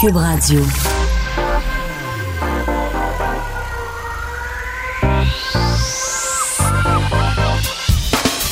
[0.00, 0.60] Cube Radio.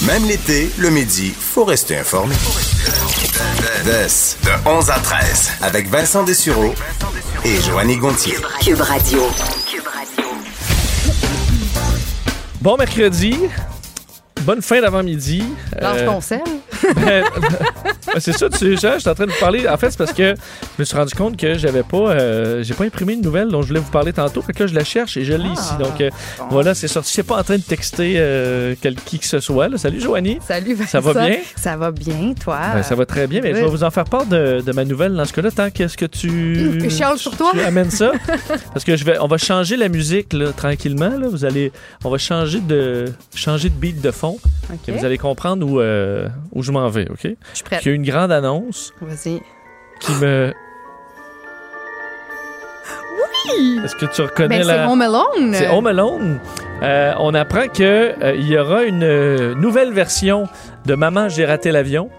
[0.06, 2.34] Même l'été, le midi, faut rester informé.
[3.84, 6.74] de 11 à 13, avec Vincent Dessureau
[7.44, 8.36] et Joanny Gontier.
[8.60, 9.22] Cube Radio.
[12.60, 13.36] Bon mercredi.
[14.42, 15.44] Bonne fin d'avant-midi.
[15.78, 16.40] Lâche Euh, ton sel.
[16.96, 17.24] ben,
[18.18, 19.68] c'est ça, tu sais, je suis en train de vous parler.
[19.68, 22.74] En fait, c'est parce que je me suis rendu compte que j'avais pas, euh, j'ai
[22.74, 24.42] pas imprimé une nouvelle dont je voulais vous parler tantôt.
[24.42, 25.72] Fait que là, je la cherche et je l'ai ici.
[25.78, 26.10] Donc, euh,
[26.50, 27.08] voilà, c'est sorti.
[27.08, 29.68] Je suis pas en train de texter euh, quel- qui que ce soit.
[29.68, 29.78] là.
[29.78, 30.38] Salut, Joanie.
[30.46, 30.90] Salut Vincent.
[30.90, 31.38] Ça va bien?
[31.56, 32.58] Ça va bien, toi?
[32.74, 34.84] Ben, ça va très bien, mais je vais vous en faire part de, de ma
[34.84, 35.50] nouvelle dans ce cas-là.
[35.50, 36.80] Tant qu'est-ce que tu.
[36.80, 37.50] Je chiale sur toi?
[37.52, 38.12] Tu amènes ça?
[38.72, 41.08] Parce que je vais, on va changer la musique là, tranquillement.
[41.18, 41.28] Là.
[41.28, 41.72] Vous allez,
[42.04, 44.38] on va changer de, changer de beat de fond.
[44.88, 47.20] Et vous allez comprendre où, euh, où je m'en vais, OK?
[47.24, 47.82] Je suis prête.
[48.02, 49.40] Une grande annonce Vas-y.
[50.00, 50.52] qui me.
[53.54, 53.78] Oui!
[53.84, 54.90] Est-ce que tu reconnais Ben, c'est la.
[54.90, 55.54] Home Alone.
[55.54, 56.40] C'est Home Alone.
[56.82, 60.48] Euh, on apprend que euh, y aura une euh, nouvelle version
[60.84, 62.10] de Maman, j'ai raté l'avion.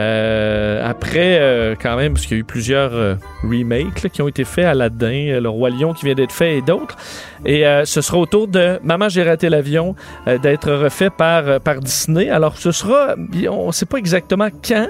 [0.00, 4.22] Euh, après, euh, quand même, parce qu'il y a eu plusieurs euh, remakes là, qui
[4.22, 6.96] ont été faits, Aladdin, euh, Le Roi Lion qui vient d'être fait et d'autres.
[7.44, 9.94] Et euh, ce sera autour de Maman, j'ai raté l'avion
[10.26, 12.28] d'être refait par, par Disney.
[12.30, 13.16] Alors, ce sera,
[13.48, 14.88] on ne sait pas exactement quand.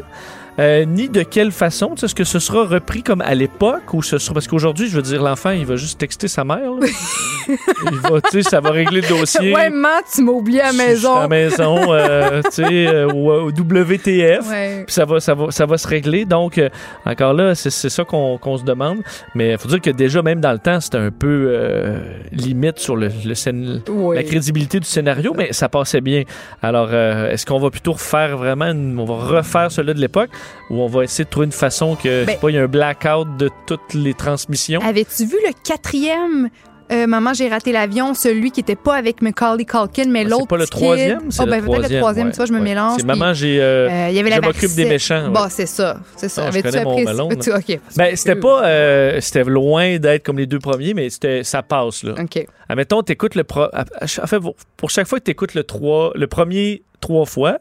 [0.59, 1.91] Euh, ni de quelle façon.
[1.95, 4.35] Tu sais, Est-ce que ce sera repris comme à l'époque ou ce sera.
[4.35, 6.71] Parce qu'aujourd'hui, je veux dire, l'enfant, il va juste texter sa mère.
[7.49, 9.55] il va, tu sais, ça va régler le dossier.
[9.55, 11.21] Ouais, maman, tu m'as oublié à la suis À maison.
[11.21, 14.49] la maison, euh, tu sais, euh, au, au WTF.
[14.51, 14.85] Ouais.
[14.87, 16.25] Puis ça va, ça, va, ça va se régler.
[16.25, 16.69] Donc, euh,
[17.07, 18.99] encore là, c'est ça qu'on se demande.
[19.35, 21.99] Mais il faut dire que déjà, même dans le temps, c'était un peu euh,
[22.33, 23.81] limite sur le, le scén-
[24.15, 26.23] la crédibilité du scénario, mais ça passait bien.
[26.63, 30.31] Alors, euh, est-ce qu'on va plutôt refaire vraiment, une- on va refaire celui de l'époque,
[30.71, 32.59] ou on va essayer de trouver une façon que, je sais Ben- pas, il y
[32.59, 34.81] a un blackout de toutes les transmissions?
[34.81, 36.51] Avais-tu vu le quatrième?
[36.91, 40.41] Euh, Maman, j'ai raté l'avion, celui qui était pas avec Macaulay Culkin, mais Ah, l'autre.
[40.45, 42.59] c'est pas le troisième, c'est Oh, le ben, le troisième, ouais, tu vois, je me
[42.61, 42.65] ouais.
[42.65, 42.95] mélange.
[43.01, 43.61] C'est Maman, j'ai...
[43.61, 45.31] euh, euh, il y avait la je m'occupe des méchants, ouais.
[45.35, 45.99] Bon, c'est ça.
[46.17, 46.41] C'est ça.
[46.47, 47.79] Non, je Avais-tu connais mon Malone, Tu-.
[47.95, 48.65] Ben, c'était pas.
[48.65, 52.15] euh, c'était loin d'être comme les deux premiers, mais c'était, ça passe, là.
[52.19, 52.47] OK.
[52.71, 53.45] Admettons, t'écoutes le.
[53.45, 56.27] Pro, à- à chaque- en fait, pour- pour chaque fois que t'écoutes le, trois, le
[56.27, 57.59] premier trois fois,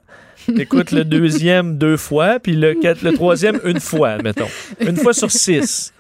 [0.56, 4.48] t'écoutes le deuxième deux fois, puis le, quatre- le troisième une fois, admettons.
[4.80, 5.94] Une fois sur six.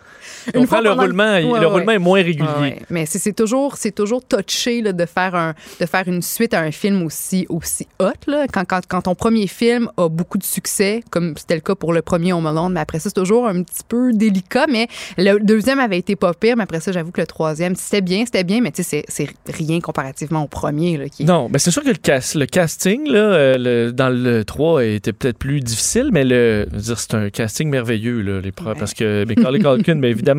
[0.54, 1.66] Une fois le roulement, Ouais, le ouais.
[1.66, 2.48] roulement est moins régulier.
[2.60, 2.80] Ouais.
[2.90, 6.62] Mais c'est toujours, c'est toujours touché là, de, faire un, de faire une suite à
[6.62, 8.12] un film aussi, aussi hot.
[8.28, 8.46] Là.
[8.52, 11.94] Quand, quand, quand ton premier film a beaucoup de succès, comme c'était le cas pour
[11.94, 14.66] le premier Home Alone, mais après ça, c'est toujours un petit peu délicat.
[14.70, 14.88] Mais
[15.18, 18.24] le deuxième avait été pas pire, mais après ça, j'avoue que le troisième, c'était bien,
[18.26, 20.98] c'était bien, mais tu sais, c'est rien comparativement au premier.
[20.98, 21.26] Là, qui...
[21.26, 24.84] Non, ben c'est sûr que le, cast, le casting là, euh, le- dans le 3
[24.86, 29.60] était peut-être plus difficile, mais le, c'est un casting merveilleux là, les parce que Macaulay
[29.60, 30.37] Culkin, ben, évidemment,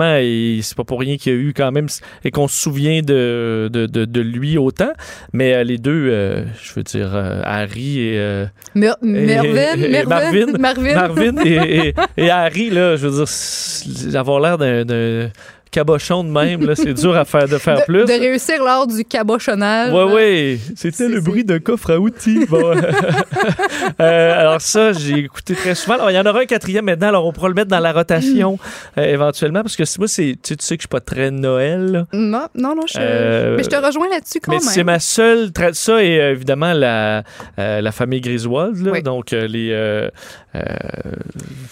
[0.62, 1.86] c'est pas pour rien qu'il y a eu quand même
[2.24, 4.92] et qu'on se souvient de, de, de, de lui autant,
[5.32, 9.50] mais euh, les deux, euh, je veux dire, euh, Harry et, euh, Mer- et- Mervyn,
[9.76, 10.06] et- et Mervyn,
[10.58, 10.94] Marvin, Marvin.
[10.94, 15.30] Marvin et, et- Harry là, je veux dire, avoir l'air d'un
[15.70, 18.04] cabochon de même là, c'est dur à faire de faire de, plus.
[18.04, 19.92] de réussir lors du cabochonnage.
[19.92, 20.14] Ouais, là.
[20.14, 20.58] ouais.
[20.76, 22.44] C'était le bruit d'un coffre à outils.
[22.48, 22.74] Bon.
[24.00, 25.94] Euh, alors ça, j'ai écouté très souvent.
[25.94, 27.08] Alors, il y en aura un quatrième maintenant.
[27.08, 28.58] Alors, on pourra le mettre dans la rotation
[28.96, 29.62] euh, éventuellement.
[29.62, 31.92] Parce que moi, c'est, tu sais, tu sais que je suis pas très Noël.
[31.92, 32.06] là.
[32.12, 34.68] Non, non, non, je, Euh, mais je te rejoins là-dessus quand Mais même.
[34.68, 35.48] c'est ma seule...
[35.48, 37.22] tra- Ça et euh, évidemment la,
[37.58, 38.84] euh, la famille Griswold.
[38.84, 39.02] Là, Oui.
[39.02, 39.70] Donc, euh, les...
[39.72, 40.08] euh,
[40.54, 40.60] euh,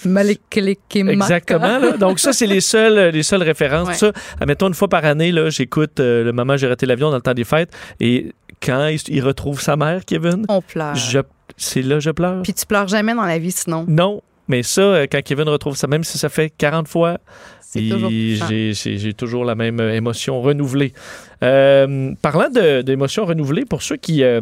[0.05, 1.15] Malekelekemak.
[1.15, 1.79] Exactement.
[1.79, 1.93] Là.
[1.97, 3.86] Donc ça, c'est les seules, les seules références.
[3.87, 3.93] Ouais.
[3.93, 7.11] Tout ça, admettons, une fois par année, là, j'écoute euh, le Maman, j'ai raté l'avion
[7.11, 7.71] dans le temps des fêtes.
[8.01, 8.33] Et
[8.65, 10.95] quand il, il retrouve sa mère, Kevin, On pleure.
[10.95, 11.19] je,
[11.57, 12.43] c'est là je pleure.
[12.43, 13.85] Puis tu pleures jamais dans la vie sinon?
[13.89, 17.19] Non, mais ça, euh, quand Kevin retrouve ça, même si ça fait 40 fois,
[17.61, 18.47] C'est il- toujours touchant.
[18.49, 20.93] j'ai, j'ai- j'ai toujours la même euh, émotion renouvelée.
[21.43, 22.49] Euh, parlant
[22.83, 24.41] d'émotions renouvelées, pour ceux qui, euh,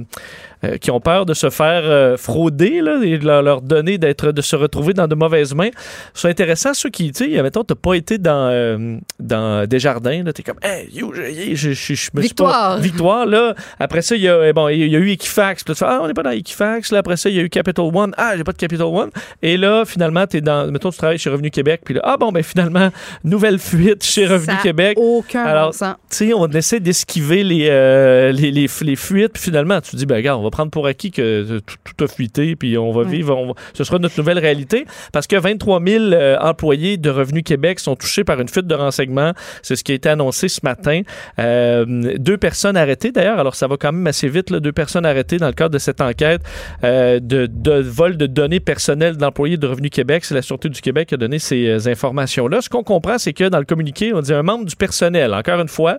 [0.65, 4.31] euh, qui ont peur de se faire euh, frauder là, et de leur, donner d'être
[4.33, 5.71] de se retrouver dans de mauvaises mains,
[6.15, 10.43] c'est intéressant ceux qui, tu sais, mettons, t'as pas été dans, dans Desjardins, là, t'es
[10.43, 12.79] comme, hey, you, je, je, je, je me suis pas- Victoire.
[12.79, 13.55] victoire, là.
[13.81, 15.65] Après ça, il y a, euh, bon, il y a eu Equifax.
[15.69, 16.93] Là, tu fais, ah, on n'est pas dans Equifax.
[16.93, 18.13] Là, après ça, il y a eu Capital One.
[18.17, 19.11] Ah, j'ai pas de Capital One.
[19.43, 21.83] Et là, finalement, t'es dans, mettons, tu travailles chez Revenu Québec.
[21.85, 22.91] Puis là, ah, bon, ben, finalement,
[23.25, 24.97] nouvelle fuite chez Revenu Ça Québec.
[25.01, 25.87] Aucun Alors, bon.
[26.11, 29.97] Tu sais, on essaie d'esquiver les, euh, les, les, les fuites, puis finalement, tu te
[29.97, 32.93] dis, ben, regarde, on va prendre pour acquis que tout, tout a fuité, puis on
[32.93, 36.97] va vivre, on va- ce sera notre nouvelle réalité, parce que 23 000 euh, employés
[36.97, 39.33] de Revenu Québec sont touchés par une fuite de renseignements.
[39.63, 41.01] C'est ce qui a été annoncé ce matin.
[41.41, 41.85] Euh,
[42.19, 45.39] deux personnes arrêtées, d'ailleurs, alors ça va quand même assez vite, là, deux personnes arrêtées
[45.39, 46.43] dans le cadre de cette enquête
[46.83, 50.25] de, de vol de données personnelles d'employés de Revenu Québec.
[50.25, 52.61] C'est la Sûreté du Québec qui a donné ces informations-là.
[52.61, 55.61] Ce qu'on comprend, c'est que dans le communiqué, on dit un membre du personnel, encore
[55.61, 55.99] une fois,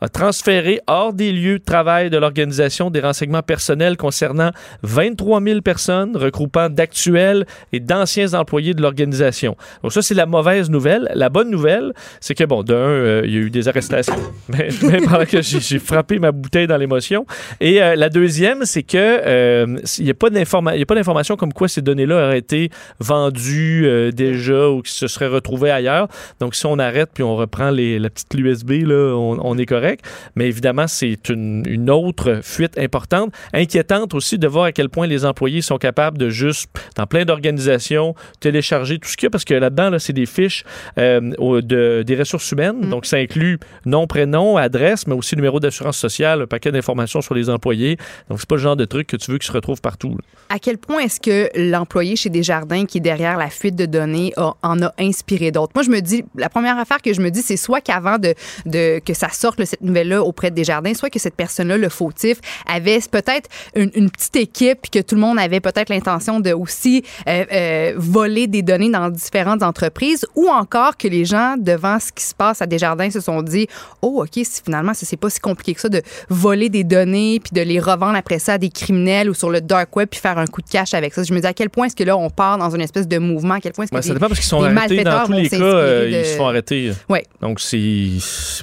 [0.00, 4.50] a transféré hors des lieux de travail de l'organisation des renseignements personnels concernant
[4.82, 9.56] 23 000 personnes regroupant d'actuels et d'anciens employés de l'organisation.
[9.84, 11.08] Donc ça, c'est la mauvaise nouvelle.
[11.14, 14.16] La bonne nouvelle, c'est que, bon, d'un, euh, il y a eu des arrestations,
[14.48, 17.24] mais, mais pendant que j'ai frappé ma bouteille dans l'émotion.
[17.60, 22.26] Et euh, la deuxième, c'est que euh, n'y a pas d'information comme quoi ces données-là
[22.26, 26.08] auraient été vendues euh, déjà ou qui se seraient retrouvées ailleurs.
[26.40, 30.04] Donc, si on arrête puis on reprend les, la petite USB, là, on est correct.
[30.34, 35.06] Mais évidemment, c'est une, une autre fuite importante, inquiétante aussi de voir à quel point
[35.06, 39.30] les employés sont capables de juste, dans plein d'organisations, télécharger tout ce qu'il y a,
[39.30, 40.64] parce que là-dedans, là, c'est des fiches
[40.98, 41.20] euh,
[41.62, 42.88] de, des ressources humaines.
[42.90, 47.34] Donc, ça inclut nom, prénom, adresse, mais aussi numéro d'assurance sociale, un paquet d'informations sur
[47.34, 47.96] les employés.
[48.28, 50.10] Donc, c'est pas le genre de truc que tu veux qui se retrouve partout.
[50.10, 50.16] là.
[50.48, 54.32] À quel point est-ce que l'employé chez Desjardins qui est derrière la fuite de données
[54.36, 55.72] a- en a inspiré d'autres?
[55.74, 58.34] Moi, je me dis, la première affaire que je me dis, c'est soit qu'avant de,
[58.64, 59.82] de, que ça sorte, là, cette
[60.14, 64.78] auprès de Desjardins, soit que cette personne-là, le fautif, avait peut-être une, une petite équipe
[64.82, 68.90] puis que tout le monde avait peut-être l'intention de aussi euh, euh, voler des données
[68.90, 73.10] dans différentes entreprises ou encore que les gens, devant ce qui se passe à Desjardins,
[73.10, 73.66] se sont dit,
[74.02, 77.40] oh, OK, si finalement, ça, c'est pas si compliqué que ça de voler des données
[77.40, 80.20] puis de les revendre après ça à des criminels ou sur le dark web puis
[80.20, 81.22] faire un coup de cash avec ça.
[81.22, 83.18] Je me dis à quel point est-ce que là, on part dans une espèce de
[83.18, 85.26] mouvement, à quel point est-ce que Ouais, ça des- dépend parce qu'ils sont arrêtés dans
[85.26, 86.92] tous les cas, s'inspirer euh, de- ils se font arrêter.
[87.08, 87.24] Ouais.
[87.40, 88.10] Donc, c'est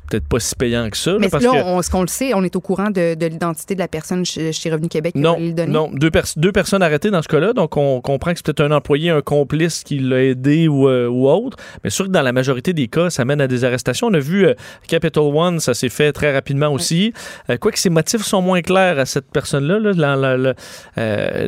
[0.09, 1.15] peut-être pas si payant que ça.
[1.19, 1.67] Mais parce là, que...
[1.67, 4.25] on, ce qu'on le sait, on est au courant de, de l'identité de la personne
[4.25, 5.71] chez, chez Revenu Québec qui Non, les données.
[5.71, 8.61] non, deux, pers- deux personnes arrêtées dans ce cas-là, donc on comprend que c'est peut-être
[8.61, 12.21] un employé, un complice qui l'a aidé ou, euh, ou autre, mais sûr que dans
[12.21, 14.07] la majorité des cas, ça mène à des arrestations.
[14.07, 14.53] On a vu euh,
[14.87, 17.13] Capital One, ça s'est fait très rapidement aussi.
[17.49, 19.79] Euh, Quoique ses motifs sont moins clairs à cette personne-là,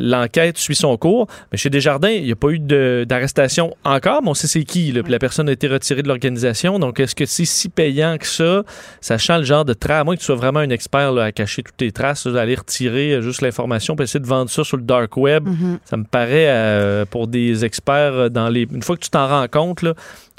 [0.00, 4.30] l'enquête suit son cours, mais chez Desjardins, il n'y a pas eu d'arrestation encore, mais
[4.30, 7.26] on sait c'est qui, là, la personne a été retirée de l'organisation, donc est-ce que
[7.26, 8.62] c'est si payant que ça,
[9.00, 11.32] sachant le genre de traces, à moins que tu sois vraiment un expert là, à
[11.32, 14.76] cacher toutes tes traces, d'aller retirer euh, juste l'information puis essayer de vendre ça sur
[14.76, 15.78] le dark web, Mhm.
[15.84, 18.62] ça me paraît euh, pour des experts euh, dans les.
[18.62, 19.94] Une fois que tu t'en rends compte, là,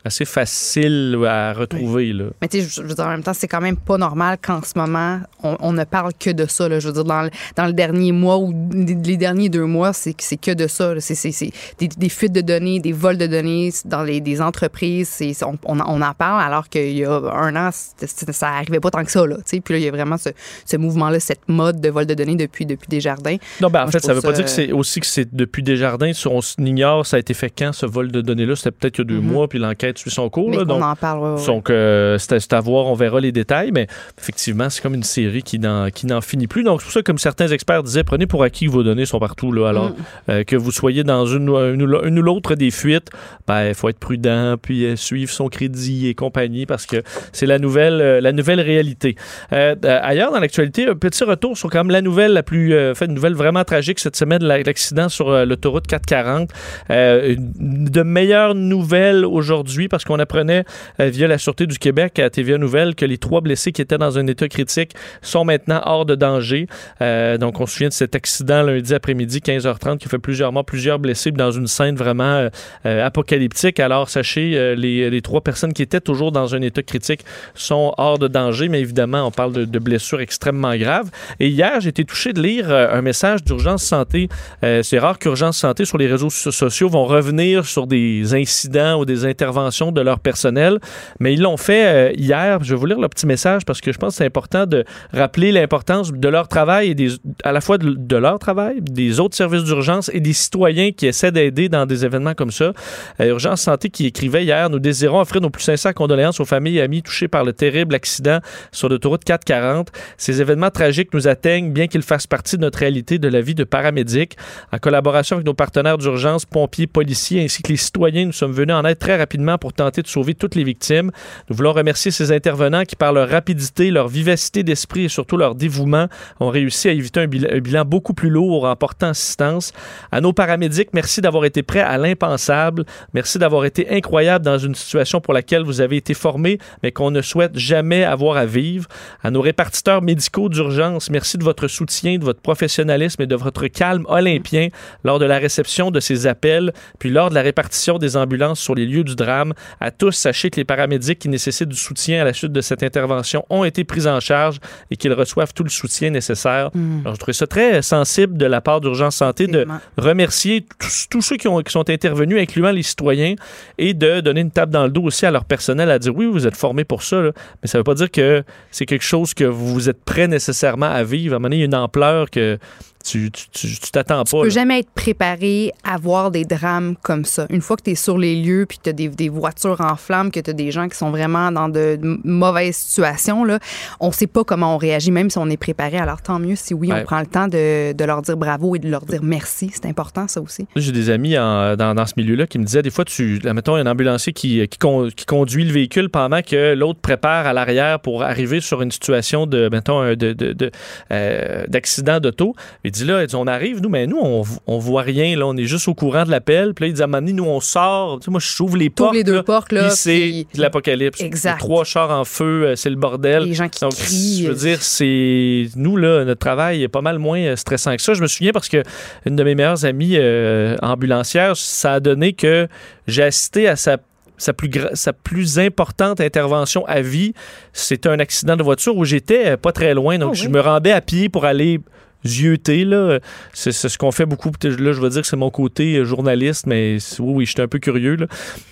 [0.07, 2.13] assez facile à retrouver.
[2.13, 2.25] Là.
[2.42, 4.38] Mais tu sais, je je veux dire, en même temps, c'est quand même pas normal
[4.42, 6.68] qu'en ce moment, on, on ne parle que de ça.
[6.69, 6.80] Là.
[6.80, 10.13] Je veux dire, dans le, dans le dernier mois ou les derniers deux mois, c'est
[10.13, 10.94] que- de ça.
[11.00, 15.19] C'est des, des fuites de données, des vols de données dans les, des entreprises.
[15.44, 19.04] On, on, on en parle alors qu'il y a un an, ça arrivait pas tant
[19.04, 19.25] que ça.
[19.27, 19.38] Là.
[19.45, 20.30] Puis là, il y a vraiment ce,
[20.65, 23.36] ce mouvement-là, cette mode de vol de données depuis, depuis Desjardins.
[23.62, 25.06] Non, ben, en Moi, fait, ça veut trouve pas ça- dire que c'est aussi que
[25.06, 26.12] c'est depuis Desjardins.
[26.25, 28.56] On ignore, ça a été fait quand ce vol de données-là?
[28.56, 29.31] C'était peut-être il y a deux Mhm.
[29.31, 30.49] mois, puis l'enquête suit son cours.
[30.53, 31.19] On donc, en parle.
[31.19, 31.45] ouais, ouais.
[31.45, 33.88] donc euh, c'est à- voir, on verra les détails, mais
[34.19, 36.63] effectivement, c'est comme une série qui n'en qui n'en finit plus.
[36.63, 39.19] Donc, c'est pour ça, comme certains experts disaient, prenez pour acquis que vos données sont
[39.19, 39.51] partout.
[39.51, 39.69] Là.
[39.69, 39.95] Alors, Mm.
[40.29, 43.09] euh, que vous soyez dans une, ou- une, ou- une ou l'autre des fuites,
[43.47, 47.45] ben, il faut être prudent, puis euh, suivre son crédit et compagnie, parce que c'est
[47.45, 49.16] la nouvelle, la nouvelle réalité.
[49.51, 53.13] Ailleurs, dans l'actualité, un petit retour sur quand même la nouvelle la plus, fait une
[53.13, 56.49] nouvelle vraiment tragique cette semaine, la- l'accident sur l'autoroute 440.
[56.89, 60.64] Euh, une- de meilleures nouvelles aujourd'hui, parce qu'on apprenait
[61.00, 64.00] euh, via la Sûreté du Québec à TVA Nouvelle que les trois blessés qui étaient
[64.00, 66.66] dans un état critique sont maintenant hors de danger.
[67.02, 70.66] Euh, donc, on se souvient de cet accident lundi après-midi, 15h30, qui fait plusieurs morts,
[70.66, 72.50] plusieurs blessés dans une scène vraiment
[72.86, 73.80] euh, apocalyptique.
[73.80, 77.22] Alors, sachez, les, trois personnes qui étaient toujours dans un état critique
[77.54, 81.10] sont hors de danger, mais évidemment, on parle de, de blessures extrêmement graves.
[81.40, 84.30] Et hier, j'ai été touché de lire un message d'urgence santé.
[84.62, 89.06] C'est rare qu'urgence santé sur les réseaux so- sociaux vont revenir sur des incidents ou
[89.06, 90.80] des interventions de leur personnel.
[91.19, 92.64] Mais ils l'ont fait euh, hier.
[92.64, 94.83] Je vais vous lire le petit message parce que je pense que c'est important de
[95.14, 97.09] rappeler l'importance de leur travail et des,
[97.44, 101.07] à la fois de, de leur travail, des autres services d'urgence et des citoyens qui
[101.07, 102.74] essaient d'aider dans des événements comme ça.
[103.19, 106.78] Euh, Urgence Santé qui écrivait hier, nous désirons offrir nos plus sincères condoléances aux familles
[106.78, 108.40] et amis touchés par le terrible accident
[108.71, 109.92] sur l'autoroute 440.
[110.18, 113.56] Ces événements tragiques nous atteignent, bien qu'ils fassent partie de notre réalité de la vie
[113.56, 114.38] de paramédic.
[114.71, 118.76] En collaboration avec nos partenaires d'urgence, pompiers, policiers ainsi que les citoyens, nous sommes venus
[118.76, 121.11] en aide très rapidement pour tenter de sauver toutes les victimes.
[121.49, 125.56] Nous voulons remercier ces intervenants qui, par leur rapidité, leur vivacité d'esprit et surtout leur
[125.56, 126.07] dévouement,
[126.40, 129.73] ont réussi à éviter un bilan, un bilan beaucoup plus lourd en portant assistance.
[130.11, 132.85] À nos paramédics, merci d'avoir été prêts à l'impensable.
[133.14, 137.11] Merci d'avoir été incroyable dans une situation pour laquelle vous avez été formés, mais qu'on
[137.11, 138.87] ne souhaite jamais avoir à vivre.
[139.23, 143.68] À nos répartiteurs médicaux d'urgence, merci de votre soutien, de votre professionnalisme et de votre
[143.68, 144.69] calme olympien
[145.04, 148.76] lors de la réception de ces appels, puis lors de la répartition des ambulances sur
[148.76, 149.46] les lieux du drame.
[149.80, 152.83] À tous, sachez que les paramédics qui nécessitent du soutien à la suite de cette
[152.83, 154.59] intervention ont été pris en charge
[154.92, 156.71] et qu'ils reçoivent tout le soutien nécessaire.
[156.73, 157.01] Mm.
[157.01, 159.66] Alors, je trouvais ça très sensible de la part d'Urgence Santé de
[159.97, 163.35] remercier tous, tous ceux qui, ont, qui sont intervenus, incluant les citoyens,
[163.77, 166.25] et de donner une tape dans le dos aussi à leur personnel à dire oui,
[166.25, 167.31] vous êtes formés pour ça, là.
[167.61, 170.87] mais ça ne veut pas dire que c'est quelque chose que vous êtes prêt nécessairement
[170.87, 171.33] à vivre.
[171.33, 172.57] À un moment donné, il y a une ampleur que
[173.04, 174.42] tu tu- tu- tu t'attends Tu pas.
[174.42, 174.54] peux là.
[174.54, 177.45] jamais être préparé à voir des drames comme ça.
[177.49, 179.80] Une fois que tu es sur les lieux, puis que tu as des, des voitures
[179.81, 183.44] en flammes, que tu as des gens qui sont vraiment dans de, de mauvaises situations,
[183.44, 183.59] là,
[183.99, 185.97] on sait pas comment on réagit, même si on est préparé.
[185.97, 187.01] Alors tant mieux si oui, Ouais.
[187.01, 189.69] on prend le temps de, de leur dire bravo et de leur dire merci.
[189.73, 190.68] C'est important, ça aussi.
[190.75, 193.75] J'ai des amis en- dans, dans ce milieu-là qui me disaient des fois, tu, mettons,
[193.77, 196.99] il y a un ambulancier qui, qui, con- qui conduit le véhicule pendant que l'autre
[196.99, 200.71] prépare à l'arrière pour arriver sur une situation de, mettons, de, de, de,
[201.11, 202.56] euh, d'accident d'auto.
[202.87, 205.45] Il dit là, il dit, on arrive, nous, mais nous, on, on voit rien, là,
[205.45, 206.73] on est juste au courant de l'appel.
[206.73, 208.19] Puis là, il dit à un moment donné, nous, on sort.
[208.19, 209.13] Tu sais, moi, je s'ouvre les portes.
[209.13, 211.21] les deux là, portes, là, puis c'est l'apocalypse.
[211.21, 211.59] Exact.
[211.59, 213.44] Trois chars en feu, euh, c'est le bordel.
[213.44, 214.44] Les gens qui Donc, crient.
[214.44, 218.01] je veux dire, c'est nous là, notre travail est pas mal moins euh, stressant que
[218.01, 218.13] ça.
[218.13, 218.81] Je me souviens parce que
[219.25, 222.67] une de mes meilleures amies euh, ambulancières, ça a donné que
[223.07, 223.97] j'ai assisté à sa
[224.39, 227.33] sa plus, gra- sa plus importante intervention à vie,
[227.73, 230.19] c'était un accident de voiture où j'étais euh, pas très loin.
[230.19, 231.79] Donc, Oh, je me rendais à pied pour aller
[232.24, 233.19] Là.
[233.54, 234.52] C'est, ce qu'on fait beaucoup.
[234.64, 237.68] Là, je veux dire que c'est mon côté euh, journaliste, mais oui, oui, j'étais un
[237.68, 238.16] peu curieux.
[238.16, 238.26] Là.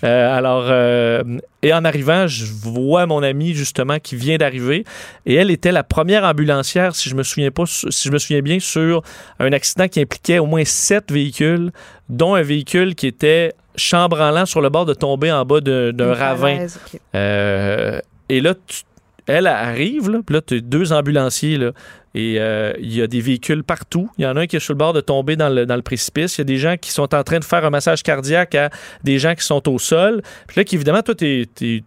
[0.04, 1.22] Euh, alors, euh,
[1.62, 4.84] et en arrivant, je vois mon amie, justement, qui vient d'arriver.
[5.24, 8.42] Et elle était la première ambulancière, si je me souviens pas, si je me souviens
[8.42, 9.02] bien, sur
[9.38, 11.70] un accident qui impliquait au moins sept véhicules,
[12.08, 16.66] dont un véhicule qui était chambranlant sur le bord de tomber en bas d'un ravin.
[17.14, 18.82] Euh, et là, tu-
[19.26, 21.72] elle arrive, là, puis là, tu deux ambulanciers, là,
[22.16, 24.08] et euh, il y a des véhicules partout.
[24.16, 26.38] Il y en a un qui est sur le bord de tomber dans le, précipice.
[26.38, 28.70] Il y a des gens qui sont en train de faire un massage cardiaque à
[29.04, 30.22] des gens qui sont au sol.
[30.46, 31.84] Puis là, évidemment, toi, tu es,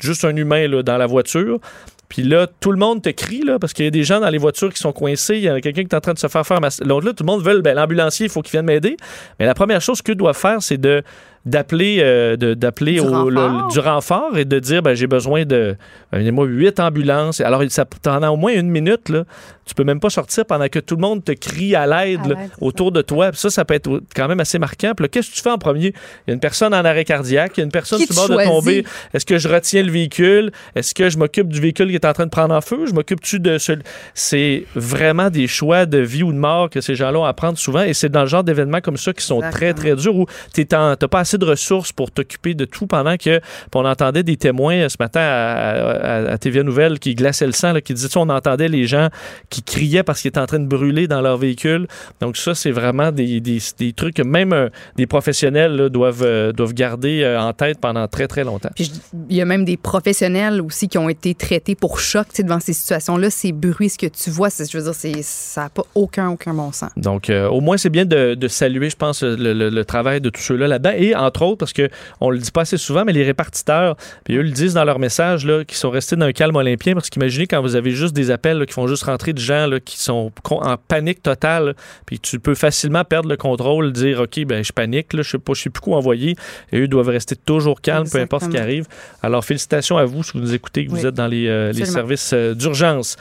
[0.00, 1.60] juste un humain là, dans la voiture.
[2.08, 4.30] Puis là, tout le monde te crie, là, parce qu'il y a des gens dans
[4.30, 5.34] les voitures qui sont coincés.
[5.34, 6.86] Il y a quelqu'un qui est en train de se faire faire massage.
[6.86, 8.96] Donc là, tout le monde veut, ben, l'ambulancier, il faut qu'il vienne m'aider.
[9.38, 11.02] Mais la première chose qu'eux doivent faire, c'est de
[11.46, 13.68] d'appeler euh, d'appeler Du au- le- renfort?
[13.72, 15.76] du renfort et de dire ben, j'ai besoin de
[16.12, 17.40] ben, moi huit ambulances.
[17.40, 19.24] Alors ça pendant au moins une minute là
[19.64, 22.90] tu peux même pas sortir pendant que tout le monde te crie à l'aide autour
[22.90, 23.30] de toi.
[23.32, 24.92] Puis ça ça peut être quand même assez marquant.
[25.12, 25.88] Qu'est-ce que tu fais en premier?
[26.26, 28.22] Il y a une personne en arrêt cardiaque il y a une personne Qui sur
[28.28, 28.84] le bord de tomber.
[29.12, 30.52] Est-ce que je retiens le véhicule?
[30.74, 32.86] Est-ce que je m'occupe du véhicule qui est en train de prendre en feu?
[32.86, 33.72] Je m'occupe-tu de ce
[34.14, 37.58] c'est vraiment des choix de vie ou de mort que ces gens-là ont à prendre
[37.58, 37.82] souvent?
[37.82, 39.74] Et c'est dans le genre d'événements comme ça qui sont très Exactement.
[39.96, 43.40] très durs où tu n'as pas assez de ressources pour t'occuper de tout pendant que
[43.74, 47.52] on entendait des témoins euh, ce matin à, à, à TVA Nouvelle qui glaçaient le
[47.52, 49.08] sang, là, qui disaient on entendait les gens
[49.50, 51.86] qui criaient parce qu'ils étaient en train de brûler dans leur véhicule.
[52.20, 56.22] Donc ça, c'est vraiment des, des, des trucs que même euh, des professionnels là, doivent,
[56.24, 58.70] euh, doivent garder euh, en tête pendant très très longtemps.
[58.74, 58.90] Puis
[59.28, 62.72] il y a même des professionnels aussi qui ont été traités pour choc devant ces
[62.72, 63.30] situations-là.
[63.30, 66.72] Ces bruits, ce que tu vois, je veux dire, ça n'a pas aucun, aucun bon
[66.72, 66.90] sens.
[66.96, 70.30] Donc, au moins, c'est bien de, de saluer, je pense, le, le- le travail de
[70.30, 70.92] tous ceux-là là-dedans.
[70.96, 71.88] Et entre autres, parce que
[72.20, 74.98] on le dit pas assez souvent, mais les répartiteurs, puis eux le disent dans leur
[74.98, 78.14] message, là, qui sont restés dans un calme olympien, parce qu'imaginez quand vous avez juste
[78.14, 81.74] des appels là, qui font juste rentrer de gens là, qui sont en panique totale,
[82.06, 85.38] puis tu peux facilement perdre le contrôle, dire, OK, ben je panique, là, je sais
[85.38, 86.36] pas, je sais plus quoi envoyer,
[86.72, 88.86] et eux doivent rester toujours calmes, peu importe ce qui arrive.
[89.22, 91.84] Alors, félicitations à vous si vous nous écoutez, que vous êtes dans les, euh, les
[91.84, 93.16] services euh, d'urgence.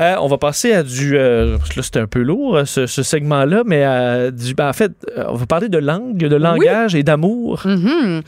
[0.00, 1.16] Euh, on va passer à du.
[1.16, 4.72] euh, là, c'est un peu lourd, euh, ce, ce segment-là, mais à du, ben, en
[4.72, 7.62] fait, euh, on va parler de langue, de langage et d'amour.
[7.64, 8.22] Mhm.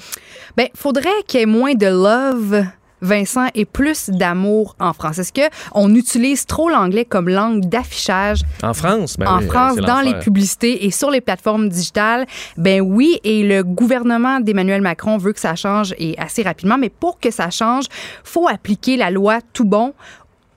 [0.57, 2.64] Ben, faudrait qu'il y ait moins de love
[3.02, 5.19] Vincent, est plus d'amour en France?
[5.19, 9.76] Est-ce que on utilise trop l'anglais comme langue d'affichage En France, ben en oui, France,
[9.76, 12.26] dans les publicités et sur les plateformes digitales?
[12.57, 16.91] Ben oui, et le gouvernement d'Emmanuel Macron veut que ça change et assez rapidement, mais
[16.91, 17.87] pour que ça change,
[18.23, 19.95] faut appliquer la loi tout bon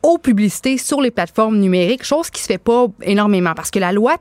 [0.06, 3.54] aux publicités sur les plateformes numériques, chose qui se fait pas énormément.
[3.56, 4.18] Parce que la loi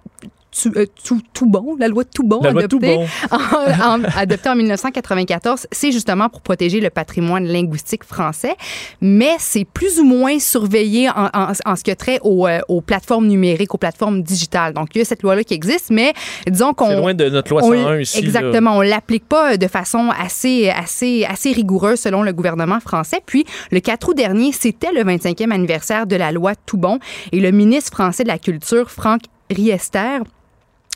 [0.62, 3.06] tout, euh, tout, tout bon, la loi tout bon La tout adoptée bon.
[3.30, 8.54] en, en- adoptée en 1994, c'est justement pour protéger le patrimoine linguistique français,
[9.00, 12.60] mais c'est plus ou moins surveillé en, en- en ce qui a trait aux, euh,
[12.68, 14.72] aux plateformes numériques, aux plateformes digitales.
[14.74, 16.12] Donc, il y a cette loi-là qui existe, mais
[16.48, 16.88] disons qu'on...
[16.88, 18.20] C'est loin de notre loi on 101 l- ici.
[18.20, 18.26] là.
[18.26, 18.76] Exactement.
[18.78, 23.20] On l'applique pas de façon assez, assez, assez rigoureuse selon le gouvernement français.
[23.24, 26.98] Puis, le 4 août dernier, c'était le 25e anniversaire de la loi Toubon
[27.32, 30.18] et le ministre français de la Culture, Franck Riester,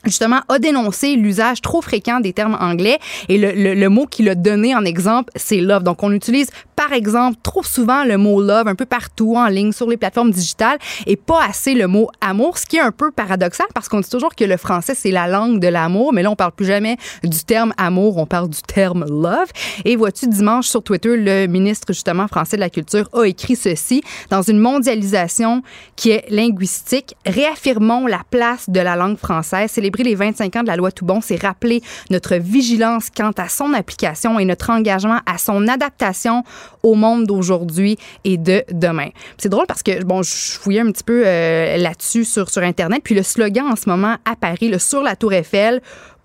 [0.05, 4.35] justement, a dénoncé l'usage trop fréquent des termes anglais et le, le- mot qu'il a
[4.35, 5.83] donné en exemple, c'est love.
[5.83, 9.73] Donc, on utilise, par exemple, trop souvent le mot love un peu partout en ligne
[9.73, 13.11] sur les plateformes digitales et pas assez le mot amour, ce qui est un peu
[13.11, 16.31] paradoxal parce qu'on dit toujours que le français, c'est la langue de l'amour, mais là,
[16.31, 19.49] on parle plus jamais du terme amour, on parle du terme love.
[19.85, 24.01] Et vois-tu, dimanche sur Twitter, le ministre, justement, français de la Culture a écrit ceci
[24.31, 25.65] dans une mondialisation
[25.97, 29.73] qui est linguistique, réaffirmons la place de la langue française.
[29.73, 33.75] Célébrer les 25 ans de la loi Toubon, c'est rappeler notre vigilance quant à son
[33.75, 36.45] application et notre engagement à son adaptation
[36.83, 39.09] au monde d'aujourd'hui et de demain.
[39.37, 43.03] C'est drôle parce que, bon, je fouillais un petit peu euh, là-dessus sur, sur Internet,
[43.05, 45.81] puis le slogan en ce moment à Paris, le sur la Tour Eiffel,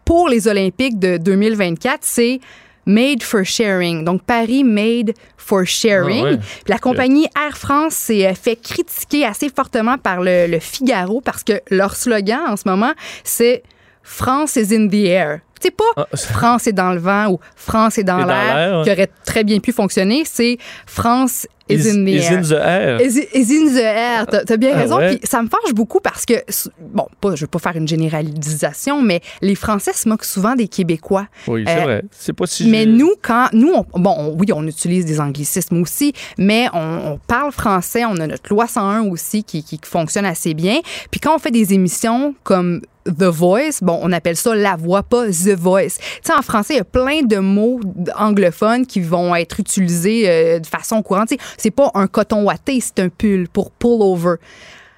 [0.06, 2.40] pour les Olympiques de 2024, c'est
[2.86, 4.04] Made for Sharing.
[4.04, 6.26] Donc, Paris Made for Sharing.
[6.26, 6.40] Ah ouais.
[6.68, 11.44] La compagnie Air France s'est euh, fait critiquer assez fortement par le, le Figaro parce
[11.44, 12.92] que leur slogan en ce moment,
[13.24, 13.64] c'est
[14.04, 15.40] France is in the air.
[15.64, 18.84] C'est pas Ah, France est dans le vent ou France est dans l'air, ouais.
[18.84, 20.24] qui aurait très bien pu fonctionner.
[20.26, 22.34] C'est France is, Is, in the is air.
[22.38, 23.02] in the air.
[23.02, 24.26] Is, is in the air.
[24.28, 24.98] T'as t'as bien Ah raison.
[24.98, 25.16] ouais.
[25.18, 26.34] Puis ça me fâche beaucoup parce que,
[26.82, 30.68] bon, pas, je veux pas faire une généralisation, mais les Français se moquent souvent des
[30.68, 31.28] Québécois.
[31.48, 32.04] Oui, c'est Euh, vrai.
[32.12, 32.68] C'est pas si.
[32.68, 37.14] Mais nous, quand nous, on- bon, on- oui, on utilise des anglicismes aussi, mais on,
[37.14, 38.04] on parle français.
[38.06, 40.80] On a notre loi 101 aussi qui, qui fonctionne assez bien.
[41.12, 45.04] Puis quand on fait des émissions comme The Voice, bon, on appelle ça la voix,
[45.04, 45.98] pas The Voice.
[45.98, 47.80] Tu sais, en français, il y a plein de mots
[48.18, 51.30] anglophones qui vont être utilisés euh, de façon courante.
[51.30, 54.36] Tu sais, c'est pas un coton ouaté, c'est un pull pour pull over.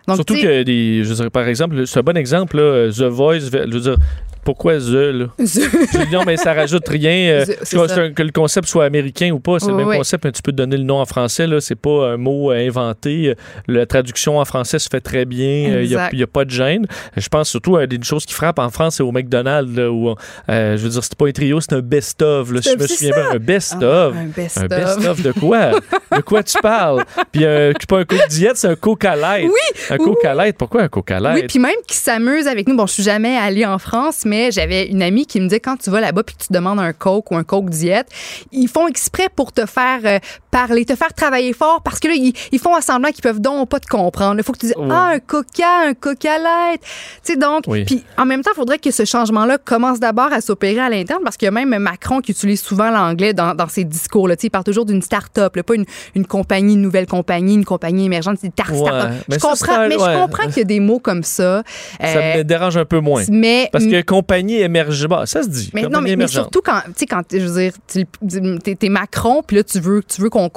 [0.08, 3.50] Donc, Surtout que, des, je dire, par exemple, c'est un bon exemple, là, The Voice,
[3.52, 3.98] je veux dire,
[4.46, 5.26] pourquoi The, là?
[5.40, 7.42] Je dis non, mais ça rajoute rien.
[7.42, 7.76] euh, que, ça.
[8.08, 9.98] le concept soit américain ou pas, c'est le même oui.
[9.98, 11.60] concept, mais tu peux te donner le nom en français, là.
[11.60, 13.30] C'est pas un mot euh, inventé.
[13.30, 13.34] Euh,
[13.68, 15.72] La traduction en français se fait très bien.
[15.72, 16.86] Euh, Il n'y a, pas de gêne.
[17.18, 20.10] Je pense surtout à des choses qui frappent en France, c'est au McDonald's, là, où,
[20.50, 22.62] euh, je veux dire, c'est pas un trio, c'est un best-of, là.
[22.64, 24.14] Je me souviens bien, un best-of.
[24.16, 24.64] Ah, un best-of.
[24.64, 25.72] Un best-of de quoi?
[26.16, 27.04] de quoi tu parles?
[27.32, 29.46] Puis euh, pas un Coke Diète, c'est un Coca Light.
[29.46, 30.56] Oui, Un Coca Light.
[30.58, 31.42] Pourquoi un Coca Light?
[31.42, 32.76] Oui, puis même qui s'amuse avec nous.
[32.76, 35.78] Bon, je suis jamais allée en France, mais j'avais une amie qui me disait quand
[35.78, 38.08] tu vas là-bas puis que tu demandes un Coke ou un Coke diète,
[38.52, 40.20] ils font exprès pour te faire euh,
[40.52, 43.70] parler, te faire travailler fort parce que là, ils, ils font semblant qu'ils peuvent donc
[43.70, 44.36] pas te comprendre.
[44.38, 44.88] Il faut que tu dises Oui.
[44.92, 46.82] ah un Coca, un Coca Light.
[46.82, 47.86] Tu sais donc, Oui.
[47.86, 51.22] puis en même temps, il faudrait que ce changement-là commence d'abord à s'opérer à l'interne
[51.24, 54.28] parce qu'il y a même Macron qui utilise souvent l'anglais dans, dans ses discours.
[54.28, 54.36] Là.
[54.36, 57.56] Tu sais, Il parle toujours d'une start-up, là, pas une, une compagnie, une nouvelle compagnie,
[57.56, 58.38] une compagnie émergente.
[58.42, 60.14] C'est Ouais, je ça, comprends, mais ouais.
[60.14, 61.64] je comprends qu'il y a des mots comme ça.
[62.00, 63.24] Ça Euh, me dérange un peu moins.
[63.30, 65.70] mais, Parce que compagnie émergente, bah, ça se dit.
[65.74, 66.44] mais compagnie non, mais, mais émergente.
[66.44, 70.02] surtout quand, tu sais, quand, je veux dire, t'es, t'es Macron, puis là, tu veux,
[70.04, 70.50] tu veux qu'on,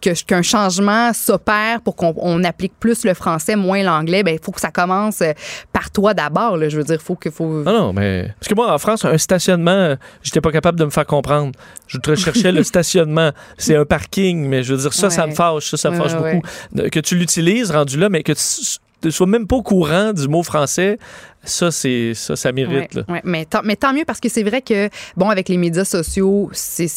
[0.00, 4.52] qu'un changement s'opère pour qu'on on applique plus le français, moins l'anglais, ben, il faut
[4.52, 5.32] que ça commence euh,
[5.72, 6.68] par toi d'abord, là.
[6.68, 7.62] Je veux dire, faut que, faut.
[7.62, 8.32] Non, non, mais.
[8.38, 11.52] Parce que moi, en France, un stationnement, j'étais pas capable de me faire comprendre.
[11.86, 13.30] Je te recherchais le stationnement.
[13.56, 15.70] C'est un parking, mais je veux dire, ça, ça me fâche.
[15.70, 16.40] Ça, ça me fâche ouais,
[16.74, 16.88] beaucoup.
[16.90, 20.28] Que tu l'utilises rendu là, mais que tu ne sois même pas au courant du
[20.28, 20.98] mot français,
[21.44, 22.94] ça, c'est ça, ça mérite.
[22.94, 23.14] Ouais, là.
[23.14, 25.84] ouais, mais, tant, mais tant mieux parce que c'est vrai que, bon, avec les médias
[25.84, 26.88] sociaux, c'est,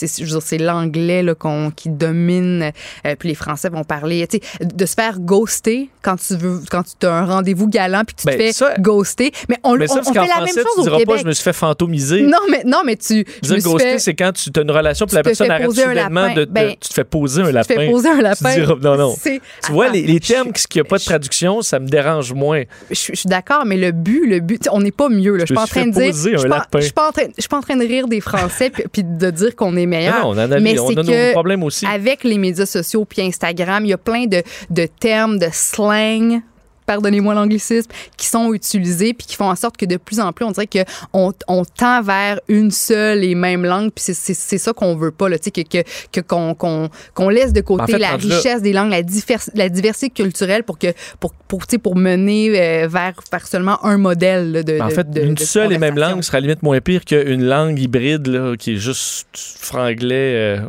[0.60, 2.72] l'anglais là, qu'on, qui domine,
[3.06, 4.26] euh, puis les Français vont parler.
[4.28, 8.04] Tu sais, de se faire ghoster quand tu veux, quand tu as un rendez-vous galant,
[8.06, 9.32] puis tu Ben, te fais ça- ghoster.
[9.50, 11.16] Mais on, Mais ça, on, on fait la français, même tu chose au diras Québec.
[11.16, 12.22] pas, je me suis fait fantomiser.
[12.22, 13.26] Non, mais, non, mais tu.
[13.44, 15.54] Je Dire ghoster, fait- c'est quand tu as une relation, puis tu la personne fais
[15.54, 16.34] arrête soudainement lapin.
[16.36, 16.46] de.
[16.46, 17.76] Ben, tu te fais poser un tu te lapin.
[17.76, 18.54] fais poser un lapin.
[18.54, 19.16] Tu diras, non, non.
[19.24, 22.64] Tu vois, les, les termes qui n'ont pas de traduction, ça me dérange moins.
[22.90, 25.34] je suis d'accord, mais le but, le but, on n'est pas mieux.
[25.36, 25.42] Là.
[25.42, 26.14] Je suis pas en train de dire.
[26.14, 26.48] Je suis
[26.94, 29.30] pas- en train, je suis pas en train de rire des Français puis, puis de
[29.32, 30.16] dire qu'on est meilleur.
[30.26, 31.86] Non, non, on en a, mais on a nos que problèmes aussi.
[31.86, 36.42] avec les médias sociaux puis Instagram, il y a plein de, de termes, de slang
[36.86, 40.46] pardonnez-moi l'anglicisme, qui sont utilisés puis qui font en sorte que de plus en plus,
[40.46, 43.92] on dirait qu'on on tend vers une seule et même langue.
[43.92, 47.54] Puis c'est- ça qu'on veut pas, là, tu sais, que que- que- qu'on qu'on laisse
[47.54, 50.88] de côté En fait, la richesse des langues, la, divers- la diversité culturelle pour que
[51.20, 54.88] pour pour, tu sais, pour mener euh, vers, vers seulement un modèle là, de, En
[54.88, 57.80] de- fait, de- une de seule et même langue la limite moins pire qu'une langue
[57.80, 59.28] hybride là, qui est juste
[59.60, 60.36] franglais.
[60.36, 60.60] euh,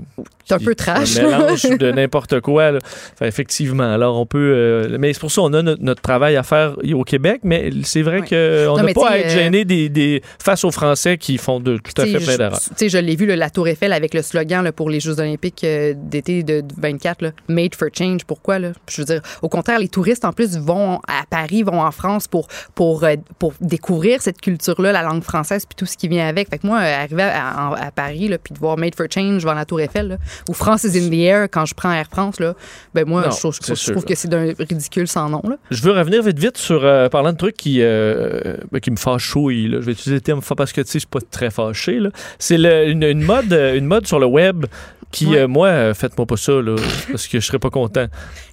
[0.48, 1.18] C'est un peu trash.
[1.18, 2.70] Un mélange de n'importe quoi.
[2.72, 2.78] là.
[3.18, 3.92] Fait, effectivement.
[3.92, 4.52] Alors, on peut.
[4.54, 7.70] euh, mais c'est pour ça qu'on a notre, notre travail à faire au Québec, mais
[7.82, 8.66] c'est vrai Ouais.
[8.66, 11.76] qu'on n'a pas à être euh, gêné des, des- face aux Français qui font de
[11.78, 12.60] tout à fait plein d'erreurs.
[12.60, 15.00] Tu sais, je l'ai vu, là, la Tour Eiffel avec le slogan là, pour les
[15.00, 18.24] Jeux olympiques euh, d'été de 24, là, Made for Change.
[18.24, 18.58] Pourquoi?
[18.58, 18.72] Là?
[18.88, 22.28] Je veux dire, au contraire, les touristes, en plus, vont à Paris, vont en France
[22.28, 26.26] pour, pour, euh, pour découvrir cette culture-là, la langue française, puis tout ce qui vient
[26.28, 26.48] avec.
[26.48, 29.42] Fait que moi, arriver à, à- à Paris, là, puis de voir Made for Change
[29.42, 30.16] devant la Tour Eiffel, là,
[30.48, 32.54] ou France is in the air quand je prends Air France, là,
[32.94, 35.42] ben moi, Non, je trouve, je je que c'est d'un ridicule sans nom.
[35.48, 35.56] Là.
[35.70, 38.96] Je veux revenir vite vite sur euh, parlant de trucs qui euh, ben, qui me
[38.96, 39.68] fâchouillent.
[39.68, 39.80] là.
[39.80, 41.98] Je vais utiliser le terme parce que tu sais, je suis pas très fâché.
[42.00, 42.10] là.
[42.38, 44.66] C'est une, une mode euh, une mode sur le web
[45.12, 45.38] qui Ouais.
[45.38, 46.74] euh, moi faites-moi pas ça là,
[47.10, 48.06] parce que je serais pas content.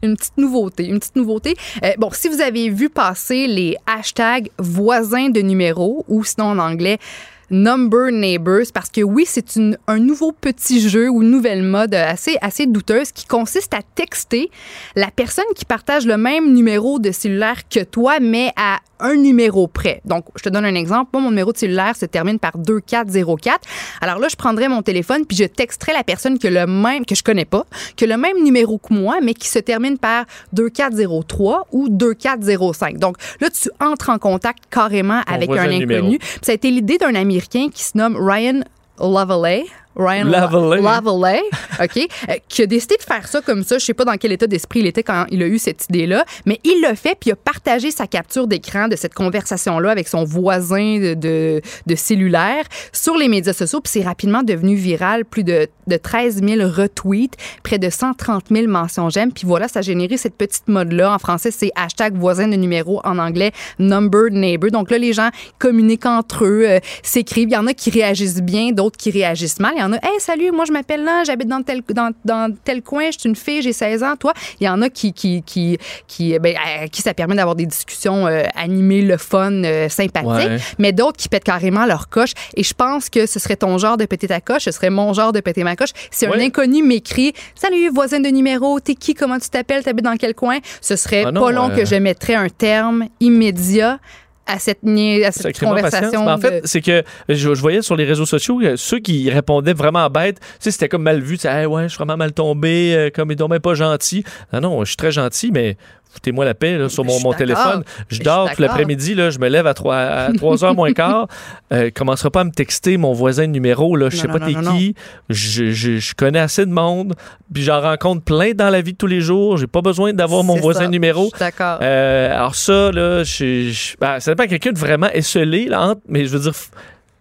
[0.04, 1.56] Une petite nouveauté, une petite nouveauté.
[1.84, 6.60] Euh, bon, si vous avez vu passer les hashtags voisins de numéros ou sinon en
[6.60, 7.00] anglais
[7.50, 12.38] Number Neighbors, parce que oui, c'est un nouveau petit jeu ou une nouvelle mode assez,
[12.42, 14.50] assez douteuse qui consiste à texter
[14.96, 19.68] la personne qui partage le même numéro de cellulaire que toi, mais à un numéro
[19.68, 20.02] près.
[20.06, 21.12] Donc, je te donne un exemple.
[21.14, 23.62] Moi, mon numéro de cellulaire se termine par 2404.
[24.02, 27.14] Alors là, je prendrais mon téléphone puis je texterais la personne que le même, que
[27.14, 31.68] je connais pas, que le même numéro que moi, mais qui se termine par 2403
[31.72, 32.98] ou 2405.
[32.98, 36.20] Donc là, tu entres en contact carrément avec un inconnu.
[36.42, 38.62] Ça a été l'idée d'un Américain qui se nomme Ryan
[39.00, 39.66] Lavallee.
[39.96, 40.82] Ryan Lavallee.
[40.82, 41.42] Lavallee,
[41.82, 41.98] OK,
[42.30, 43.78] euh, qui a décidé de faire ça comme ça.
[43.78, 46.26] Je sais pas dans quel état d'esprit il était quand il a eu cette idée-là,
[46.46, 50.08] mais il l'a fait puis il a partagé sa capture d'écran de cette conversation-là avec
[50.08, 53.82] son voisin de, de, de cellulaire sur les médias sociaux.
[53.82, 58.68] Puis c'est rapidement devenu viral, plus de, de 13 000 retweets, près de 130 000
[58.68, 59.32] mentions j'aime.
[59.32, 61.14] Puis voilà, ça a généré cette petite mode-là.
[61.14, 63.02] En français, c'est hashtag voisin de numéro.
[63.04, 64.72] En anglais, number neighbor.
[64.72, 65.30] Donc là, les gens
[65.60, 67.50] communiquent entre eux, euh, s'écrivent.
[67.50, 69.74] Il y en a qui réagissent bien, d'autres qui réagissent mal.
[69.78, 72.54] Il y en a, hey, salut, moi je m'appelle là, j'habite dans tel, dans, dans
[72.64, 74.16] tel coin, je suis une fille, j'ai 16 ans.
[74.18, 77.56] Toi, il y en a qui, qui, qui, qui, ben, à qui ça permet d'avoir
[77.56, 80.58] des discussions euh, animées, le fun, euh, sympathique Ouais.
[80.80, 82.32] mais d'autres qui pètent carrément leur coche.
[82.56, 85.14] Et je pense que ce serait ton genre de péter ta coche, ce serait mon
[85.14, 85.90] genre de péter ma coche.
[86.12, 90.16] Si un inconnu m'écrit Salut, voisin de numéro, t'es qui, comment tu t'appelles, t'habites dans
[90.18, 94.00] quel coin, ce serait Ah non, pas long euh, que je mettrais un terme immédiat
[94.46, 96.26] à cette, à cette conversation.
[96.26, 99.00] Mais en fait, de- c'est que je, je voyais sur les réseaux sociaux euh, ceux
[99.00, 100.40] qui répondaient vraiment bête.
[100.40, 101.38] Tu sais, c'était comme mal vu.
[101.38, 104.24] Tu sais, Hey, ouais, je suis vraiment mal tombé, euh, comme il est pas gentil.
[104.52, 105.78] Non, non, je suis très gentil, mais
[106.14, 107.84] foutez-moi la paix là, sur Je mon, téléphone.
[108.10, 111.28] Je Je dors tout l'après-midi, je me lève à 3, à 3 heures moins quart.
[111.74, 113.96] Euh, commencera pas à me texter mon voisin de numéro.
[113.96, 114.96] Là, je sais pas t'es qui.
[115.30, 117.14] Je, je- je connais assez de monde.
[117.54, 119.58] Puis j'en rencontre plein dans la vie de tous les jours.
[119.58, 121.32] J'ai pas besoin d'avoir mon voisin de numéro.
[121.40, 121.80] D'accord.
[121.82, 126.02] Euh, alors ça, là, je, je- ben, ça dépend quelqu'un de vraiment esselé, là, entre-
[126.08, 126.54] mais je veux dire,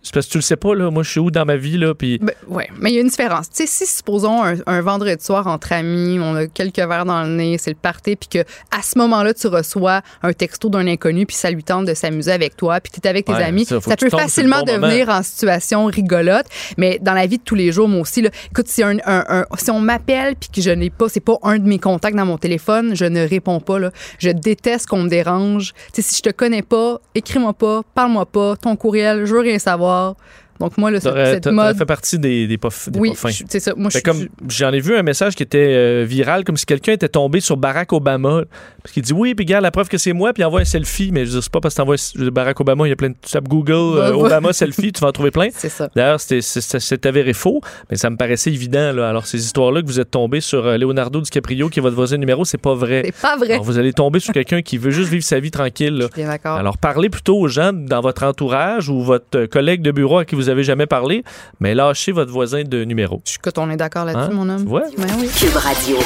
[0.02, 1.78] c'est parce que tu le sais pas, là, moi, je suis où dans ma vie,
[1.78, 2.18] là, puis...
[2.18, 3.48] Ben, ouais, mais il y a une différence.
[3.50, 7.22] Tu sais, si supposons un, un vendredi soir entre amis, on a quelques verres dans
[7.22, 8.38] le nez, c'est le party, puis que
[8.70, 12.32] à ce moment-là, tu reçois un texto d'un inconnu, puis ça lui tente de s'amuser
[12.32, 14.86] avec toi, puis tu es avec tes Ouais, amis, ça, peut facilement bon moment.
[14.88, 16.46] devenir en situation rigolote.
[16.78, 19.24] Mais dans la vie de tous les jours, moi aussi, là, écoute, si, un, un-
[19.28, 22.16] un- si on m'appelle puis que je n'ai pas, c'est pas un de mes contacts
[22.16, 23.78] dans mon téléphone, je ne réponds pas.
[23.78, 23.90] Là.
[24.18, 25.74] Je déteste qu'on me dérange.
[25.92, 29.40] Tu sais, si je te connais pas, écris-moi pas, parle-moi pas, ton courriel, je veux
[29.40, 29.91] rien savoir.
[29.92, 30.16] 哦。
[30.62, 31.12] Donc moi, là, cette,
[31.44, 31.76] cette mode...
[31.76, 33.72] fait partie des, des, pas, des Oui, je- c'est ça.
[33.76, 36.92] Moi, je suis j'en ai vu un message qui était euh, viral, comme si quelqu'un
[36.92, 38.42] était tombé sur Barack Obama.
[38.82, 41.10] Parce qu'il dit oui, puis regarde la preuve que c'est moi, puis envoie un selfie.
[41.12, 43.10] Mais je dire, c'est pas parce que t'envoies je Barack Obama, il y a plein
[43.10, 43.14] de.
[43.20, 44.16] Tu tapes Google, euh, Bah.
[44.16, 45.48] Obama selfie, tu vas en trouver plein.
[45.54, 45.88] C'est ça.
[45.96, 48.92] D'ailleurs, c'était- c'est avéré faux, mais ça me paraissait évident.
[48.92, 49.08] Là.
[49.08, 52.16] Alors, ces histoires-là que vous êtes tombé sur euh, Leonardo DiCaprio, qui est votre voisin
[52.18, 53.02] numéro, c'est pas vrai.
[53.04, 53.52] C'est pas vrai.
[53.54, 55.94] Alors, vous allez tomber sur quelqu'un qui veut juste vivre sa vie tranquille.
[55.96, 56.06] là.
[56.14, 56.56] Bien d'accord.
[56.56, 60.34] Alors, parlez plutôt aux gens dans votre entourage ou votre collègue de bureau à qui
[60.34, 61.24] vous avez jamais parlé,
[61.58, 63.20] mais lâchez votre voisin de numéro.
[63.38, 64.34] Écoute, on est d'accord là-dessus, Hein?
[64.34, 64.62] mon homme?
[64.62, 64.82] Tu vois?
[64.96, 65.28] Ben oui.
[65.36, 65.96] Cube Radio.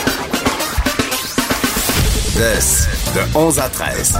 [2.37, 4.19] De, de 11 à 13.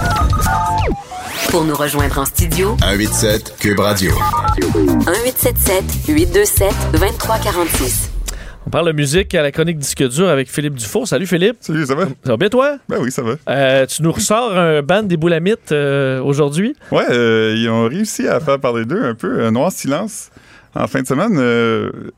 [1.49, 4.11] Pour nous rejoindre en studio, 187 Cube Radio.
[4.57, 8.09] 1877 827 2346.
[8.67, 11.07] On parle de musique à la chronique disque dur avec Philippe Dufour.
[11.07, 11.55] Salut Philippe.
[11.61, 12.03] Salut, ça va?
[12.03, 12.75] Ça va bien toi?
[12.89, 13.35] Ben oui, ça va.
[13.47, 16.75] Euh, tu nous ressors un band des Boulamites euh, aujourd'hui?
[16.91, 19.49] Ouais, euh, ils ont réussi à faire parler d'eux un peu.
[19.51, 20.31] Noir Silence.
[20.75, 21.39] En fin de semaine,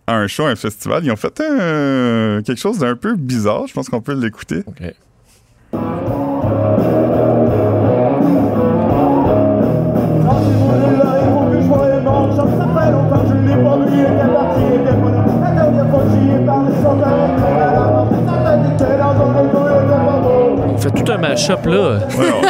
[0.07, 3.67] à un show, un festival, ils ont fait quelque chose d'un peu bizarre.
[3.67, 4.63] Je pense qu'on peut l'écouter.
[4.65, 4.81] OK.
[21.19, 21.99] Tout un mash-up, là.
[22.17, 22.41] Ouais, on...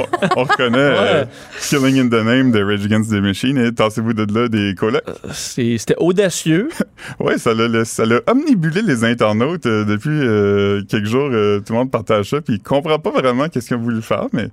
[0.00, 0.06] on-
[0.36, 1.24] on reconnaît euh,
[1.68, 5.02] Killing in the Name de Rage Against the Machine et Tassez-vous de là des colocs.
[5.32, 6.68] C'est- C'était audacieux.
[7.20, 11.30] Ouais, ça l'a ça l'a omnibulé les internautes euh, depuis euh, quelques jours.
[11.32, 14.02] euh, tout le monde partage ça, puis il comprend pas vraiment qu'est-ce qu'ils ont voulu
[14.02, 14.48] faire, mais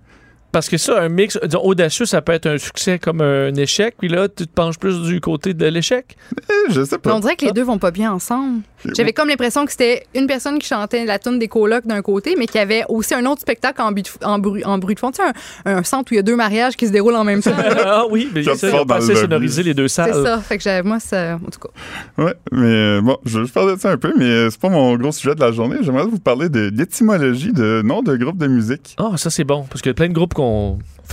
[0.56, 3.96] Parce que ça, un mix, disons, audacieux, ça peut être un succès comme un échec.
[4.00, 6.16] Puis là, tu te penches plus du côté de l'échec.
[6.50, 7.14] eh, je sais pas.
[7.14, 8.62] on dirait que les deux vont pas bien ensemble.
[8.96, 12.36] J'avais comme l'impression que c'était une personne qui chantait la tune des colocs d'un côté,
[12.38, 15.12] mais qui avait aussi un autre spectacle en, but- en bruit, en bruit de fond.
[15.12, 15.30] Tu sais,
[15.66, 17.52] un, un centre où il y a deux mariages qui se déroulent en même temps.
[17.84, 19.16] ah oui, mais ça, le lobby.
[19.18, 20.24] sonoriser les deux C'est salles.
[20.24, 20.40] ça.
[20.40, 22.24] Fait que j'avais, moi, ça, en tout cas.
[22.24, 24.70] Ouais, mais euh, bon, je vais parler de ça un peu, mais euh, c'est pas
[24.70, 25.78] mon gros sujet de la journée.
[25.82, 28.96] J'aimerais vous parler de l'étymologie de nom de groupe de musique.
[29.00, 30.45] Ah, ça c'est bon, parce qu'il y a plein de groupes qu'on.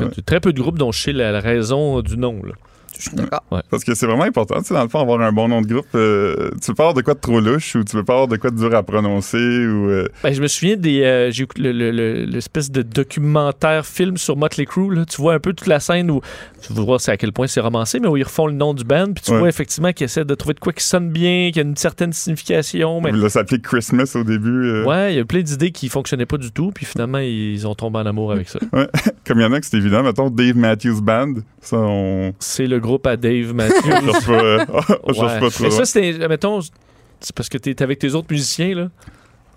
[0.01, 0.09] Ouais.
[0.25, 2.41] très peu de groupes dont je sais la, la raison du nom.
[2.43, 2.55] Là.
[3.03, 3.43] Je suis d'accord.
[3.71, 5.67] Parce que c'est vraiment important, tu sais, dans le fond, avoir un bon nom de
[5.67, 5.87] groupe.
[5.95, 8.29] euh, tu veux pas avoir de quoi de trop louche ou tu veux pas avoir
[8.29, 9.89] de quoi de dur à prononcer ou.
[9.91, 11.03] euh, Ben, je me souviens des.
[11.03, 14.95] euh, j'ai écouté le- le- le- l'espèce de documentaire film sur Motley Crue.
[14.95, 15.05] Là.
[15.05, 16.21] Tu vois un peu toute la scène où.
[16.61, 19.13] Tu c'est à quel point c'est romancé, mais où ils refont le nom du band.
[19.13, 19.39] Puis tu Ouais.
[19.39, 22.13] vois effectivement qu'ils essaient de trouver de quoi qui sonne bien, qui a une certaine
[22.13, 23.01] signification.
[23.01, 23.11] Mais...
[23.13, 24.67] Là, ça s'appelait Christmas au début.
[24.69, 26.71] euh, Ouais, il y a plein d'idées qui fonctionnaient pas du tout.
[26.73, 28.59] Puis finalement, ils ont tombé en amour avec ça.
[29.27, 31.35] Comme il y en a que c'est évident, mettons Dave Matthews Band.
[31.61, 32.33] Ça, on.
[32.39, 33.91] C'est le groupe à Dave Matthews.
[33.91, 35.65] On cherche pas, cherche trop.
[35.65, 36.29] Mais ça, c'était.
[36.29, 36.61] Mettons,
[37.21, 38.89] c'est parce que t'es avec tes autres musiciens, là.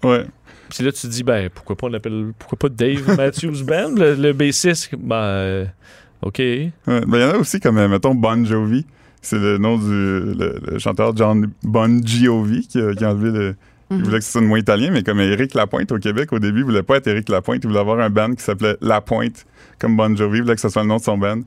[0.03, 0.25] Ouais.
[0.69, 2.31] Puis là, tu te dis, ben, pourquoi pas on l'appelle.
[2.39, 4.95] Pourquoi pas Dave Matthews Band, le, le bassiste?
[4.97, 5.65] Ben, euh,
[6.21, 6.39] OK.
[6.39, 6.71] Ouais.
[6.87, 8.85] Ben, il y en a aussi comme, euh, mettons, Bon Jovi.
[9.21, 13.31] C'est le nom du le, le chanteur John Bon Jovi qui, a- qui a enlevé
[13.31, 13.55] le.
[13.91, 16.59] Il voulait que ça sonne moins italien, mais comme Éric Lapointe au Québec, au début,
[16.61, 19.45] il voulait pas être Éric Lapointe, il voulait avoir un band qui s'appelait Lapointe,
[19.79, 21.41] comme Bon Jovi, que ce soit le nom de son band.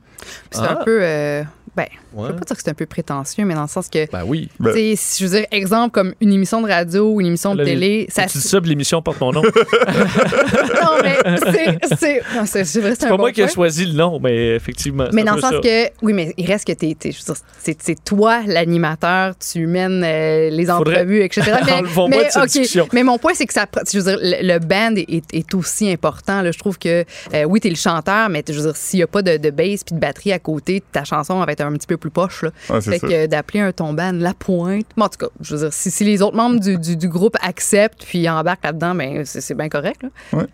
[0.51, 0.77] C'est Ah.
[0.79, 0.99] un peu.
[1.01, 1.43] euh,
[1.75, 2.27] ben, je Ouais.
[2.29, 4.09] veux pas dire que c'est un peu prétentieux, mais dans le sens que.
[4.11, 4.49] Ben oui.
[4.59, 7.27] Ben- tu sais, si je veux dire, exemple comme une émission de radio ou une
[7.27, 8.25] émission de Là, télé, ça.
[8.25, 9.41] Tu dis ça, puis l'émission porte mon nom.
[9.43, 12.19] non, mais c'est- c'est.
[12.19, 15.07] vrai, c'est C'est un pas bon moi qui ai choisi le nom, mais effectivement.
[15.13, 15.59] Mais dans le sens ça.
[15.61, 17.43] que, oui, mais il reste que t'es, t'es- je veux dire,
[17.79, 21.41] c'est, toi l'animateur, tu mènes euh, les Faudrait- entrevues, etc.
[21.65, 22.87] Mais, mais, de cette ok, discussion.
[22.93, 25.53] mais mon point, c'est que ça, je veux dire, le, le band est, est- est
[25.53, 26.41] aussi important.
[26.41, 26.51] là.
[26.51, 29.07] Je trouve que, euh, oui, t'es le chanteur, mais je veux dire, s'il n'y a
[29.07, 31.87] pas de, de bass puis de batterie à côté, ta chanson va être un petit
[31.87, 32.41] peu plus poche.
[32.43, 32.49] Là.
[32.69, 33.07] Ouais, c'est Fait ça.
[33.07, 35.89] que d'appeler un ton band La Pointe, bon, en tout cas, je veux dire, si,
[35.91, 39.55] si les autres membres du, du- du groupe acceptent puis embarquent là-dedans, ben c'est, c'est
[39.55, 40.01] bien correct.
[40.03, 40.45] Là.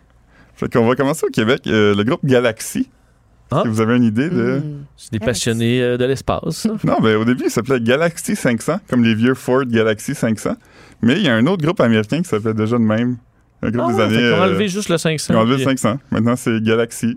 [0.54, 1.62] Fait qu'on va commencer au Québec.
[1.66, 2.88] euh, le groupe Galaxy.
[3.50, 3.62] Ah.
[3.64, 4.58] Vous avez une idée de.
[4.58, 4.84] Hmm.
[4.96, 6.66] C'est des passionnés euh, de l'espace.
[6.84, 10.54] Non, ben au début, il s'appelait Galaxy 500, comme les vieux Ford Galaxy 500.
[11.02, 13.18] Mais il y a un autre groupe américain qui s'appelait déjà de même.
[13.62, 14.14] Un groupe Ah, des ouais, années.
[14.16, 15.32] fait qu'on a euh, enlevé juste le 500.
[15.32, 15.98] ils ont enlevé le 500.
[16.10, 17.16] Maintenant, c'est Galaxy.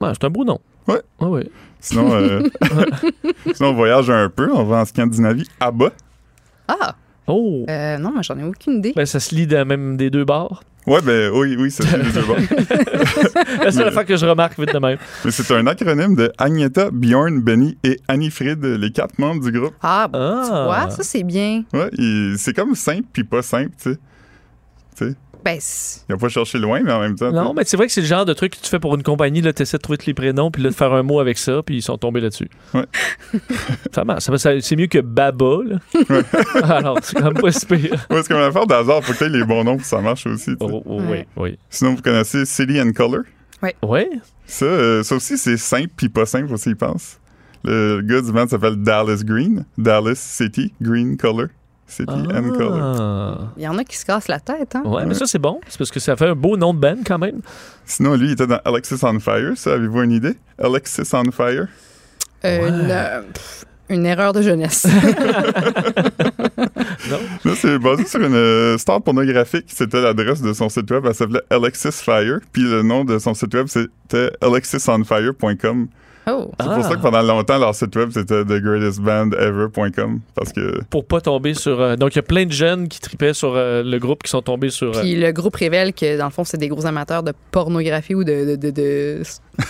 [0.00, 0.58] Ouais, c'est un beau nom.
[0.88, 1.00] Ouais.
[1.20, 1.50] Ouais, ouais.
[1.78, 2.42] Sinon, euh,
[3.54, 4.50] sinon, on voyage un peu.
[4.52, 5.90] On va en Scandinavie, à bas.
[6.68, 6.94] Ah,
[7.26, 7.64] Oh!
[7.70, 8.92] euh, non, mais j'en ai aucune idée.
[8.96, 10.64] Ben, ça se lit même des deux bars.
[10.86, 12.38] Ouais, ben oui, oui, c'est les deux bords.
[13.62, 14.96] La seule affaire que je remarque vite de même.
[15.24, 19.74] Mais c'est un acronyme de Agneta, Bjorn, Benny et Anifrid, les quatre membres du groupe.
[19.82, 20.64] Ah, bon, tu Ah.
[20.64, 21.62] vois, ça c'est bien.
[21.72, 21.90] Ouais,
[22.36, 23.98] c'est comme simple puis pas simple, tu sais.
[24.96, 25.58] Tu sais, Ben,
[26.08, 27.30] il a pas cherché loin, mais en même temps.
[27.32, 28.94] Non, tu mais c'est vrai que c'est le genre de truc que tu fais pour
[28.94, 29.40] une compagnie.
[29.40, 31.38] Là, tu essaies de trouver tous les prénoms, puis là, de faire un mot avec
[31.38, 32.48] ça, puis ils sont tombés là-dessus.
[32.74, 32.84] Ouais.
[33.94, 34.24] ça marche.
[34.24, 35.58] Ça- ça- c'est mieux que Baba.
[35.64, 35.78] Là.
[36.76, 38.06] Alors, c'est quand même pas si pire.
[38.10, 39.02] Ouais, c'est comme une affaire d'hasard.
[39.04, 40.52] Faut que tu les bons noms pour que ça marche aussi.
[40.60, 41.26] Oh, oh, Ouais.
[41.36, 41.58] Oui, oui.
[41.68, 43.22] Sinon, vous connaissez City and Color?
[43.82, 44.08] Ouais?
[44.46, 47.18] Ça, euh, ça aussi, c'est simple puis pas simple aussi, il pense.
[47.62, 49.64] Le gars du band s'appelle Dallas Green.
[49.76, 51.48] Dallas City Green Color.
[52.56, 52.78] Color.
[52.78, 53.38] Ah.
[53.56, 54.82] il y en a qui se cassent la tête, hein?
[54.84, 55.60] Ouais, mais ça, c'est bon.
[55.68, 57.40] C'est parce que ça fait un beau nom de band quand même.
[57.84, 59.52] Sinon, lui, il était dans Alexis on Fire.
[59.56, 60.36] Ça, avez-vous une idée?
[60.58, 61.66] Alexis on Fire?
[62.44, 64.86] Euh, une, pff, une erreur de jeunesse.
[67.44, 69.66] Là, c'est basé sur une euh, star pornographique.
[69.68, 71.04] C'était l'adresse de son site web.
[71.06, 72.38] Elle s'appelait Alexis Fire.
[72.52, 75.88] Puis le nom de son site web, c'était alexisonfire.com.
[76.32, 76.50] oh.
[76.60, 76.74] C'est Ah.
[76.74, 80.20] pour ça que pendant longtemps, leur site web, c'était thegreatestbandever.com.
[80.34, 80.82] Parce que.
[80.90, 81.80] Pour pas tomber sur.
[81.80, 84.30] euh, Donc, il y a plein de jeunes qui tripaient sur euh, le groupe qui
[84.30, 84.96] sont tombés sur.
[84.96, 88.14] euh, Puis le groupe révèle que, dans le fond, c'est des gros amateurs de pornographie
[88.14, 89.22] ou de, de, de, de-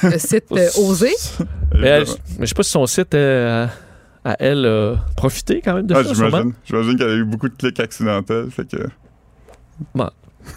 [0.03, 1.09] de sites euh, osés.
[1.75, 2.19] mais, elle- évidemment.
[2.39, 3.67] mais je sais pas si son site euh,
[4.25, 6.13] à elle a profité quand même de Ah, ça.
[6.15, 6.53] j'imagine.
[6.65, 8.49] J'imagine qu'elle a eu beaucoup de clics accidentels.
[8.51, 8.77] Fait que.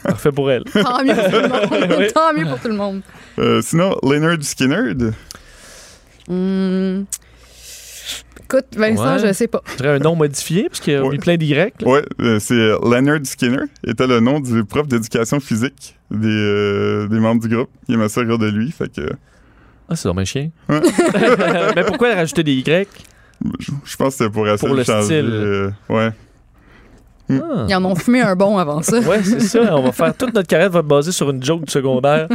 [0.04, 0.64] Parfait pour elle.
[0.64, 1.94] Tant mieux pour tout le monde.
[2.00, 2.08] Oui.
[2.14, 3.02] Tant mieux pour tout le monde.
[3.40, 4.94] Euh, sinon, Leonard Skinner.
[6.28, 7.04] Hmm.
[8.44, 9.28] Écoute, Vincent, Ouais.
[9.28, 9.62] je sais pas.
[9.80, 11.10] Je un nom modifié, parce qu'il y a Ouais.
[11.10, 11.54] mis plein d'Y.
[11.86, 13.64] Ouais, euh, c'est Leonard Skinner.
[13.88, 17.70] était le nom du prof d'éducation physique des, euh, des membres du groupe.
[17.88, 18.72] Il aimait ça rire de lui.
[18.72, 19.10] Fait que.
[19.90, 20.50] Ah, c'est un chien.
[20.70, 20.82] Ouais.
[21.76, 22.88] mais pourquoi rajouter des Y?
[23.60, 25.06] Je je pense que c'était pour essayer Pour de le changer.
[25.06, 25.30] style.
[25.32, 26.10] euh, ouais.
[27.42, 27.66] Ah.
[27.70, 29.00] Ils en ont fumé un bon avant ça.
[29.00, 29.76] Ouais, c'est ça.
[29.76, 32.28] On va faire toute notre carrière va être basée sur une joke du secondaire.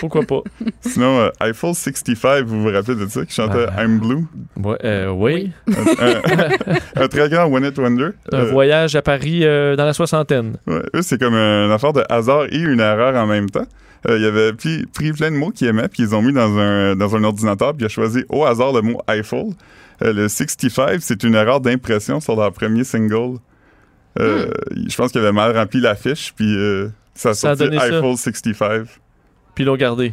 [0.00, 0.40] Pourquoi pas?
[0.80, 3.82] Sinon, euh, Eiffel 65, vous vous rappelez de ça, qui chantait Ah.
[3.84, 4.24] I'm Blue?
[4.56, 5.50] Ouais, euh, oui.
[6.96, 8.10] Un très grand One It Wonder.
[8.32, 10.56] Un Euh, voyage à Paris euh, dans la soixantaine.
[10.66, 13.66] Ouais, eux, c'est comme une affaire de hasard et une erreur en même temps.
[14.08, 16.56] Euh, il avait pris, pris plein de mots qu'ils aimaient, puis ils ont mis dans
[16.58, 19.50] un, dans un ordinateur, puis il a choisi au hasard le mot Eiffel.
[20.02, 23.36] Euh, le 65, c'est une erreur d'impression sur leur premier single.
[24.18, 24.46] Euh,
[24.88, 27.64] Je pense qu'il avait mal rempli la fiche, puis euh, ça a Ça a sorti
[27.70, 27.86] donné ça.
[27.86, 28.82] Eiffel 65.
[29.54, 30.12] Puis ils l'ont gardé.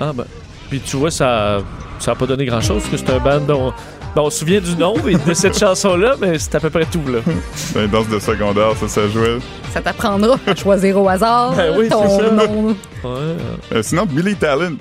[0.00, 0.24] Ah ben.
[0.70, 1.60] Puis tu vois, ça
[1.98, 3.72] ça a pas donné grand-chose, parce que c'est un band dont...
[4.16, 7.02] on se souvient du nom et de cette chanson-là, mais c'est à peu près tout,
[7.10, 7.18] là.
[7.74, 9.38] Dans les danses de secondaire, ça, ça jouait.
[9.72, 12.30] Ça t'apprendra à choisir au hasard Ben oui, ton c'est ça.
[12.32, 12.68] nom.
[12.68, 12.76] Ouais.
[13.72, 14.76] Euh, sinon, Billy Talent.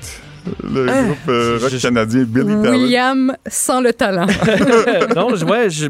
[0.63, 1.03] Le Ah.
[1.03, 2.71] groupe euh, rock Je- canadien Billy Talent.
[2.71, 4.27] William sans le talent.
[5.15, 5.87] non, je- ouais, je-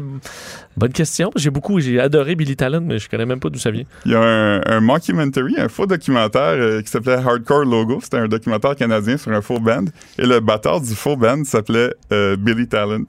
[0.78, 1.30] bonne question.
[1.36, 3.84] J'ai beaucoup, j'ai adoré Billy Talent, mais je connais même pas d'où ça vient.
[4.06, 7.98] Il y a un, un mockumentary, un faux documentaire euh, qui s'appelait Hardcore Logo.
[8.02, 9.84] C'était un documentaire canadien sur un faux band.
[10.18, 13.04] Et le batteur du faux band s'appelait euh, Billy Talent.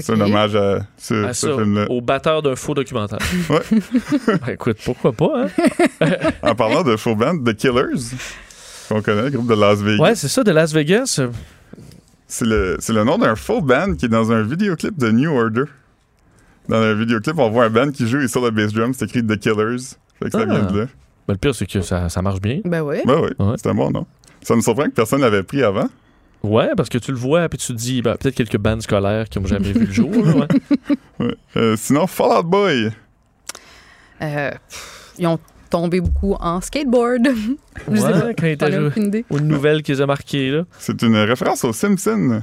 [0.00, 1.86] C'est un hommage à ce, À ce ça, film-là.
[1.88, 3.18] au batteur d'un faux documentaire.
[3.48, 3.60] Ouais.
[4.46, 5.46] Ben, écoute, pourquoi pas,
[6.00, 6.06] hein?
[6.42, 8.14] En parlant de faux band, The Killers,
[8.90, 10.02] qu'on connaît, le groupe de Las Vegas.
[10.02, 11.20] Ouais, c'est ça, de Las Vegas.
[12.26, 15.34] C'est le, c'est le nom d'un faux band qui est dans un vidéoclip de New
[15.34, 15.64] Order.
[16.68, 19.06] Dans un vidéoclip, on voit un band qui joue et sur le bass drum, c'est
[19.06, 19.78] écrit The Killers.
[20.18, 20.44] Fait que ça Ah.
[20.44, 20.86] vient de là.
[21.26, 22.60] Ben, le pire, c'est que ça, ça marche bien.
[22.64, 22.96] ben oui.
[23.04, 23.54] Ouais, Ouais.
[23.56, 24.06] c'est un bon nom.
[24.42, 25.88] Ça me surprend que personne l'avait pris avant.
[26.42, 29.28] Ouais, parce que tu le vois, puis tu te dis, ben, peut-être quelques bandes scolaires
[29.28, 30.10] qui n'ont jamais vu le jour.
[30.10, 30.46] là, ouais.
[31.20, 31.34] Ouais.
[31.56, 32.90] Euh, sinon, Fall Out Boy.
[34.22, 35.38] Euh, pff, ils ont
[35.70, 37.28] tombé beaucoup en skateboard.
[37.90, 38.34] Je sais Ouais, pas.
[38.34, 38.86] quand il était J'en ai joué.
[38.88, 39.24] aucune idée.
[39.30, 40.62] Ou une nouvelle qui les a marqués, là.
[40.78, 42.42] C'est une référence aux Simpsons.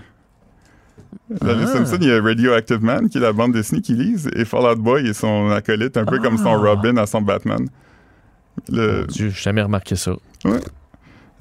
[1.41, 1.67] Dans les Ah.
[1.67, 4.65] Simpsons, il y a Radioactive Man, qui est la bande dessinée qu'ils lisent, et Fall
[4.65, 6.57] Out Boy est son acolyte, un peu comme son Ah.
[6.57, 7.67] Robin à son Batman.
[8.69, 10.11] Le, Dieu, j'ai jamais remarqué ça.
[10.45, 10.59] euh,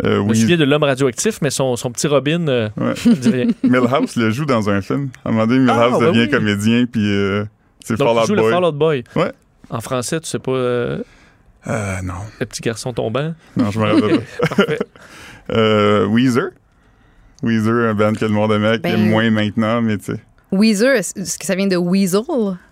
[0.03, 2.95] Je me oui, souviens de l'homme radioactif, mais son, son petit Robin, euh, Ouais.
[3.63, 5.11] Milhouse le joue dans un film.
[5.25, 6.31] À un moment donné, Ah, Milhouse ouais, devient oui.
[6.31, 7.45] comédien, puis euh,
[7.85, 8.45] c'est Fall il Out joue Boy.
[8.45, 9.05] le Fall Out Boy.
[9.17, 9.33] Ouais.
[9.71, 11.03] En français, tu sais pas, euh,
[11.69, 12.15] Euh, non.
[12.41, 13.35] le petit garçon tombant?
[13.57, 14.21] Non, je me rappelle
[14.67, 14.75] pas.
[15.53, 16.51] Euh, Weezer.
[17.45, 20.21] Weezer, un band que le monde aimait, qui Ben- aime moins maintenant, mais tu sais.
[20.53, 22.23] Weezer, est-ce que ça vient de Weasel?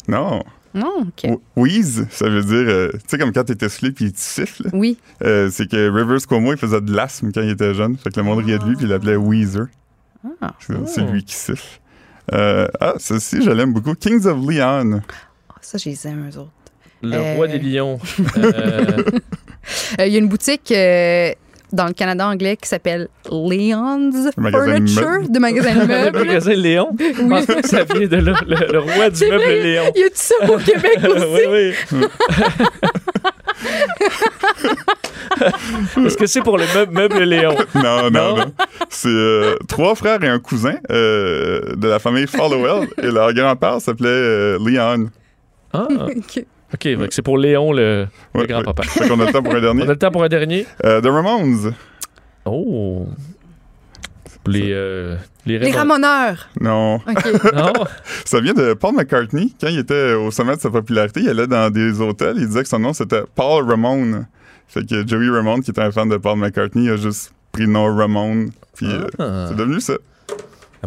[0.08, 0.42] Non.
[0.74, 1.30] Non, OK.
[1.54, 4.68] Wheeze, ça veut dire, euh, tu sais, comme quand t'es essoufflé puis tu siffles.
[4.72, 4.96] Oui.
[5.22, 7.98] Euh, c'est que Rivers Cuomo, il faisait de l'asthme quand il était jeune.
[7.98, 9.66] Fait que le monde riait de lui puis il l'appelait Weezer.
[10.40, 10.54] Ah.
[10.60, 11.80] C'est c'est lui qui siffle.
[12.32, 13.94] Euh, ah, ceci, je l'aime beaucoup.
[13.94, 15.02] Kings of Leon.
[15.50, 16.52] Ah, ça, je les aime, eux autres.
[17.02, 17.34] Le Euh.
[17.34, 17.98] roi des lions.
[18.38, 19.02] Euh,
[20.00, 21.32] Euh, Il y a une boutique euh,
[21.72, 25.30] dans le Canada anglais qui s'appelle Leon's Le magasin de Furniture, meubles.
[25.32, 26.18] de magasin de le meubles.
[26.18, 26.88] magasin Léon.
[26.98, 28.34] Je pense pas que ça vient de là.
[28.46, 29.62] Le, le roi du C'est meuble vrai.
[29.62, 29.84] Léon.
[29.94, 31.46] Il y a tout ça au Québec aussi.
[31.48, 32.06] oui, oui.
[36.06, 37.54] Est-ce que c'est pour le meuble, meuble Léon?
[37.74, 38.36] Non, non, Non?
[38.36, 38.52] non.
[38.90, 42.88] C'est euh, trois frères et un cousin euh, de la famille Fallowell.
[43.02, 45.10] et leur grand-père s'appelait euh, Leon.
[45.72, 46.44] Ah, OK.
[46.74, 46.88] OK.
[47.10, 48.82] C'est pour Léon, le, grand-papa.
[48.82, 48.88] ouais.
[48.88, 49.82] Fait qu'on a le temps pour un dernier.
[49.84, 50.66] On a le temps pour un dernier?
[50.84, 51.74] Euh, The Ramones.
[52.44, 53.06] Oh.
[54.46, 56.02] Les, euh, les, Les Ramones.
[56.04, 56.48] ramoneurs.
[56.60, 56.96] Non.
[56.96, 57.52] OK.
[57.54, 57.72] Non?
[58.24, 59.54] Ça vient de Paul McCartney.
[59.60, 62.36] Quand il était au sommet de sa popularité, il allait dans des hôtels.
[62.38, 64.26] Il disait que son nom, c'était Paul Ramone.
[64.66, 67.72] Fait que Joey Ramone, qui était un fan de Paul McCartney, a juste pris le
[67.72, 68.50] nom Ramone.
[68.74, 69.46] Puis euh, Ah.
[69.48, 69.94] c'est devenu ça.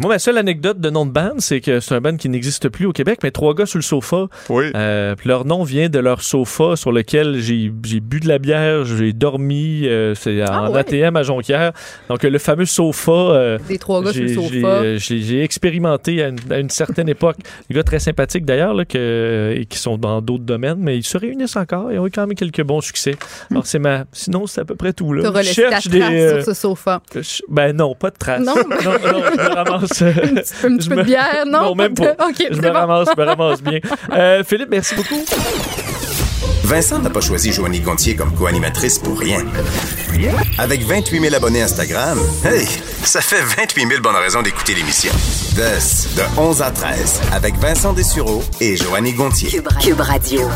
[0.02, 2.68] Moi, ma seule anecdote de nom de band, c'est que c'est un band qui n'existe
[2.70, 4.28] plus au Québec, mais trois gars sur le sofa.
[4.50, 4.66] Oui.
[4.76, 8.38] Euh, puis leur nom vient de leur sofa sur lequel j'ai j'ai bu de la
[8.38, 9.88] bière, j'ai dormi.
[9.88, 10.80] euh, c'est en ouais?
[10.80, 11.72] ATM à Jonquière.
[12.10, 13.12] Donc, euh, le fameux sofa.
[13.12, 14.50] euh, Des trois gars sur le j'ai- sofa.
[14.50, 17.38] j'ai, euh, J'ai expérimenté à une, à une certaine époque.
[17.70, 21.06] Des gars très sympathiques d'ailleurs, là, que- et qui sont dans d'autres domaines, mais ils
[21.06, 23.16] se réunissent encore et ont eu quand même quelques bons succès.
[23.50, 24.04] Alors, c'est ma.
[24.12, 25.14] Sinon, c'est à peu près tout.
[25.14, 25.32] Là.
[25.32, 27.02] Ta cherche trace des, euh, sur ce sofa.
[27.50, 28.46] Ben non, pas de traces.
[28.46, 28.56] Non?
[28.56, 28.92] non,
[29.66, 30.02] non, je me ramasse.
[30.02, 31.62] euh, Un petit, un petit Je peu me- de bière, non?
[31.64, 32.26] Non, même de- pas.
[32.30, 32.72] OK, Je me bon.
[32.74, 33.80] ramasse, je me ramasse bien.
[34.12, 35.24] Euh, Philippe, merci beaucoup.
[36.64, 39.40] Vincent n'a pas choisi Joanie Gontier comme co-animatrice pour rien.
[40.58, 42.68] Avec 28 000 abonnés Instagram, hey,
[43.04, 45.12] ça fait 28 000 bonnes raisons d'écouter l'émission.
[45.56, 49.50] De, de 11 à 13, avec Vincent Dessureau et Joanie Gontier.
[49.82, 50.50] Cube Radio.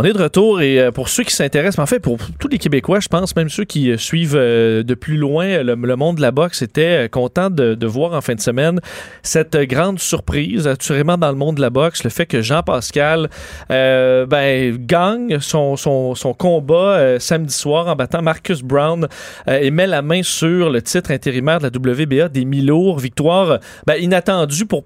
[0.00, 2.46] On est de retour et euh, pour ceux qui s'intéressent, mais en fait pour tous
[2.46, 6.18] les Québécois, je pense, même ceux qui euh, suivent euh, de plus loin le, monde
[6.18, 8.78] de la boxe, étaient contents de, voir en fin de semaine
[9.24, 13.28] cette grande surprise, assurément dans le monde de la boxe, le fait que Jean-Pascal
[13.72, 15.74] euh, ben, gagne son,
[16.38, 19.08] combat samedi soir en battant Marcus Brown
[19.48, 23.00] et met la main sur le titre intérimaire de la WBA des mi-lourds.
[23.00, 24.84] Victoire ben, inattendue pour,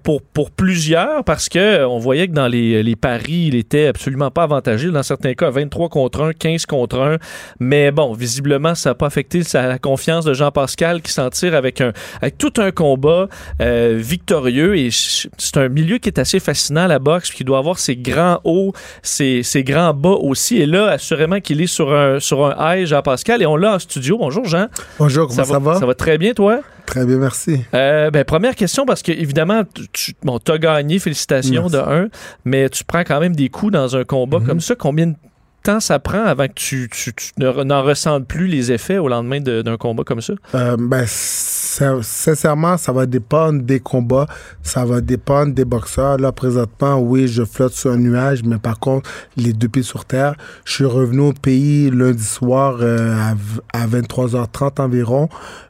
[0.57, 4.89] plusieurs parce que on voyait que dans les, paris, il était absolument pas avantagé.
[5.03, 7.17] Certains cas, 23 contre 1, 15 contre 1.
[7.59, 11.55] Mais bon, visiblement, ça n'a pas affecté sa, la confiance de Jean-Pascal qui s'en tire
[11.55, 13.27] avec, un, avec tout un combat
[13.61, 14.77] euh, victorieux.
[14.77, 18.39] Et c'est un milieu qui est assez fascinant, la boxe, qui doit avoir ses grands
[18.43, 20.57] hauts, ses, ses grands bas aussi.
[20.61, 23.41] Et là, assurément qu'il est sur un, sur un high, Jean-Pascal.
[23.41, 24.17] Et on l'a en studio.
[24.17, 24.67] Bonjour, Jean.
[24.99, 25.79] Bonjour, comment ça, va?
[25.79, 25.93] Ça va?
[25.93, 26.61] Très bien, toi?
[26.85, 27.63] Très bien, merci.
[27.73, 29.63] Euh, ben, première question, parce que évidemment,
[29.93, 31.71] tu, bon, as gagné, félicitations Merci.
[31.71, 32.07] de un,
[32.43, 34.47] mais tu prends quand même des coups dans un combat Mhm.
[34.47, 34.75] comme ça.
[34.93, 35.15] Combien de
[35.63, 36.87] temps ça prend avant que tu,
[37.39, 40.33] n'en ressentes plus les effets au lendemain de- d'un combat comme ça?
[40.53, 44.27] Euh, ben, sin- sincèrement, ça va dépendre des combats,
[44.61, 46.17] ça va dépendre des boxeurs.
[46.17, 50.05] Là, présentement, oui, je flotte sur un nuage, mais par contre, les deux pieds sur
[50.05, 50.35] terre.
[50.63, 53.33] Je suis revenu au pays lundi soir euh,
[53.73, 55.27] à 23h30 environ.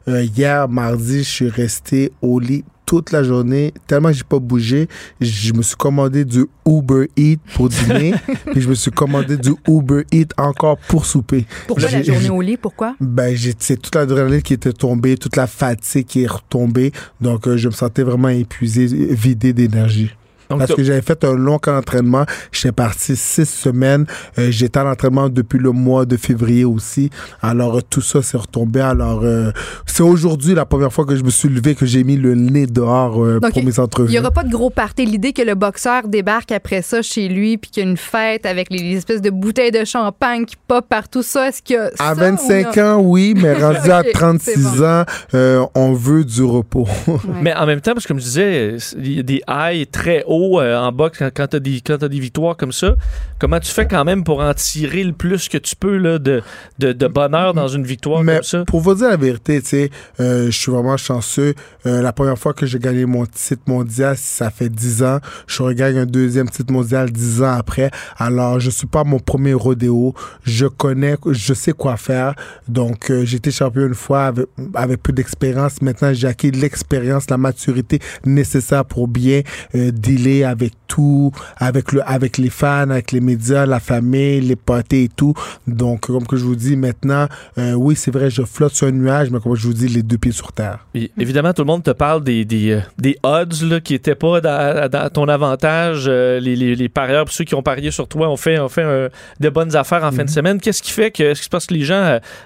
[0.08, 2.62] Euh, hier, mardi, je suis resté au lit
[2.94, 4.88] toute la journée, tellement que j'ai pas bougé,
[5.20, 8.14] je me suis commandé du Uber Eat pour dîner,
[8.52, 11.44] puis je me suis commandé du Uber Eat encore pour souper.
[11.66, 12.56] Pourquoi la journée au lit?
[12.56, 12.94] Pourquoi?
[13.00, 16.92] Ben, c'est toute l'adrénaline qui était tombée, toute la fatigue qui est retombée.
[17.20, 20.14] Donc, euh, je me sentais vraiment épuisé, vidé d'énergie.
[20.56, 22.24] Donc, Parce que j'avais fait un long camp d'entraînement.
[22.52, 24.06] J'étais parti six semaines.
[24.38, 27.10] Euh, j'étais en entraînement depuis le mois de février aussi.
[27.42, 28.80] Alors, euh, tout ça s'est retombé.
[28.80, 29.50] Alors, euh,
[29.86, 32.66] c'est aujourd'hui la première fois que je me suis levé, que j'ai mis le nez
[32.66, 34.10] dehors euh, Donc, pour mes Il entrevues.
[34.10, 35.06] n'y aura pas de gros party.
[35.06, 38.46] L'idée que le boxeur débarque après ça chez lui puis qu'il y a une fête
[38.46, 41.78] avec les, les espèces de bouteilles de champagne qui pop partout ça, est-ce qu'il y
[41.78, 42.84] a À ça, 25 ou non?
[42.86, 44.84] ans, oui, mais rendu à Ok, 36 c'est bon.
[44.84, 46.86] ans, euh, on veut du repos.
[47.06, 47.16] Ouais.
[47.42, 50.24] Mais en même temps, parce que comme je disais, il y a des highs très
[50.26, 52.94] hauts euh, en boxe quand, quand tu as, des quand t'as des victoires comme ça.
[53.38, 56.42] Comment tu fais quand même pour en tirer le plus que tu peux là, de,
[56.78, 58.64] de, de bonheur dans une victoire Mais comme ça?
[58.66, 59.90] pour vous dire la vérité, tu sais,
[60.20, 61.54] euh, je suis vraiment chanceux.
[61.86, 65.18] Euh, la première fois que j'ai gagné mon titre mondial, ça fait 10 ans.
[65.46, 67.90] Je regagne un deuxième titre mondial 10 ans après.
[68.16, 70.14] Alors, je suis pas mon premier rodéo.
[70.42, 72.34] Je connais, je sais quoi faire.
[72.68, 75.82] Donc, euh, j'ai été champion une fois avec, avec peu d'expérience.
[75.82, 79.42] Maintenant, j'ai acquis l'expérience, la maturité nécessaire pour bien
[79.74, 84.56] euh, dealer avec tout, avec le, avec les fans, avec les médias, la famille, les
[84.56, 85.34] parties et tout.
[85.66, 87.26] Donc, comme que je vous dis maintenant,
[87.58, 90.02] euh, oui, c'est vrai, je flotte sur un nuage, mais comme je vous dis, les
[90.02, 90.86] deux pieds sur terre.
[91.18, 94.40] Évidemment, tout le monde te parle des, des, euh, des odds là, qui n'étaient pas
[94.40, 96.04] dans, dans ton avantage.
[96.06, 99.10] Euh, les, les, les parieurs, ceux qui ont parié sur toi, ont fait, ont fait
[99.40, 100.60] de bonnes affaires en fin de semaine.
[100.60, 101.22] Qu'est-ce qui fait que.
[101.24, 102.00] Est-ce que c'est parce que les gens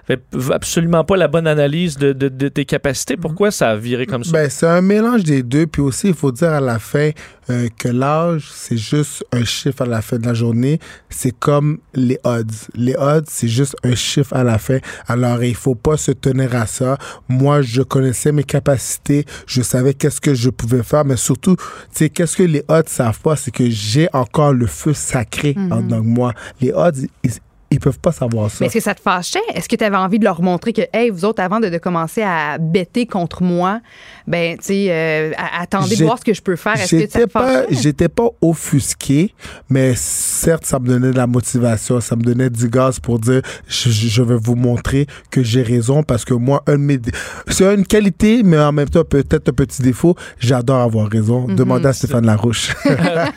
[0.09, 0.22] n'avaient
[0.53, 3.16] absolument pas la bonne analyse de, de- de tes capacités?
[3.16, 4.33] Pourquoi ça a viré comme ça?
[4.33, 5.66] Ben, c'est un mélange des deux.
[5.66, 7.11] Puis aussi, il faut dire à la fin
[7.51, 10.79] euh, que l'âge, c'est juste un chiffre à la fin de la journée.
[11.09, 12.69] C'est comme les odds.
[12.75, 14.79] Les odds, c'est juste un chiffre à la fin.
[15.07, 16.99] Alors, il faut pas se tenir à ça.
[17.29, 19.25] Moi, je connaissais mes capacités.
[19.47, 21.05] Je savais qu'est-ce que je pouvais faire.
[21.05, 24.67] Mais surtout, tu sais, qu'est-ce que les odds savent pas, c'est que j'ai encore le
[24.67, 26.35] feu sacré en dedans de moi.
[26.61, 27.31] Les odds, ils,
[27.71, 28.65] ils peuvent pas savoir ça.
[28.65, 29.43] Est-ce que ça te fâchait?
[29.55, 31.79] Est-ce que tu avais envie de leur montrer que, hey, vous autres, avant de, de
[31.79, 33.81] commencer à bêter contre moi,
[34.29, 36.74] ben, tu sais, euh, attendez de voir ce que je peux faire?
[36.74, 39.35] Est-ce que ça J'étais te pas, j'étais pas offusqué,
[39.70, 43.41] mais certes, ça me donnait de la motivation, ça me donnait du gaz pour dire,
[43.66, 47.11] je, je- vais vous montrer que j'ai raison parce que moi, un de mes, dé-
[47.49, 51.49] c'est une qualité, mais en même temps, peut-être un petit défaut, j'adore avoir raison.
[51.49, 51.57] Mhm.
[51.57, 52.74] Demandez à Stéphane Larouche.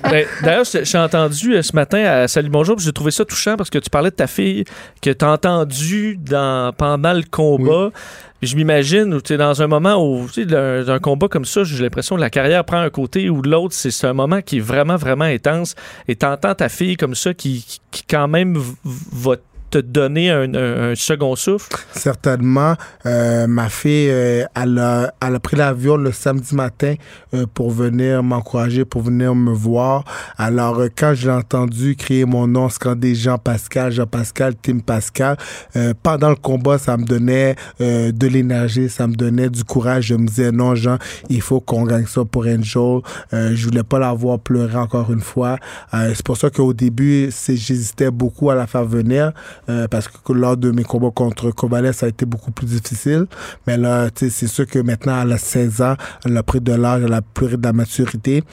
[0.03, 3.55] Ben, D'ailleurs, j'ai entendu euh, ce matin à Salut Bonjour, puis j'ai trouvé ça touchant
[3.55, 4.65] parce que tu parlais de ta fille
[5.01, 7.91] que tu as entendu dans, pendant le combat.
[8.41, 12.15] Je m'imagine, tu dans un moment où, tu d'un d'un combat comme ça, j'ai l'impression
[12.15, 13.75] que la carrière prend un côté ou l'autre.
[13.75, 15.75] C'est un moment qui est vraiment, vraiment intense.
[16.07, 19.35] Et t'entends ta fille comme ça qui, qui, quand même va
[19.71, 21.75] te donner un, second souffle?
[21.93, 26.95] Certainement, euh, ma fille, euh, elle, a, elle a pris l'avion le samedi matin
[27.33, 30.03] euh, pour venir m'encourager, pour venir me voir.
[30.37, 35.37] Alors, euh, quand je l'ai entendu crier mon nom, scander Jean-Pascal, Jean-Pascal, Tim Pascal,
[35.77, 40.07] euh, pendant le combat, ça me donnait de l'énergie, ça me donnait du courage.
[40.07, 40.97] Je me disais, non, Jean,
[41.29, 43.01] il faut qu'on gagne ça pour Angel.
[43.31, 45.57] Je voulais pas la voir pleurer encore une fois.
[45.91, 49.31] C'est pour ça qu'au début, j'hésitais beaucoup à la faire venir
[49.69, 53.25] euh, parce que lors de mes combats contre Kovalev, ça a été beaucoup plus difficile.
[53.67, 55.95] Mais là, c'est sûr que maintenant, elle a 16 ans,
[56.25, 58.43] elle a pris de l'âge, elle a pris de la maturité.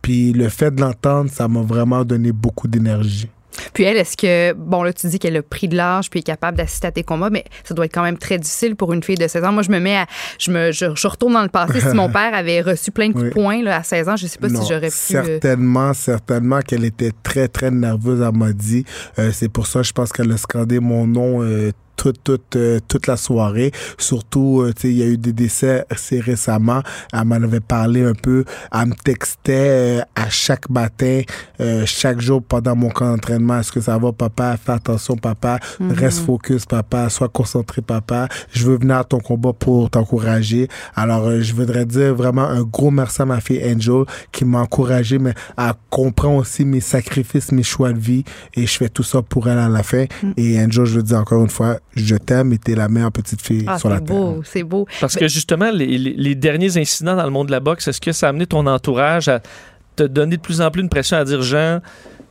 [0.00, 3.28] Puis le fait de l'entendre, ça m'a vraiment donné beaucoup d'énergie.
[3.74, 6.24] Puis elle, est-ce que, bon, là, tu dis qu'elle a pris de l'âge puis est
[6.24, 9.02] capable d'assister à tes combats, mais ça doit être quand même très difficile pour une
[9.02, 9.52] fille de 16 ans.
[9.52, 10.06] Moi, je me mets à,
[10.38, 11.80] je me, je, je retourne dans le passé.
[11.80, 13.34] si mon père avait reçu plein de coups de Oui.
[13.34, 15.16] poing, là, à 16 ans, je sais pas Non, si j'aurais pu.
[15.16, 18.84] euh, Certainement, certainement qu'elle était très, très nerveuse, elle m'a dit.
[19.18, 22.80] Euh, c'est pour ça, je pense qu'elle a scandé mon nom euh, toute, toute, euh,
[22.88, 23.72] toute la soirée.
[23.98, 26.82] Surtout, euh, tu sais, il y a eu des décès assez récemment.
[27.12, 28.44] Elle m'en avait parlé un peu.
[28.72, 31.22] Elle me textait euh, à chaque matin,
[31.60, 33.60] euh, chaque jour pendant mon camp d'entraînement.
[33.60, 34.56] Est-ce que ça va, papa?
[34.56, 35.58] Fais attention, papa.
[35.80, 37.08] Reste focus, papa.
[37.08, 38.28] Sois concentré, papa.
[38.52, 40.68] Je veux venir à ton combat pour t'encourager.
[40.94, 44.60] Alors, euh, je voudrais dire vraiment un gros merci à ma fille Angel qui m'a
[44.60, 48.24] encouragé, mais elle comprend aussi mes sacrifices, mes choix de vie
[48.54, 50.04] et je fais tout ça pour elle à la fin.
[50.36, 53.40] Et Angel, je veux dire encore une fois, je t'aime et t'es la meilleure petite
[53.42, 54.16] fille Ah, sur la c'est terre.
[54.16, 54.86] beau, c'est beau.
[55.00, 58.00] Parce que justement, les, les- les derniers incidents dans le monde de la boxe, est-ce
[58.00, 59.40] que ça a amené ton entourage à
[59.96, 61.80] te donner de plus en plus une pression à dire, Jean,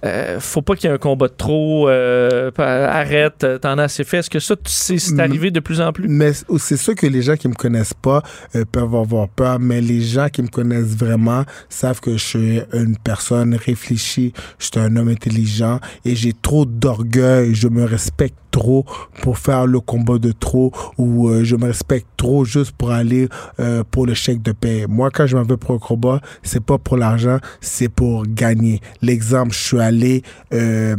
[0.04, 3.84] euh, faut pas qu'il y ait un combat de trop, euh, arrête, euh, t'en as
[3.84, 4.18] assez fait.
[4.18, 5.20] Est-ce que ça, tu sais, c'est Mm.
[5.20, 6.08] arrivé de plus en plus?
[6.08, 8.24] Mais c'est sûr que les gens qui me connaissent pas
[8.56, 12.62] euh, peuvent avoir peur, mais les gens qui me connaissent vraiment savent que je suis
[12.74, 18.36] une personne réfléchie, je suis un homme intelligent et j'ai trop d'orgueil, je me respecte
[18.52, 18.86] trop
[19.22, 23.30] pour faire le combat de trop ou euh, je me respecte trop juste pour aller
[23.60, 24.86] euh, pour le chèque de paie.
[24.88, 28.82] Moi, quand je m'en vais pour un combat, c'est pas pour l'argent, c'est pour gagner.
[29.02, 30.24] L'exemple, je suis allé,
[30.54, 30.96] euh,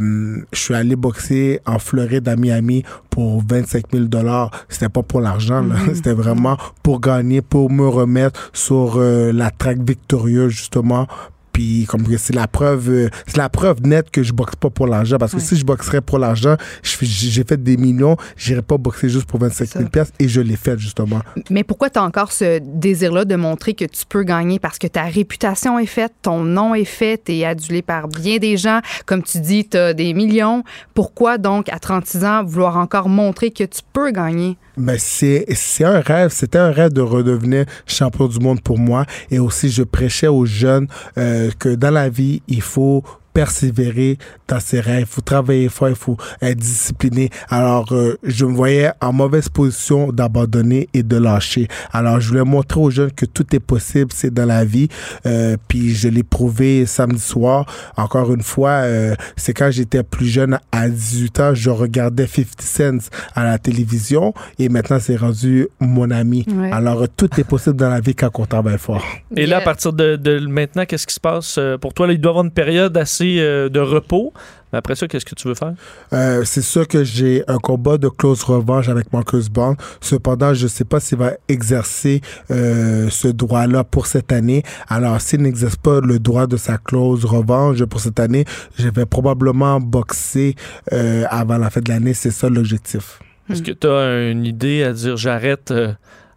[0.51, 4.51] je suis allé boxer en Floride à Miami pour 25 000 dollars.
[4.69, 5.75] C'était pas pour l'argent, là.
[5.93, 11.07] c'était vraiment pour gagner, pour me remettre sur euh, la traque victorieuse justement.
[11.53, 14.69] Puis comme que c'est la preuve, euh, c'est la preuve nette que je boxe pas
[14.69, 15.17] pour l'argent.
[15.17, 16.57] Parce que si je boxerais pour l'argent,
[17.01, 19.89] j'ai fait des millions, j'irais pas boxer juste pour 25 000 Ça.
[19.89, 21.21] pièces et je l'ai fait justement.
[21.49, 24.59] Mais pourquoi tu as encore ce désir-là de montrer que tu peux gagner?
[24.59, 28.37] Parce que ta réputation est faite, ton nom est fait, tu es adulé par bien
[28.37, 28.79] des gens.
[29.05, 30.63] Comme tu dis, tu as des millions.
[30.93, 34.57] Pourquoi donc, à 36 ans, vouloir encore montrer que tu peux gagner?
[34.75, 35.45] Ben c'est
[35.83, 39.05] un rêve, c'était un rêve de redevenir champion du monde pour moi.
[39.29, 43.03] Et aussi je prêchais aux jeunes euh, que dans la vie il faut
[43.33, 44.17] persévérer
[44.47, 47.29] dans ses rêves, il faut travailler fort, il faut être discipliné.
[47.49, 51.67] Alors euh, je me voyais en mauvaise position d'abandonner et de lâcher.
[51.91, 54.87] Alors je voulais montrer aux jeunes que tout est possible, c'est dans la vie.
[55.25, 57.65] Euh, puis je l'ai prouvé samedi soir.
[57.97, 62.47] Encore une fois, euh, c'est quand j'étais plus jeune à 18 ans, je regardais 50
[62.59, 66.45] Cent à la télévision et maintenant c'est rendu mon ami.
[66.47, 66.71] Ouais.
[66.71, 69.03] Alors tout est possible dans la vie quand on travaille fort.
[69.35, 72.07] Et là, à partir de, de maintenant, qu'est-ce qui se passe euh, pour toi?
[72.07, 74.33] Là, il doit y avoir une période assez euh, de repos.
[74.71, 75.73] Mais après ça, qu'est-ce que tu veux faire?
[76.13, 79.75] Euh, c'est sûr que j'ai un combat de close revanche avec Marcus Bond.
[80.01, 84.63] Cependant, je ne sais pas s'il va exercer euh, ce droit-là pour cette année.
[84.87, 88.45] Alors, s'il n'exerce pas le droit de sa clause revanche pour cette année,
[88.77, 90.55] je vais probablement boxer
[91.29, 92.13] avant la fin de l'année.
[92.13, 93.19] C'est ça l'objectif.
[93.49, 95.73] Est-ce que tu as une idée à dire j'arrête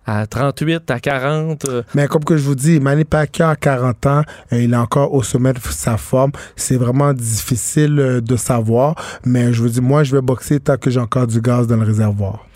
[0.07, 1.65] à 38, à 40?
[1.67, 4.77] euh, Mais comme que je vous dis, Manny Pacquiao a 40 ans, euh, il est
[4.77, 6.33] encore au sommet de sa forme.
[6.55, 8.95] C'est vraiment difficile euh, de savoir,
[9.25, 11.77] mais je vous dis, moi, je vais boxer tant que j'ai encore du gaz dans
[11.77, 12.47] le réservoir.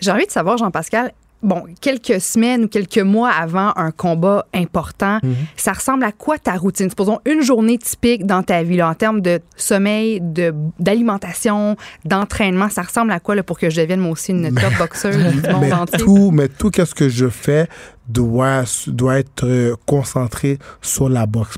[0.00, 1.12] J'ai envie de savoir, Jean-Pascal,
[1.44, 5.20] bon, quelques semaines ou quelques mois avant un combat important,
[5.56, 6.88] ça ressemble à quoi ta routine?
[6.88, 12.68] Supposons une journée typique dans ta vie, là, en termes de sommeil, de, d'alimentation, d'entraînement.
[12.70, 15.48] Ça ressemble à quoi là, pour que je devienne moi aussi une top boxeuse du
[15.50, 15.98] monde mais entier?
[15.98, 17.68] tout, mais tout qu'est-ce que je fais
[18.08, 21.56] doit doit être euh, concentré sur la boxe.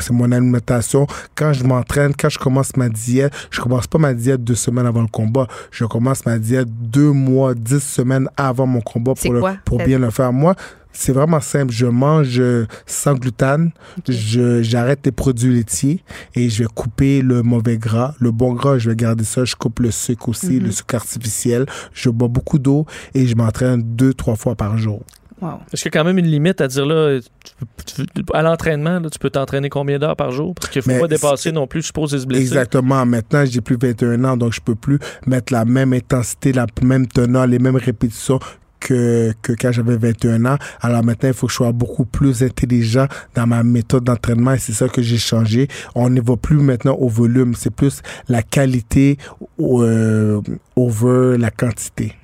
[0.00, 1.06] C'est mon alimentation.
[1.34, 4.86] Quand je m'entraîne, quand je commence ma diète, je commence pas ma diète deux semaines
[4.86, 5.46] avant le combat.
[5.70, 9.98] Je commence ma diète deux mois, dix semaines avant mon combat pour le- pour bien
[9.98, 10.32] le faire.
[10.32, 10.54] Moi,
[10.92, 11.72] c'est vraiment simple.
[11.72, 13.70] Je mange euh, sans gluten.
[14.08, 16.02] Je j'arrête les produits laitiers
[16.34, 18.14] et je vais couper le mauvais gras.
[18.18, 19.44] Le bon gras, je vais garder ça.
[19.44, 21.66] Je coupe le sucre aussi, le sucre artificiel.
[21.92, 25.02] Je bois beaucoup d'eau et je m'entraîne deux, trois fois par jour.
[25.40, 25.60] Wow.
[25.72, 28.42] Est-ce qu'il y a quand même une limite à dire là, tu peux- tu- à
[28.42, 30.54] l'entraînement, là, tu peux t'entraîner combien d'heures par jour?
[30.54, 32.42] Parce qu'il ne faut Mais pas dépasser non plus, je suppose, se blesser.
[32.42, 33.04] Exactement.
[33.06, 37.06] Maintenant, j'ai plus 21 ans, donc je peux plus mettre la même intensité, la même
[37.06, 38.40] teneur, les mêmes répétitions
[38.80, 40.56] que, que quand j'avais 21 ans.
[40.80, 44.58] Alors maintenant, il faut que je sois beaucoup plus intelligent dans ma méthode d'entraînement et
[44.58, 45.66] c'est ça que j'ai changé.
[45.96, 49.18] On ne va plus maintenant au volume, c'est plus la qualité
[49.60, 50.40] euh,
[50.76, 52.14] over la quantité.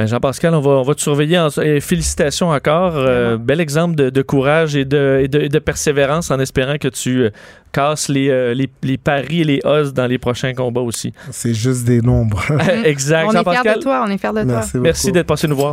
[0.00, 1.38] Ben, Jean-Pascal, on va, on va te surveiller.
[1.38, 2.94] En, et félicitations encore.
[2.96, 6.78] Euh, bel exemple de, de courage et de, et, de, et de persévérance en espérant
[6.78, 7.30] que tu euh,
[7.70, 11.12] casses les, euh, les, les paris et les os dans les prochains combats aussi.
[11.30, 12.42] C'est juste des nombres.
[12.84, 13.26] exact.
[13.28, 14.44] On est fiers de toi, on est fiers de toi.
[14.44, 14.84] Merci beaucoup.
[14.84, 15.72] merci d'être passé nous voir.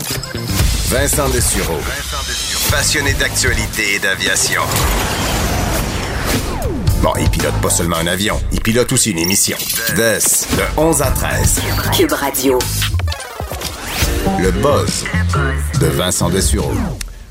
[0.89, 1.79] Vincent Dessureau.
[2.69, 4.61] Passionné d'actualité et d'aviation.
[7.01, 9.55] Bon, il pilote pas seulement un avion, il pilote aussi une émission.
[9.95, 10.17] De,
[10.57, 11.61] de 11 à 13.
[11.95, 12.59] Cube Radio.
[14.27, 15.05] Le buzz
[15.79, 16.71] de Vincent Dessureau.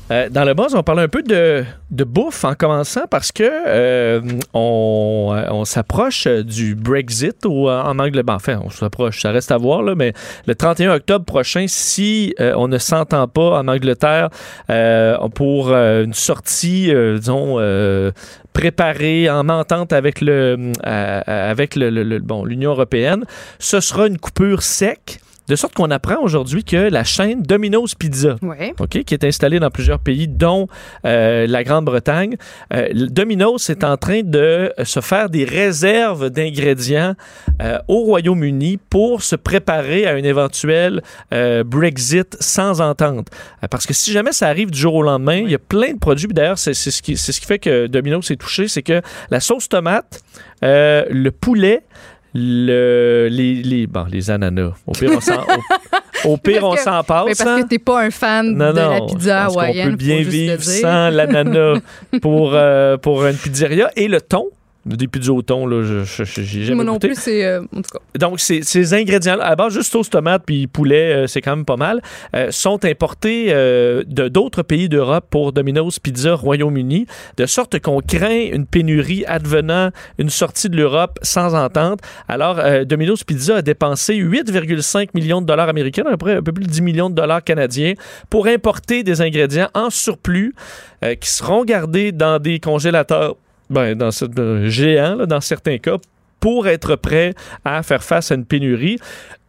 [0.09, 4.19] Euh, dans le buzz, on parle un peu de, bouffe en commençant parce que euh,
[4.55, 8.35] on, euh, on s'approche du Brexit ou en Angleterre.
[8.35, 10.13] Enfin, on s'approche, ça reste à voir, là, mais
[10.47, 14.29] le 31 octobre prochain, si euh, on ne s'entend pas en Angleterre
[14.71, 18.11] euh, pour euh, une sortie, euh, disons, euh,
[18.53, 23.23] préparée en entente avec le euh, avec le- le- bon l'Union européenne,
[23.59, 25.19] ce sera une coupure sec.
[25.47, 28.73] De sorte qu'on apprend aujourd'hui que la chaîne Domino's Pizza, Ouais.
[28.89, 30.67] Qui est installé dans plusieurs pays, dont
[31.05, 32.35] euh, la Grande-Bretagne.
[32.73, 37.15] Euh, Domino's est en train de se faire des réserves d'ingrédients
[37.61, 41.01] euh, au Royaume-Uni pour se préparer à un éventuel
[41.33, 43.27] euh, Brexit sans entente.
[43.71, 45.99] Parce que si jamais ça arrive du jour au lendemain, il y a plein de
[45.99, 46.27] produits.
[46.27, 49.01] D'ailleurs, c'est c'est ce, qui- c'est ce qui fait que Domino's est touché, c'est que
[49.31, 50.19] la sauce tomate,
[50.63, 51.83] euh, le poulet,
[52.33, 54.71] le, les, les, bon, les ananas.
[54.85, 55.41] Au pire, on s'en,
[56.25, 57.25] au, au pire, Parce on que- s'en passe.
[57.27, 57.61] Mais parce hein?
[57.63, 59.91] que t'es pas un fan Non, de la pizza hawaïenne.
[59.91, 61.79] peut bien vivre sans l'ananas
[62.21, 63.89] pour, euh, pour une pizzeria.
[63.95, 64.47] Et le thon,
[64.95, 67.09] des pizzas au thon, là, j'ai jamais Moi non goûté.
[67.09, 67.45] plus, c'est.
[67.45, 67.99] euh, en tout cas.
[68.19, 71.65] Donc, ces, ces ingrédients-là, à base, juste sauce tomate puis poulet, euh, c'est quand même
[71.65, 72.01] pas mal,
[72.35, 77.05] euh, sont importés de d'autres pays d'Europe pour Domino's Pizza Royaume-Uni,
[77.37, 81.99] de sorte qu'on craint une pénurie advenant une sortie de l'Europe sans entente.
[82.27, 86.51] Alors, Domino's Pizza a dépensé 8,5 millions de dollars américains, à peu près un peu
[86.51, 87.93] plus de 10 millions de dollars canadiens,
[88.29, 90.53] pour importer des ingrédients en surplus
[91.01, 93.35] qui seront gardés dans des congélateurs
[93.69, 94.25] ben, dans ce,
[94.67, 95.97] géants, là, dans certains cas,
[96.39, 97.33] pour être prêts
[97.65, 98.97] à faire face à une pénurie.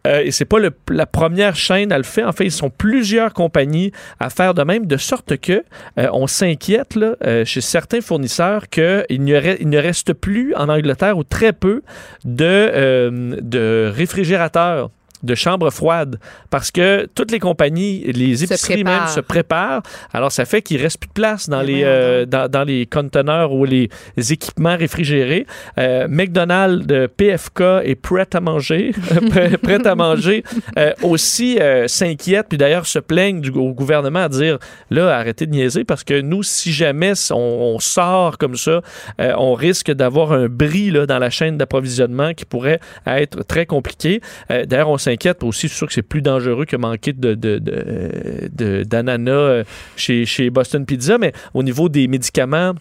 [0.06, 0.58] Euh, et c'est pas
[0.88, 2.28] la première chaîne à le faire.
[2.28, 5.64] En fait, ils sont plusieurs compagnies à faire de même, de sorte que
[5.98, 11.52] euh, on s'inquiète euh, chez certains fournisseurs qu'il ne reste plus en Angleterre ou très
[11.52, 11.82] peu
[12.24, 14.90] de, euh, de réfrigérateurs
[15.22, 16.18] de chambres froides
[16.50, 19.82] parce que toutes les compagnies, les Se épiceries même se préparent.
[20.12, 23.52] Alors ça fait qu'il reste plus de place dans les euh, dans, dans les conteneurs
[23.52, 23.88] ou les
[24.30, 25.46] équipements réfrigérés.
[25.78, 28.92] Euh, McDonald's, PFK et prêt à manger,
[29.62, 30.44] prêt à manger
[30.78, 34.58] euh, aussi euh, s'inquiètent puis d'ailleurs se plaignent du, au gouvernement à dire
[34.90, 38.80] là arrêtez de niaiser parce que nous si jamais on, on sort comme ça,
[39.18, 44.20] on risque d'avoir un bris là, dans la chaîne d'approvisionnement qui pourrait être très compliqué.
[44.48, 45.42] D'ailleurs on s'inquiète.
[45.42, 49.64] Aussi, suis sûr que c'est plus dangereux que manquer de, de, de- de- d'ananas euh,
[49.96, 52.74] chez Boston Pizza, mais au niveau des médicaments,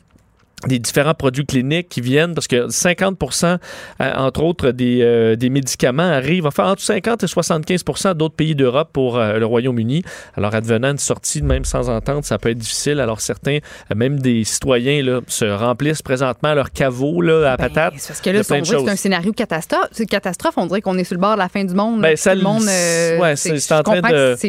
[0.65, 3.57] des différents produits cliniques qui viennent, parce que 50%
[4.01, 8.55] euh, entre autres, des, euh, des médicaments arrivent, enfin, entre 50 et 75% d'autres pays
[8.55, 10.01] d'Europe pour euh, le Royaume-Uni.
[10.35, 12.99] Alors, advenant une sortie, même sans entente, ça peut être difficile.
[12.99, 13.59] Alors, certains,
[13.95, 17.93] même des citoyens, là, se remplissent présentement leur caveau là, à Ben, patates.
[17.97, 19.89] c'est parce que là, si c'est un scénario catastrophe.
[20.09, 22.01] Catastrophe, on dirait qu'on est sur le bord de la fin du monde.
[22.01, 22.63] Ben, ça le monde.
[22.67, 23.59] euh, ouais, c'est- de-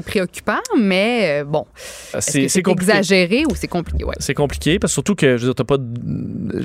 [0.00, 1.66] préoccupant, mais bon.
[2.14, 2.92] Que C'est, compliqué.
[2.92, 4.04] exagéré ou c'est compliqué?
[4.04, 4.14] Ouais.
[4.20, 5.97] C'est compliqué, parce que surtout que, je veux dire, pas de-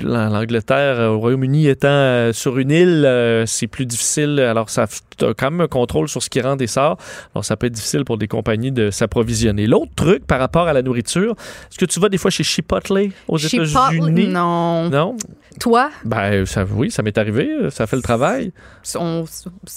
[0.02, 4.40] l'Angleterre, euh, au Royaume-Uni étant euh, sur une île, euh, c'est plus difficile.
[4.40, 6.98] Alors, ça, t'as quand même un contrôle sur ce qui rentre et sort.
[7.34, 9.66] Alors, ça peut être difficile pour des compagnies de s'approvisionner.
[9.66, 11.34] L'autre truc par rapport à la nourriture,
[11.70, 14.28] est-ce que tu vas des fois chez Chipotle aux Chipotle, États-Unis?
[14.28, 14.90] Non.
[14.90, 15.16] Non?
[15.60, 17.48] Toi, Ben, ça, oui, ça m'est arrivé.
[17.70, 18.52] Ça fait le travail.
[18.96, 19.24] on,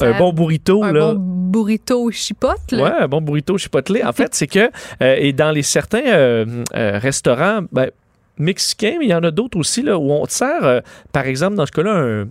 [0.02, 1.14] un bon burrito, un là.
[1.14, 1.20] bon
[1.52, 2.82] burrito chipotle?
[2.82, 4.02] Ouais, un bon burrito chipotle.
[4.04, 4.70] En fait, c'est que,
[5.02, 7.92] euh, et dans les certains euh, euh, restaurants ben,
[8.40, 10.80] mexicains, mais il y en a d'autres aussi, là, où on sert, euh,
[11.12, 12.26] par exemple, dans ce cas-là,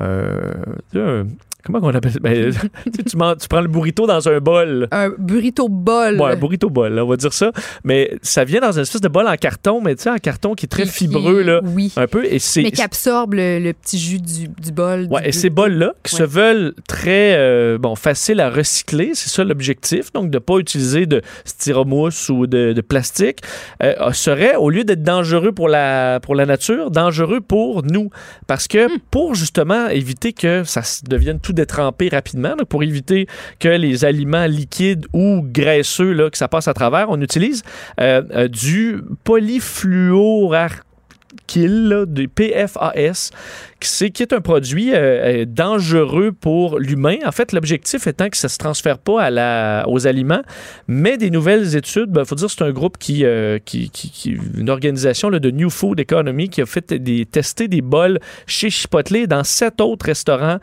[0.00, 1.26] un-
[1.64, 2.18] comment on appelle ça?
[2.20, 2.52] Ben,
[3.08, 4.88] tu, man- prends le burrito dans un bol.
[4.90, 6.20] Un burrito bol.
[6.20, 7.52] Ouais, un burrito bol, là, on va dire ça.
[7.84, 10.54] Mais ça vient dans une espèce de bol en carton, mais tu sais, en carton
[10.54, 11.60] qui est très fibreux, là.
[11.64, 11.92] Oui.
[11.96, 12.24] Un peu.
[12.24, 12.38] Et.
[12.56, 15.06] Mais qui absorbe le, le petit jus du, du bol.
[15.10, 19.28] Ouais, du et ces bols-là, qui se veulent très euh, bon, faciles à recycler, c'est
[19.30, 23.40] ça l'objectif, donc de ne pas utiliser de styromousse ou de, de plastique,
[23.82, 28.10] euh, serait, au lieu d'être dangereux pour la, pour la nature, dangereux pour nous.
[28.46, 28.98] Parce que Hmm.
[29.10, 33.26] pour justement éviter que ça devienne tout détrempé rapidement, pour éviter
[33.58, 37.62] que les aliments liquides ou graisseux, là, que ça passe à travers, on utilise
[38.00, 40.82] euh, euh, du polyfluoralkyl,
[41.56, 43.30] là, du PFAS,
[43.80, 44.96] qui est un produit euh,
[45.42, 47.16] euh, dangereux pour l'humain.
[47.24, 50.42] En fait, l'objectif étant que ça ne se transfère pas à la, aux aliments,
[50.86, 54.36] mais des nouvelles études, il faut dire que c'est un groupe qui, euh, qui, qui-
[54.56, 58.70] une organisation là, de New Food Economy qui a fait des, tester des bols chez
[58.70, 60.58] Chipotle dans sept autres restaurants,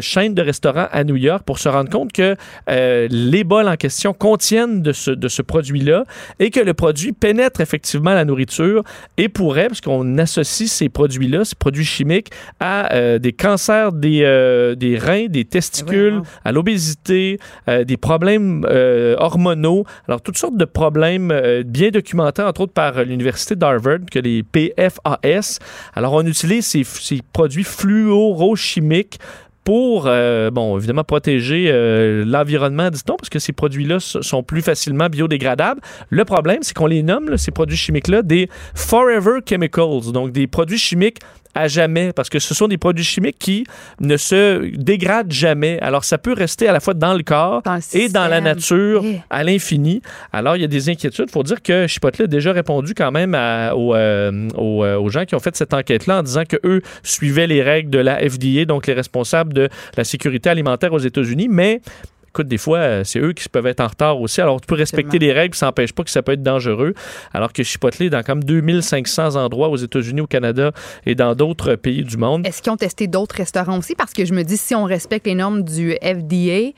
[0.00, 2.36] chaînes de restaurants à New York pour se rendre compte que
[2.68, 6.04] les bols en question contiennent de ce, de ce produit-là
[6.38, 8.82] et que le produit pénètre effectivement la nourriture
[9.16, 12.30] et pourrait, parce qu'on qu'on associe ces produits-là, ces produits chimiques,
[12.60, 17.38] à euh, des cancers des, euh, des reins, des testicules, à l'obésité,
[17.68, 18.66] euh, des problèmes
[19.18, 19.84] hormonaux.
[20.08, 21.32] Alors, toutes sortes de problèmes
[21.64, 25.58] bien documentés, entre autres par l'Université d'Harvard, que les PFAS.
[25.94, 29.18] Alors, on utilise ces, ces produits fluorochimiques
[29.64, 35.08] pour, euh, bon, évidemment, protéger euh, l'environnement, dit-on, parce que ces produits-là sont plus facilement
[35.08, 35.80] biodégradables.
[36.10, 40.46] Le problème, c'est qu'on les nomme, là, ces produits chimiques-là, des Forever Chemicals, donc des
[40.46, 41.18] produits chimiques
[41.54, 43.64] à jamais, parce que ce sont des produits chimiques qui
[44.00, 45.78] ne se dégradent jamais.
[45.80, 48.40] Alors, ça peut rester à la fois dans le corps Dans le et dans la
[48.40, 49.20] nature Eh.
[49.30, 50.02] à l'infini.
[50.32, 51.26] Alors, il y a des inquiétudes.
[51.28, 54.96] Il faut dire que Chipotle a déjà répondu quand même à- aux, euh, aux, euh,
[54.98, 57.98] aux gens qui ont fait cette enquête-là en disant que eux suivaient les règles de
[57.98, 61.80] la FDA, donc les responsables de la sécurité alimentaire aux États-Unis, mais
[62.34, 64.40] Écoute, des fois, euh, c'est eux qui peuvent être en retard aussi.
[64.40, 66.92] Alors, tu peux respecter les règles, ça n'empêche pas que ça peut être dangereux.
[67.32, 70.72] Alors que Chipotle est dans comme 2500 endroits aux États-Unis, au Canada
[71.06, 72.44] et dans d'autres pays du monde.
[72.44, 73.94] Est-ce qu'ils ont testé d'autres restaurants aussi?
[73.94, 76.72] Parce que je me dis, si on respecte les normes du FDA,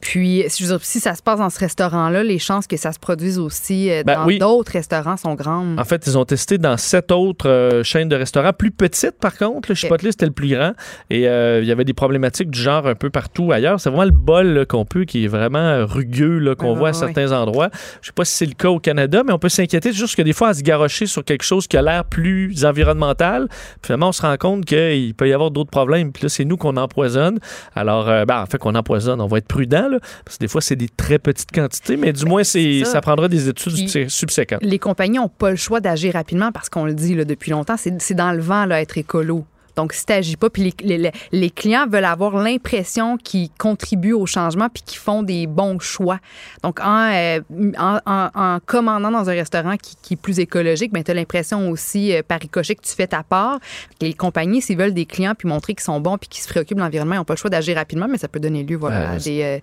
[0.00, 2.76] puis si, je veux dire, si ça se passe dans ce restaurant-là, les chances que
[2.76, 4.38] ça se produise aussi euh, Ben dans oui.
[4.38, 5.78] d'autres restaurants sont grandes.
[5.78, 9.36] En fait, ils ont testé dans sept autres euh, chaînes de restaurants, plus petites par
[9.36, 9.68] contre.
[9.70, 10.72] Le Chipotle, c'était le plus grand.
[11.10, 13.78] Et euh, il y avait des problématiques du genre un peu partout ailleurs.
[13.78, 17.68] C'est vraiment le bol qu'on peut, qui est vraiment rugueux, qu'on voit à certains endroits.
[18.00, 20.22] Je sais pas si c'est le cas au Canada, mais on peut s'inquiéter juste que
[20.22, 23.48] des fois, à se garrocher sur quelque chose qui a l'air plus environnemental,
[23.82, 26.12] finalement, on se rend compte qu'il peut y avoir d'autres problèmes.
[26.12, 27.38] Puis là, c'est nous qu'on empoisonne.
[27.74, 30.60] Alors, ben, en fait, qu'on empoisonne, on va être prudent, là, parce que des fois,
[30.60, 32.92] c'est des très petites quantités, mais du moins, c'est, c'est ça.
[32.92, 33.00] ça.
[33.00, 34.62] prendra des études Puis- subséquentes.
[34.62, 37.76] Les compagnies n'ont pas le choix d'agir rapidement parce qu'on le dit là, depuis longtemps,
[37.76, 39.44] c'est c'est dans le vent là, être écolo.
[39.80, 44.12] Donc, si tu n'agis pas, puis les, les- les clients veulent avoir l'impression qu'ils contribuent
[44.12, 46.18] au changement puis qu'ils font des bons choix.
[46.62, 47.40] Donc, en, euh,
[47.78, 51.14] en, en- en commandant dans un restaurant qui, qui est plus écologique, ben, tu as
[51.14, 53.58] l'impression aussi, euh, par ricochet, que tu fais ta part.
[54.00, 56.76] Les compagnies, s'ils veulent des clients puis montrer qu'ils sont bons puis qu'ils se préoccupent
[56.78, 59.00] de l'environnement, ils n'ont pas le choix d'agir rapidement, mais ça peut donner lieu voilà,
[59.00, 59.58] Ouais, à, des, euh,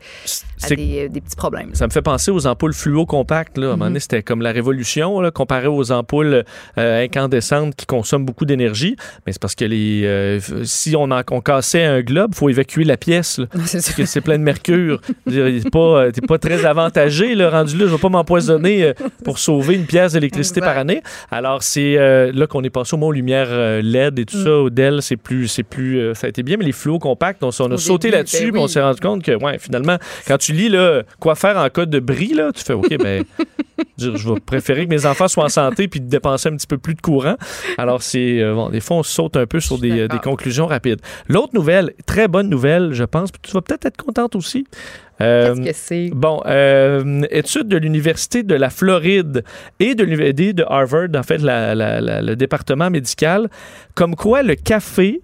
[0.63, 1.75] à des, euh, des petits problèmes.
[1.75, 3.57] Ça me fait penser aux ampoules fluo compactes.
[3.57, 3.67] Là.
[3.67, 6.43] À un moment donné, c'était comme la révolution là, comparé aux ampoules
[6.77, 8.95] euh, incandescentes qui consomment beaucoup d'énergie.
[9.25, 12.49] Mais c'est parce que les, euh, si on, en, on cassait un globe, il faut
[12.49, 13.37] évacuer la pièce.
[13.39, 13.45] là.
[13.65, 15.01] C'est Parce que c'est plein de mercure.
[15.25, 17.85] Dire, T'es pas, euh, pas très avantagé, là, rendu là.
[17.87, 18.93] Je vais pas m'empoisonner euh,
[19.23, 21.01] pour sauver une pièce d'électricité par année.
[21.31, 24.51] Alors, c'est euh, là qu'on est passé au mot lumière euh, LED et tout ça.
[24.51, 27.43] Au Dell, c'est plus, c'est plus, euh, ça a été bien, mais les fluos compacts,
[27.43, 29.97] on, a Au sauté là-dessus, ben on s'est rendu compte que, ouais, finalement,
[30.27, 33.23] quand tu lis là, quoi faire en cas de bris, là, tu fais, OK, ben,
[33.97, 36.67] je je vais préférer que mes enfants soient en santé puis de dépenser un petit
[36.67, 37.35] peu plus de courant.
[37.77, 40.67] Alors, c'est, euh, bon, des fois, on saute un peu sur des, euh, des conclusions
[40.67, 40.99] rapides.
[41.27, 44.65] L'autre nouvelle, très bonne nouvelle, je pense, tu vas peut-être être contente aussi.
[45.19, 46.09] Euh, Qu'est-ce que c'est?
[46.13, 49.43] Bon, euh, étude de l'Université de la Floride
[49.79, 53.49] et de l'Université de Harvard, en fait, la- la- la- le département médical,
[53.95, 55.21] comme quoi le café,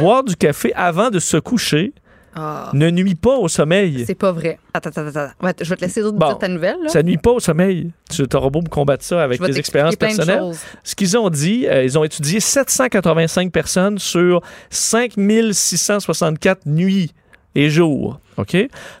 [0.00, 1.92] boire du café avant de se coucher,
[2.34, 2.70] Ah.
[2.72, 4.04] ne nuit pas au sommeil.
[4.06, 4.58] C'est pas vrai.
[4.72, 5.30] Attends, attends, attends.
[5.60, 6.28] Je vais te laisser d'autres Bon.
[6.28, 6.76] dire ta nouvelle.
[6.82, 6.88] Là.
[6.88, 7.90] Ça nuit pas au sommeil.
[8.10, 10.52] Tu auras beau me combattre ça avec tes expériences personnelles.
[10.82, 17.12] Ce qu'ils ont dit, euh, ils ont étudié 785 personnes sur 5664 nuits
[17.54, 18.56] et jours, OK?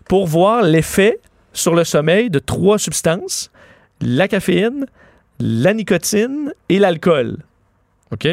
[0.08, 1.18] Pour voir l'effet
[1.52, 3.50] sur le sommeil de trois substances,
[4.00, 4.86] la caféine,
[5.40, 7.38] la nicotine et l'alcool.
[8.12, 8.28] OK?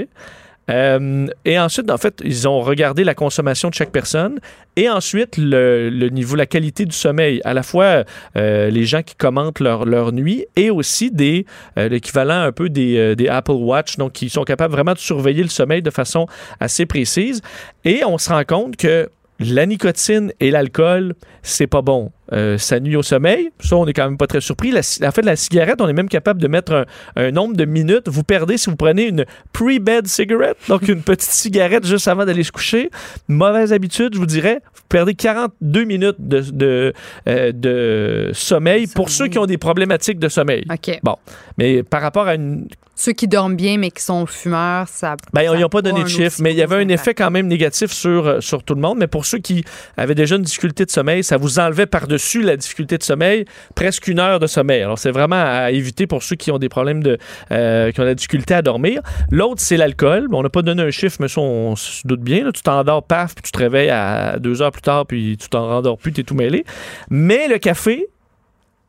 [0.70, 4.40] Euh, et ensuite, en fait, ils ont regardé la consommation de chaque personne
[4.76, 7.42] et ensuite le, niveau, la qualité du sommeil.
[7.44, 8.04] À la fois
[8.36, 11.46] euh, les gens qui commentent leur, leur nuit et aussi des
[11.78, 15.44] euh, l'équivalent un peu des, des Apple Watch, donc qui sont capables vraiment de surveiller
[15.44, 16.28] le sommeil de façon
[16.60, 17.42] assez précise.
[17.84, 19.10] Et on se rend compte que
[19.40, 22.12] la nicotine et l'alcool, c'est pas bon.
[22.32, 23.50] Euh, ça nuit au sommeil.
[23.60, 24.72] Ça, on est quand même pas très surpris.
[24.72, 27.66] La, en fait, la cigarette, on est même capable de mettre un, un nombre de
[27.66, 28.08] minutes.
[28.08, 32.44] Vous perdez si vous prenez une pre-bed cigarette, donc une petite cigarette juste avant d'aller
[32.44, 32.90] se coucher.
[33.28, 34.62] Mauvaise habitude, je vous dirais.
[34.76, 36.94] Vous perdez 42 minutes de, de,
[37.28, 40.66] euh, de sommeil pour ceux qui ont des problématiques de sommeil.
[40.72, 41.00] OK.
[41.04, 41.16] Bon,
[41.58, 45.16] mais par rapport à une Ceux qui dorment bien, mais qui sont fumeurs, ça.
[45.34, 47.14] Ben, ça ils n'ont pas donné de chiffre, aussi mais il y avait un effet
[47.14, 48.98] quand même négatif sur, euh, sur tout le monde.
[49.00, 49.64] Mais pour ceux qui
[49.98, 53.46] avaient déjà une difficulté de sommeil, ça vous enlevait par-dessus la difficulté de sommeil
[53.76, 54.82] presque une heure de sommeil.
[54.82, 57.18] Alors, c'est vraiment à éviter pour ceux qui ont des problèmes de.
[57.52, 59.02] euh, qui ont la difficulté à dormir.
[59.32, 60.28] L'autre, c'est l'alcool.
[60.32, 62.44] On n'a pas donné un chiffre, mais ça, on, se doute bien.
[62.44, 62.52] là.
[62.52, 65.68] Tu t'endors, paf, puis tu te réveilles à deux heures plus tard, puis tu t'en
[65.68, 66.66] rendors plus, tu es tout mêlé.
[67.10, 68.08] Mais le café,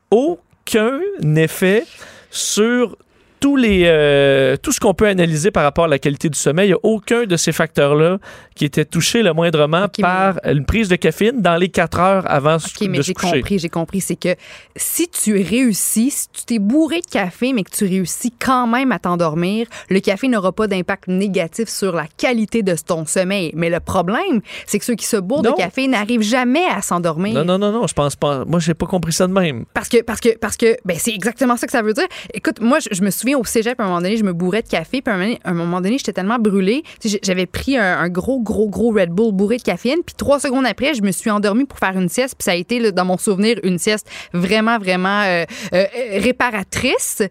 [0.09, 0.99] aucun
[1.35, 1.85] effet
[2.29, 2.97] sur
[3.41, 6.67] tous les, euh, tout ce qu'on peut analyser par rapport à la qualité du sommeil,
[6.67, 8.19] il n'y a aucun de ces facteurs-là
[8.55, 12.23] qui était touché le moindrement mais- par une prise de caféine dans les 4 heures
[12.31, 13.39] avant OK, mais de j'ai se coucher.
[13.41, 13.99] compris, j'ai compris.
[14.01, 14.35] C'est que
[14.75, 18.91] si tu réussis, si tu t'es bourré de café, mais que tu réussis quand même
[18.91, 23.51] à t'endormir, le café n'aura pas d'impact négatif sur la qualité de ton sommeil.
[23.55, 25.51] Mais le problème, c'est que ceux qui se bourrent Non.
[25.53, 27.33] de café n'arrivent jamais à s'endormir.
[27.33, 28.45] Non, non, non, non, je pense pas.
[28.45, 29.65] Moi, j'ai pas compris ça de même.
[29.73, 32.05] Parce que, parce que, parce que, ben, c'est exactement ça que ça veut dire.
[32.35, 34.61] Écoute, moi, je, je me souviens au cégep, à un moment donné, je me bourrais
[34.61, 36.83] de café, puis à un moment donné, j'étais tellement brûlée.
[37.23, 40.93] J'avais pris un, gros, gros, gros Red Bull bourré de caféine, puis trois secondes après,
[40.93, 43.57] je me suis endormie pour faire une sieste, puis ça a été, dans mon souvenir,
[43.63, 45.85] une sieste vraiment, vraiment euh, euh,
[46.17, 47.23] réparatrice.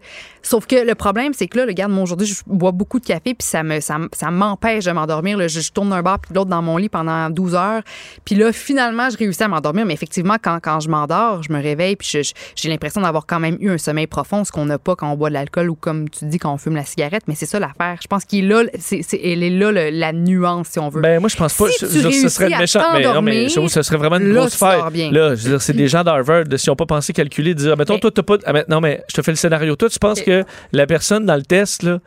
[0.43, 3.33] Sauf que le problème, c'est que là, regarde, moi, aujourd'hui, je bois beaucoup de café,
[3.35, 5.47] puis ça me, ça, ça m'empêche de m'endormir.
[5.47, 7.81] Je, tourne d'un bar puis l'autre dans mon lit pendant 12 heures.
[8.25, 9.85] Puis là, finalement, je réussis à m'endormir.
[9.85, 12.23] Mais effectivement, quand, quand je m'endors, je me réveille, puis
[12.55, 15.15] j'ai l'impression d'avoir quand même eu un sommeil profond, ce qu'on n'a pas quand on
[15.15, 17.23] boit de l'alcool ou comme tu dis, quand on fume la cigarette.
[17.27, 17.97] Mais c'est ça l'affaire.
[18.01, 20.89] Je pense qu'il est là, c'est, c'est- elle est là le- la nuance, si on
[20.89, 21.01] veut.
[21.01, 21.67] Ben, moi, je pense pas.
[21.67, 22.79] Si je- tu je veux dire, ce serait à méchant.
[22.79, 24.59] Mais non, mais t'endormir, je trouve que ce serait vraiment une là, grosse
[24.93, 25.11] bien.
[25.11, 27.93] Là, je veux dire, c'est des gens d'Harvard, s'ils n'ont pas pensé calculer, dire, mettons,
[27.95, 28.37] Mais- toi, t'as pas.
[28.45, 29.75] ah, mais- non, mais je te fais le scénario.
[29.75, 30.25] Toi, tu penses Ok.
[30.25, 31.99] que la personne dans le test, là,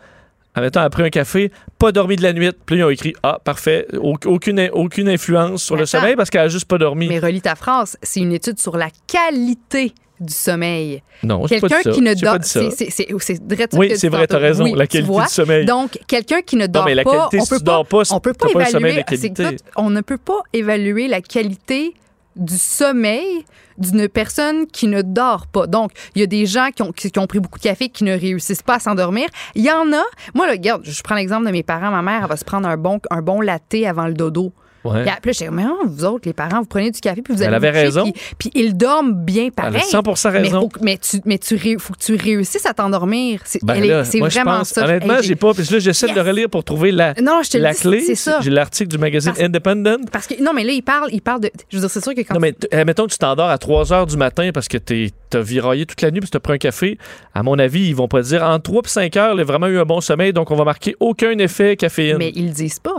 [0.55, 2.51] admettons, après un café, pas dormi de la nuit.
[2.66, 6.30] Puis ils ont écrit, ah, parfait, au- aucune, aucune influence sur Mais le sommeil parce
[6.30, 7.09] qu'elle a juste pas dormi.
[7.09, 7.97] Mais relis ta phrase.
[8.03, 9.93] C'est une étude sur la qualité
[10.25, 11.03] du sommeil.
[11.22, 14.43] non, Quelqu'un qui ne dort c'est vrai Oui, c'est tu vrai, t'as tantôt.
[14.47, 15.64] raison, Oui, la tu qualité du sommeil.
[15.66, 17.87] Donc quelqu'un qui ne dort mais la pas, qualité, on si peut tu pas, dors
[17.87, 19.57] pas, on peut t'as pas pas un sommeil de évaluer, c'est qualité.
[19.57, 21.95] que on ne peut pas évaluer la qualité
[22.37, 23.45] du sommeil
[23.79, 25.66] d'une personne qui ne dort pas.
[25.66, 27.89] Donc, il y a des gens qui ont, qui, qui ont pris beaucoup de café
[27.89, 29.27] qui ne réussissent pas à s'endormir.
[29.55, 30.03] Il y en a.
[30.35, 31.91] Moi, là, regarde, je prends l'exemple de mes parents.
[31.91, 34.53] Ma mère, elle va se prendre un bon, un bon latte avant le dodo.
[34.85, 35.03] Ouais.
[35.03, 37.43] Puis après, j'étais mais non, vous autres, les parents, vous prenez du café, puis vous
[37.43, 38.12] Elle allez avait vous coucher, raison.
[38.39, 39.72] Puis, puis ils dorment bien pareil.
[39.76, 40.61] Elle a 100% Mais, raison.
[40.61, 43.41] faut, que- mais tu, mais tu faut que tu réussisses à t'endormir.
[43.45, 43.89] C'est Ben elle
[44.20, 44.85] moi, je vraiment pense- ça.
[44.85, 45.55] Honnêtement, j'ai pas.
[45.55, 48.01] Puis là, j'essaie de le relire pour trouver la, Non, je te la dis, clé.
[48.01, 48.41] c'est ça.
[48.43, 50.11] J'ai l'article du magazine Parce- Independent.
[50.12, 51.51] Parce que, non, mais là, il parle, il parle de.
[51.70, 52.35] Je veux dire, c'est sûr que quand.
[52.35, 55.41] Non, mais euh, mettons que tu t'endors à 3 heures du matin parce que t'as
[55.41, 56.99] viraillé toute la nuit parce que t'as pris un café.
[57.35, 59.66] À mon avis, ils vont pas dire en 3 puis 5 heures, il a vraiment
[59.66, 62.16] eu un bon sommeil, donc on va marquer aucun effet caféine.
[62.18, 62.97] mais ils le disent pas.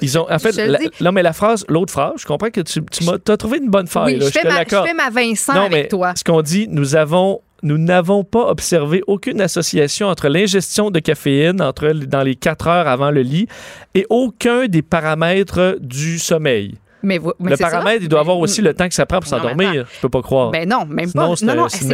[0.00, 2.80] Ils ont, en fait, la- non, mais la phrase, l'autre phrase, je comprends que tu,
[2.90, 4.14] tu t'as trouvé une bonne faille.
[4.14, 4.86] oui, là, je, fais ma, je l'accorde.
[4.86, 6.12] fais ma Vincent Non, avec mais toi.
[6.16, 11.60] ce qu'on dit, nous avons, nous n'avons pas observé aucune association entre l'ingestion de caféine
[11.60, 13.48] entre dans les 4 heures avant le lit
[13.94, 16.76] et aucun des paramètres du sommeil.
[17.02, 17.70] Mais, vo- mais le c'est ça.
[17.70, 19.86] paramètre, il doit Ben, avoir aussi le temps que ça prend pour mais s'endormir.
[19.94, 20.50] Je peux pas croire.
[20.50, 21.44] Ben non, même Sinon, pas.
[21.46, 21.84] Non, non, c'est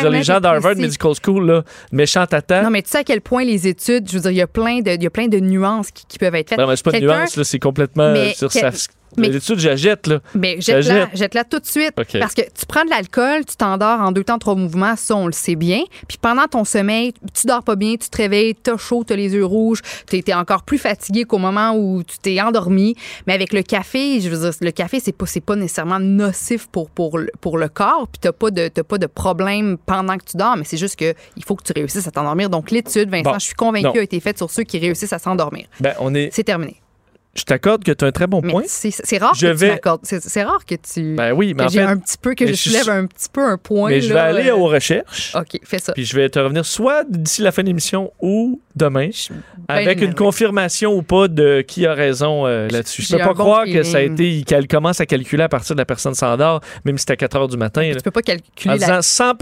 [0.00, 0.76] dire, Les gens d'Harvard.
[0.76, 1.62] Medical School, là,
[1.92, 2.62] méchant tata.
[2.62, 4.46] Non, mais tu sais à quel point les études, je veux dire, il y a
[4.46, 6.58] plein de, il y a plein de nuances qui, qui peuvent être faites.
[6.58, 8.12] Non, mais c'est pas de Quelqu'un- nuance, là, c'est complètement.
[8.12, 10.20] Mais sur quel- sa- mais- L'étude, je la jette, là.
[10.34, 11.08] Mais jette-la, jette.
[11.16, 11.92] jette-la tout de suite.
[11.94, 15.26] Parce que tu prends de l'alcool, tu t'endors en deux temps, trois mouvements, ça, on
[15.26, 15.82] le sait bien.
[16.08, 19.32] Puis pendant ton sommeil, tu dors pas bien, tu te réveilles, t'as chaud, t'as les
[19.32, 22.94] yeux rouges, t'es es encore plus fatigué qu'au moment où tu t'es endormi.
[23.26, 26.90] Mais avec le café, je veux dire, le café, c'est pas, pas nécessairement nocif pour,
[26.90, 28.08] pour, le- pour le corps.
[28.12, 31.14] Puis t'as pas, de, pas de problème pendant que tu dors, mais c'est juste que
[31.36, 32.50] il faut que tu réussisses à t'endormir.
[32.50, 33.38] Donc l'étude, Vincent, Bon.
[33.38, 33.92] je suis convaincue, Non.
[33.94, 35.66] a été faite sur ceux qui réussissent à s'endormir.
[35.80, 36.30] Ben, on est.
[36.32, 36.76] C'est terminé.
[37.38, 38.62] Je t'accorde que tu as un très bon Mais point.
[38.66, 40.00] c'est rare Je que vais- tu m'accordes.
[40.04, 41.14] C'est rare que tu.
[41.14, 41.80] Ben oui, mais que en fait.
[41.82, 43.90] un petit peu, que je soulève un petit peu un point.
[43.90, 45.34] Mais je vais là, aller euh, aux recherches.
[45.36, 45.92] OK, fais ça.
[45.92, 49.08] Puis je vais te revenir soit d'ici la fin de l'émission ou demain
[49.68, 53.02] avec une confirmation ou pas de qui a raison euh, là-dessus.
[53.02, 55.48] Je J'ai peux pas bon croire que ça a été qu'elle commence à calculer à
[55.48, 57.82] partir de la personne s'endort, même si c'est à 4 heures du matin.
[57.88, 57.94] là.
[57.96, 59.02] Tu peux pas En calculer disant la.
[59.02, 59.34] 100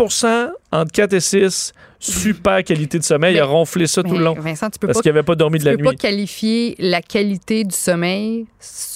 [0.81, 3.33] entre 4 et 6, super qualité de sommeil.
[3.33, 5.35] Mais- il a ronflé ça tout le long Vincent, tu peux parce qu'il n'avait pas
[5.35, 5.97] dormi tu de la peux pas nuit.
[5.97, 8.47] qualifier la qualité du sommeil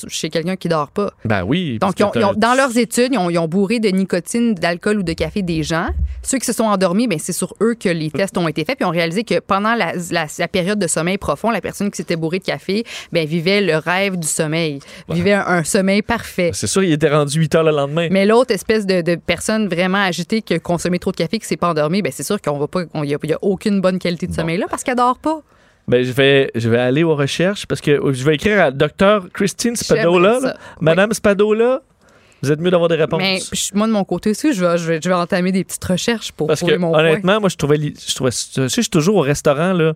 [0.08, 1.12] chez quelqu'un qui dort pas.
[1.24, 1.78] Ben oui.
[1.80, 4.98] Donc, ils ont- ils dans leurs études, ils ont, ils ont bourré de nicotine, d'alcool
[4.98, 5.88] ou de café des gens.
[6.22, 8.76] Ceux qui se sont endormis, ben, c'est sur eux que les tests ont été faits.
[8.76, 11.90] Puis, ils ont réalisé que pendant la, la- la période de sommeil profond, la personne
[11.90, 16.02] qui s'était bourrée de café ben, vivait le rêve du sommeil, vivait un, un sommeil
[16.02, 16.50] parfait.
[16.52, 18.08] C'est sûr, il était rendu 8 heures le lendemain.
[18.10, 21.46] Mais l'autre espèce de, de personne vraiment agitée qui a consommé trop de café, qui
[21.46, 23.80] s'est pas endormie, ben c'est sûr qu'on va pas, il n'y a, y a aucune
[23.80, 25.40] bonne qualité de sommeil là parce qu'elle dort pas.
[25.88, 29.28] Ben, je vais, je vais aller aux recherches parce que je vais écrire à Dr.
[29.32, 30.54] Christine Spadola.
[30.80, 31.80] Madame Spadola,
[32.42, 33.20] vous êtes mieux d'avoir des réponses.
[33.20, 33.38] Mais
[33.74, 36.32] moi de mon côté aussi, je vais, je vais, je vais entamer des petites recherches
[36.32, 37.00] pour Parce que mon point.
[37.00, 39.94] honnêtement, moi je trouvais, je trouvais, tu sais, je suis toujours au restaurant là.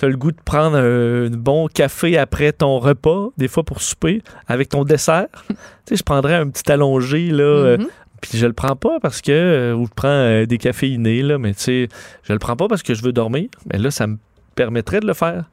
[0.00, 4.22] T'as le goût de prendre un, bon café après ton repas, des fois pour souper,
[4.46, 5.26] avec ton dessert.
[5.48, 5.54] tu
[5.86, 7.42] sais, je prendrais un petit allongé là.
[7.42, 7.86] euh, Mhm.
[8.20, 11.38] Puis je le prends pas parce que euh, ou je prends euh, des caféinés là,
[11.38, 11.88] mais tu sais,
[12.22, 13.48] je le prends pas parce que je veux dormir.
[13.72, 14.16] Mais là, ça me
[14.54, 15.44] permettrait de le faire.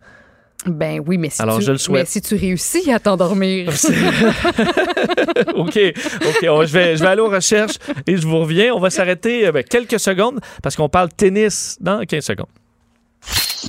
[0.66, 2.00] Ben oui, mais si Alors, tu, je le souhaite.
[2.02, 3.70] mais si tu réussis à t'endormir.
[5.56, 5.80] OK,
[6.26, 7.76] OK, on- je, vais, je vais aller aux recherches
[8.08, 8.74] et je vous reviens.
[8.74, 12.48] On va s'arrêter euh, ben, quelques secondes parce qu'on parle tennis dans 15 secondes.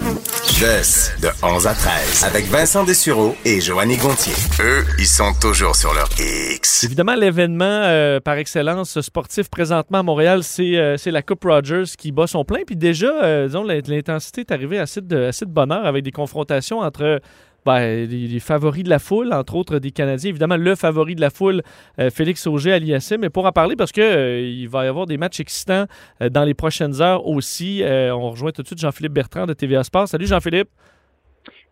[0.00, 2.24] De, de 11 à 13.
[2.24, 4.34] Avec Vincent Dessureau et Joanny Gontier.
[4.60, 6.84] Eux, ils sont toujours sur leur X.
[6.84, 11.84] Évidemment, l'événement euh, par excellence sportif présentement à Montréal, c'est euh, c'est la Coupe Rogers
[11.96, 12.60] qui bat son plein.
[12.66, 16.12] Puis déjà, euh, disons, l'int- l'intensité est arrivée assez de, assez de bonheur avec des
[16.12, 17.20] confrontations entre
[17.66, 20.30] ben, les, les favoris de la foule, entre autres des Canadiens.
[20.30, 21.62] Évidemment, le favori de la foule,
[21.98, 23.18] euh, Félix Auger à l'ISM.
[23.20, 25.86] Mais pour en parler, parce que euh, il va y avoir des matchs excitants
[26.22, 27.82] euh, dans les prochaines heures aussi.
[27.84, 30.08] On rejoint tout de suite Jean-Philippe Bertrand de TVA Sport.
[30.08, 30.68] Salut Jean-Philippe,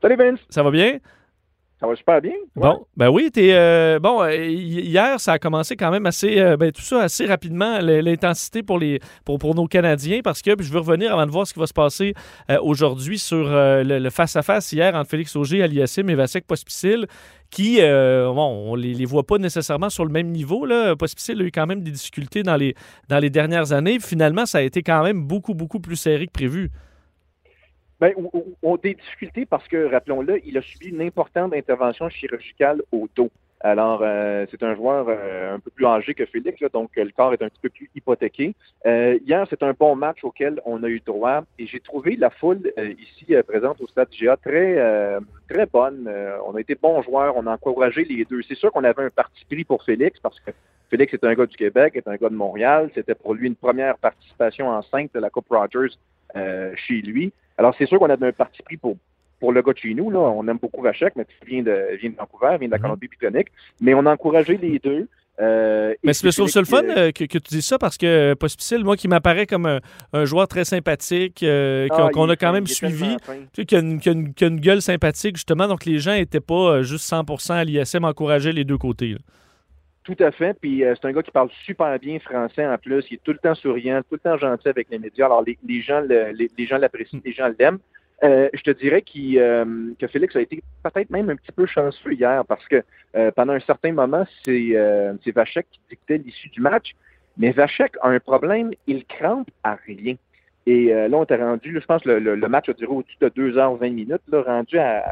[0.03, 0.99] Salut Vince, ça va bien?
[1.81, 2.33] Ça va super bien.
[2.57, 4.23] Bon, ben oui, t'es euh, bon.
[4.23, 7.79] euh, hi- hier, ça a commencé quand même assez, euh, ben, tout ça assez rapidement
[7.81, 11.47] l'intensité pour les pour, pour nos Canadiens parce que je veux revenir avant de voir
[11.47, 12.15] ce qui va se passer
[12.63, 17.07] aujourd'hui sur le le face à face hier entre Félix Auger, Aliasim et Vasek Pospisil
[17.51, 20.95] qui bon, on les, les voit pas nécessairement sur le même niveau là.
[21.01, 22.75] A eu quand même des difficultés dans les
[23.09, 23.99] dans les dernières années.
[24.01, 26.71] Finalement, ça a été quand même beaucoup beaucoup plus serré que prévu.
[28.05, 31.55] Ben, on, on- on a des difficultés parce que, rappelons-le, il a subi une importante
[31.55, 33.31] intervention chirurgicale au dos.
[33.61, 37.13] Alors, euh, c'est un joueur euh, un peu plus âgé que Félix, donc euh, le
[37.13, 38.55] corps est un petit peu plus hypothéqué.
[38.85, 42.71] Hier, c'est un bon match auquel on a eu droit et j'ai trouvé la foule
[42.99, 46.07] ici présente au stade GA très très bonne.
[46.47, 48.43] On a été bons joueurs, on a encouragé les deux.
[48.43, 50.51] C'est sûr qu'on avait un parti pris pour Félix parce que
[50.91, 52.91] Félix est un gars du Québec, est un gars de Montréal.
[52.95, 55.95] C'était pour lui une première participation en cinq de la Coupe Rogers
[56.77, 57.33] chez lui.
[57.59, 58.97] Alors, c'est sûr qu'on avait un parti pris pour,
[59.41, 60.11] pour le gars de chez nous.
[60.11, 60.19] Là.
[60.19, 62.83] On aime beaucoup Vachek, mais il vient de, vient de Vancouver, vient de la Mhm.
[62.83, 63.49] Colombie-Britannique.
[63.81, 65.09] Mais on a encouragé les deux.
[65.41, 66.65] Euh, Mais c'est le fun Félix,
[66.97, 69.81] euh, euh, que, que tu dises ça parce que Pospisil, moi qui m'apparaît comme un,
[70.13, 73.75] un joueur très sympathique, euh, qu'on ah, qu'on a quand même suivi, tu sais, qui
[73.75, 76.39] a, une, qui a une- qui a une gueule sympathique justement, donc les gens n'étaient
[76.39, 79.09] pas juste 100% à l'ISM encourager les deux côtés.
[79.15, 79.19] là.
[80.05, 80.55] Tout à fait.
[80.61, 83.05] Puis euh, c'est un gars qui parle super bien français en plus.
[83.11, 85.27] Il est tout le temps souriant, tout le temps gentil avec les médias.
[85.27, 87.79] Alors les, gens le- les, gens l'apprécient, les gens l'aiment.
[88.23, 89.65] Euh, je te dirais qu'il, euh,
[89.99, 92.83] que Félix a été peut-être même un petit peu chanceux hier parce que
[93.17, 96.93] euh, pendant un certain moment, c'est, euh, c'est Vachek qui dictait l'issue du match.
[97.37, 100.15] Mais Vachek a un problème, il crampe à rien.
[100.67, 103.17] Et euh, là, on était rendu, je pense le, le- le match a duré au-dessus
[103.21, 105.03] de 2h20 minutes, là, rendu à,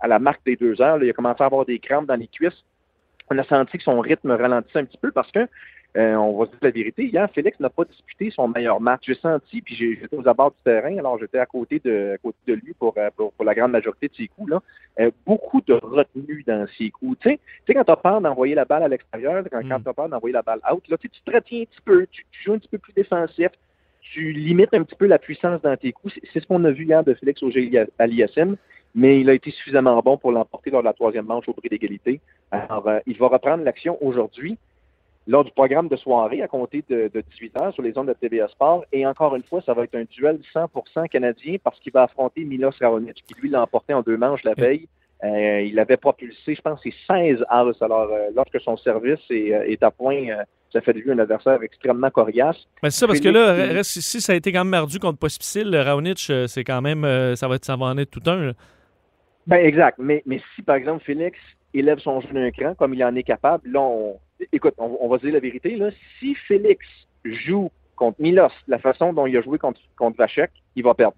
[0.00, 1.02] à la marque des deux heures.
[1.02, 2.64] il a commencé à avoir des crampes dans les cuisses
[3.30, 5.46] on a senti que son rythme ralentissait un petit peu parce que,
[5.96, 9.02] euh, on va se dire la vérité, hier, Félix n'a pas disputé son meilleur match.
[9.06, 12.38] J'ai senti, puis j'étais aux abords du terrain, alors j'étais à côté de, à côté
[12.46, 14.62] de lui pour, euh, pour, pour la grande majorité de ses coups, là.
[15.00, 17.18] Euh, beaucoup de retenue dans ses coups.
[17.20, 17.30] Tu
[17.66, 19.82] sais, quand tu as peur d'envoyer la balle à l'extérieur, quand, quand Mm.
[19.82, 22.24] tu as peur d'envoyer la balle out, là, tu te retiens un petit peu, tu,
[22.30, 23.48] tu joues un petit peu plus défensif,
[24.00, 26.14] tu limites un petit peu la puissance dans tes coups.
[26.32, 28.56] C'est- ce qu'on a vu hier de Félix Auger à l'ISM,
[28.94, 31.68] mais il a été suffisamment bon pour l'emporter lors de la troisième manche au prix
[31.68, 32.20] d'égalité.
[32.50, 34.56] Alors, euh, il va reprendre l'action aujourd'hui
[35.26, 38.14] lors du programme de soirée à compter de, de 18 heures sur les ondes de
[38.14, 38.84] TVA Sport.
[38.92, 42.44] Et encore une fois, ça va être un duel 100% canadien parce qu'il va affronter
[42.44, 44.88] Milos Raonic, qui lui l'a emporté en deux manches la veille.
[45.24, 47.72] Euh, il avait propulsé, je pense, c'est 16 as.
[47.82, 51.18] Alors, euh, lorsque son service est, est à point, euh, ça fait de lui un
[51.18, 52.56] adversaire extrêmement coriace.
[52.82, 54.98] Mais c'est ça, parce que là, il- reste ici, ça a été quand même mardu
[54.98, 55.74] contre Pospisil.
[55.76, 57.02] Raonic, c'est quand même,
[57.36, 58.36] ça va, être, ça va en être tout un.
[58.36, 58.52] là.
[59.48, 59.98] Ben exact.
[59.98, 61.38] Mais, mais si, par exemple, Félix
[61.72, 64.18] élève son jeu d'un cran comme il en est capable, là, on...
[64.52, 65.88] écoute, on, on va se dire la vérité, là.
[66.18, 66.86] Si Félix
[67.24, 71.16] joue contre Milos la façon dont il a joué contre, contre Vachek, il va perdre.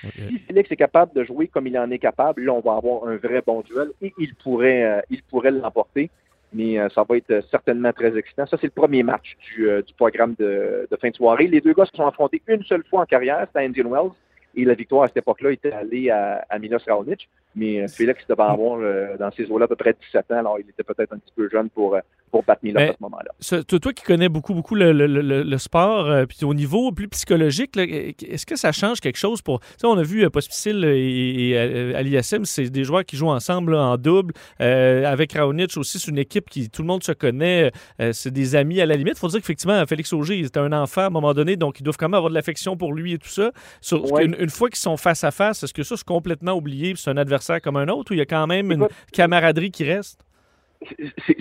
[0.00, 3.08] Si Félix est capable de jouer comme il en est capable, là, on va avoir
[3.08, 6.10] un vrai bon duel et il pourrait, euh, il pourrait l'emporter.
[6.52, 8.46] Mais euh, ça va être euh, certainement très excitant.
[8.46, 11.46] Ça, c'est le premier match du, euh, du programme de, de fin de soirée.
[11.46, 14.12] Les deux gars se sont affrontés une seule fois en carrière, c'était à Indian Wells.
[14.58, 17.28] Et la victoire à cette époque-là était allée à, à Milos Raonic.
[17.56, 20.38] Mais euh, Félix devait avoir euh, dans ces eaux-là à peu près 17 ans.
[20.38, 22.96] Alors, il était peut-être un petit peu jeune pour, euh, pour battre Mais- à ce
[23.00, 23.62] moment-là.
[23.64, 27.08] Toi, qui connais beaucoup, beaucoup le, le- le- le sport, euh, puis au niveau plus
[27.08, 29.60] psychologique, est-ce que ça change quelque chose pour.
[29.82, 33.96] On a vu euh, Pospisil et, et, c'est des joueurs qui jouent ensemble là, en
[33.96, 34.34] double.
[34.60, 37.72] Euh, avec Raonic aussi, c'est une équipe qui tout le monde se connaît.
[38.12, 39.14] c'est des amis à la limite.
[39.16, 41.82] Il faut dire qu'effectivement, Félix Auger, était un enfant à un moment donné, donc ils
[41.82, 43.50] doivent quand même avoir de l'affection pour lui et tout ça.
[43.80, 44.24] Sur- Ouais.
[44.26, 47.10] une, une fois qu'ils sont face à face, est-ce que ça, c'est complètement oublié, c'est
[47.10, 50.24] un adversaire comme un autre, ou il y a quand même une camaraderie qui reste?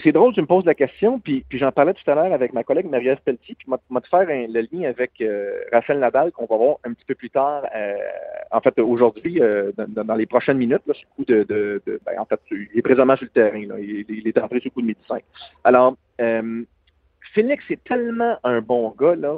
[0.04, 2.54] C'est drôle, tu me poses la question, puis, puis j'en parlais tout à l'heure avec
[2.54, 6.32] ma collègue Marie-Ève Pelletier, puis m'a de faire un- le lien avec euh, Raphaël Nadal,
[6.32, 7.96] qu'on va voir un petit peu plus tard, euh,
[8.50, 11.44] en fait, aujourd'hui, euh, dans, dans les prochaines minutes, là, sur le coup de...
[11.44, 14.38] de, de- ben, en fait, il est présentement sur le terrain, là, il, il est
[14.40, 15.24] entré sur le coup de 5.
[15.64, 16.64] Alors, euh,
[17.36, 19.38] Phoenix est tellement un bon gars, là,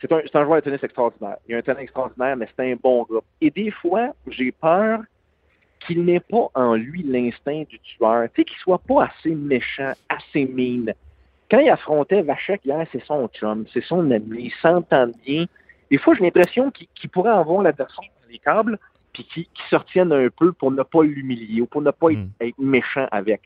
[0.00, 1.36] c'est un, c'est un joueur de tennis extraordinaire.
[1.46, 3.20] Il a un talent extraordinaire, mais c'est un bon gars.
[3.40, 5.00] Et des fois, j'ai peur
[5.80, 8.28] qu'il n'ait pas en lui l'instinct du tueur.
[8.34, 10.92] Tu sais, qu'il soit pas assez méchant, assez mine.
[11.50, 15.46] Quand il affrontait Vachek hier, c'est son chum, c'est son ami, ils s'entendent bien.
[15.90, 18.78] Des fois, j'ai l'impression qu'il qu'il pourrait avoir l'adversaire dans les câbles
[19.12, 22.12] puis qui, qui se retiennent un peu pour ne pas l'humilier ou pour ne pas
[22.12, 22.30] être, Mm.
[22.40, 23.40] être méchant avec.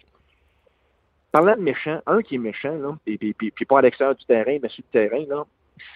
[1.32, 4.56] Parlant de méchant, un qui est méchant, là, et, puis, pas à l'extérieur du terrain,
[4.62, 5.44] mais sur le terrain,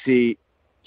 [0.05, 0.37] c'est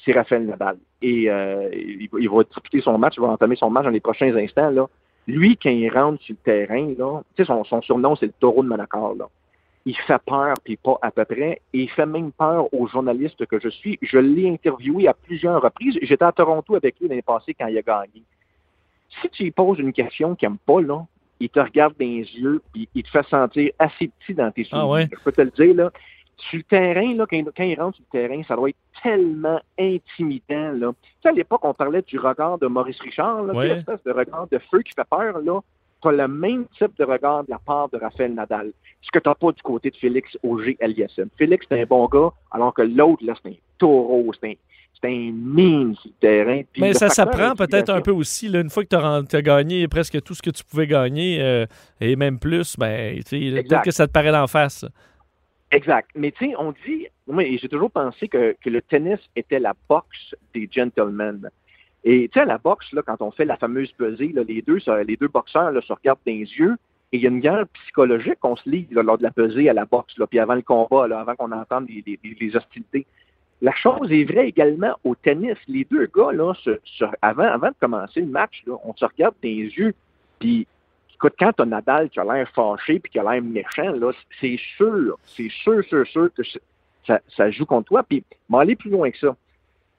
[0.03, 0.77] c'est Raphaël Nadal.
[1.03, 3.91] Et euh, il, va- il va disputer son match, il va entamer son match dans
[3.91, 4.71] les prochains instants.
[4.71, 4.87] Là.
[5.27, 8.33] Lui, quand il rentre sur le terrain, là, tu sais, son, son surnom, c'est le
[8.39, 9.15] taureau de Manacor.
[9.15, 9.29] Là.
[9.85, 11.61] Il fait peur, puis pas à peu près.
[11.73, 13.97] Et il fait même peur aux journalistes que je suis.
[14.01, 15.97] Je l'ai interviewé à plusieurs reprises.
[16.01, 18.23] J'étais à Toronto avec lui l'année passée quand il a gagné.
[19.21, 21.05] Si tu lui poses une question qu'il n'aime pas, là,
[21.39, 24.63] il te regarde dans les yeux, puis il te fait sentir assez petit dans tes
[24.63, 24.85] souvenirs.
[24.85, 25.09] Ah ouais?
[25.11, 25.91] Je peux te le dire, là.
[26.49, 29.59] Sur le terrain, là, quand, quand il rentre sur le terrain, ça doit être tellement
[29.79, 30.71] intimidant.
[30.71, 30.91] Là.
[31.01, 33.75] Tu sais, à l'époque, on parlait du regard de Maurice Richard, là, Ouais.
[33.75, 35.39] l'espèce de regard de feu qui fait peur.
[35.39, 35.59] là.
[36.01, 38.71] Tu as le même type de regard de la part de Raphaël Nadal.
[39.01, 41.29] Ce que tu n'as pas du côté de Félix Auger Aliassime.
[41.37, 44.53] Félix, c'est un bon gars, alors que l'autre, là, c'est un taureau, c'est un,
[44.99, 46.61] c'est un mine sur le terrain.
[46.71, 48.47] Puis Mais ça s'apprend peut-être un peu aussi.
[48.47, 51.65] là, une fois que tu as, gagné presque tout ce que tu pouvais gagner, euh,
[51.99, 54.85] et même plus, ben, peut-être que ça te paraît d'en face.
[55.71, 56.09] Exact.
[56.15, 59.73] Mais tu sais, on dit, moi, j'ai toujours pensé que, que le tennis était la
[59.89, 61.49] boxe des gentlemen.
[62.03, 64.61] Et tu sais, à la boxe, là, quand on fait la fameuse pesée, là, les
[64.61, 66.75] deux, ça- les deux boxeurs là, se regardent dans les yeux.
[67.13, 69.73] Et il y a une guerre psychologique qu'on se lit lors de la pesée à
[69.73, 73.05] la boxe, là, puis avant le combat, là, avant qu'on entende les, les- les hostilités.
[73.61, 75.57] La chose est vraie également au tennis.
[75.67, 79.05] Les deux gars, là, se- se- avant, avant de commencer le match, là, on se
[79.05, 79.93] regarde dans les yeux.
[80.39, 80.65] Puis,
[81.21, 84.57] écoute, quand t'as Nadal qui a l'air fâché puis qui a l'air méchant, là, c'est
[84.77, 86.41] sûr, c'est sûr, sûr, sûr que
[87.05, 88.03] ça, joue contre toi.
[88.03, 89.35] Puis, m'en aller plus loin que ça.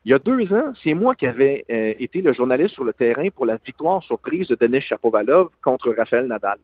[0.04, 2.92] Il y a deux ans, c'est moi qui avais euh, été le journaliste sur le
[2.92, 6.58] terrain pour la victoire surprise de Denis Chapovalov contre Raphaël Nadal.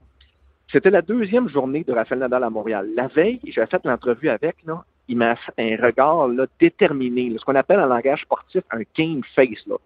[0.72, 2.88] C'était la deuxième journée de Raphaël Nadal à Montréal.
[2.96, 7.44] La veille, j'avais fait l'entrevue avec, là, il m'a fait un regard là, déterminé, ce
[7.44, 9.64] qu'on appelle en langage sportif un game face.
[9.68, 9.76] Là.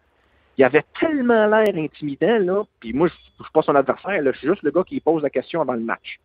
[0.58, 4.32] Il avait tellement l'air intimidant, là, puis moi, je ne suis pas son adversaire, là,
[4.32, 6.18] je suis juste le gars qui pose la question avant le match.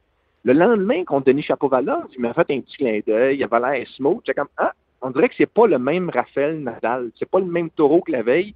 [0.43, 3.87] Le lendemain, contre Denis Chapovalov, il m'a fait un petit clin d'œil, il avait l'air
[3.95, 4.19] smooth.
[4.25, 7.45] J'étais comme, ah, on dirait que c'est pas le même Raphaël Nadal, c'est pas le
[7.45, 8.53] même taureau que la veille.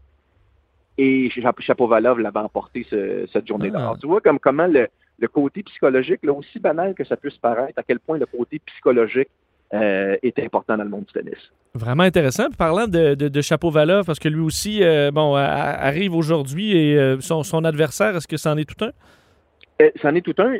[0.97, 3.91] Et Chap- Chapovalov l'avait emporté ce- cette journée-là.
[3.93, 3.97] Ah.
[3.99, 4.87] Tu vois comme comment le,
[5.19, 8.59] le côté psychologique, là, aussi banal que ça puisse paraître, à quel point le côté
[8.59, 9.29] psychologique
[9.73, 11.51] euh, est important dans le monde du tennis.
[11.73, 12.47] Vraiment intéressant.
[12.47, 16.77] Puis parlant de, de, de Chapeau-Valov, parce que lui aussi, euh, bon, a- arrive aujourd'hui
[16.77, 18.91] et euh, son, son adversaire, est-ce que c'en est tout un?
[20.01, 20.53] C'en est tout un.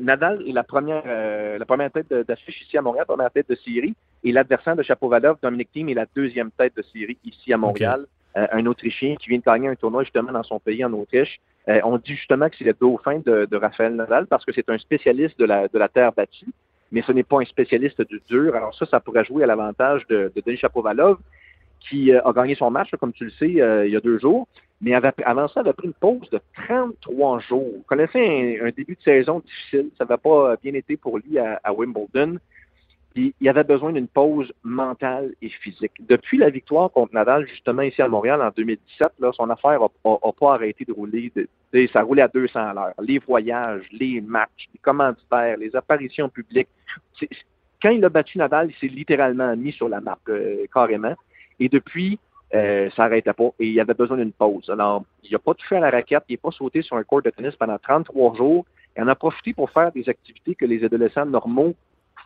[0.00, 3.94] Nadal est la première, la première tête d'affiche ici à Montréal, première tête de série.
[4.24, 8.06] Et l'adversaire de Chapovalov, Dominic Thiem, est la deuxième tête de série ici à Montréal.
[8.34, 11.38] Un Autrichien qui vient de gagner un tournoi justement dans son pays, en Autriche.
[11.68, 14.78] On dit justement que c'est le dauphin de, de Raphaël Nadal parce que c'est un
[14.78, 16.46] spécialiste de la, de la terre battue,
[16.92, 18.54] mais ce n'est pas un spécialiste du dur.
[18.54, 21.18] Alors ça, ça pourrait jouer à l'avantage de, de Denis Chapovalov,
[21.80, 24.18] qui euh, a gagné son match, comme tu le sais, euh, il y a deux
[24.18, 24.46] jours
[24.80, 27.70] mais avant ça, avait pris une pause de 33 jours.
[27.76, 29.90] Il connaissait un, un début de saison difficile.
[29.98, 32.38] Ça n'avait pas bien été pour lui à, à Wimbledon.
[33.14, 35.92] Puis il avait besoin d'une pause mentale et physique.
[36.00, 40.32] Depuis la victoire contre Nadal, justement, ici à Montréal en 2017, là, son affaire n'a
[40.38, 41.32] pas arrêté de rouler.
[41.92, 42.94] Ça roulait à 200 à l'heure.
[43.02, 46.68] Les voyages, les matchs, les commanditaires, les apparitions publiques.
[47.82, 51.14] Quand il a battu Nadal, il s'est littéralement mis sur la map, euh, carrément.
[51.58, 52.18] Et depuis,
[52.54, 54.68] euh, ça n'arrêtait pas et il avait besoin d'une pause.
[54.70, 57.22] Alors, il n'a pas touché à la raquette, il n'est pas sauté sur un court
[57.22, 58.66] de tennis pendant 33 jours.
[58.96, 61.74] Il en a profité pour faire des activités que les adolescents normaux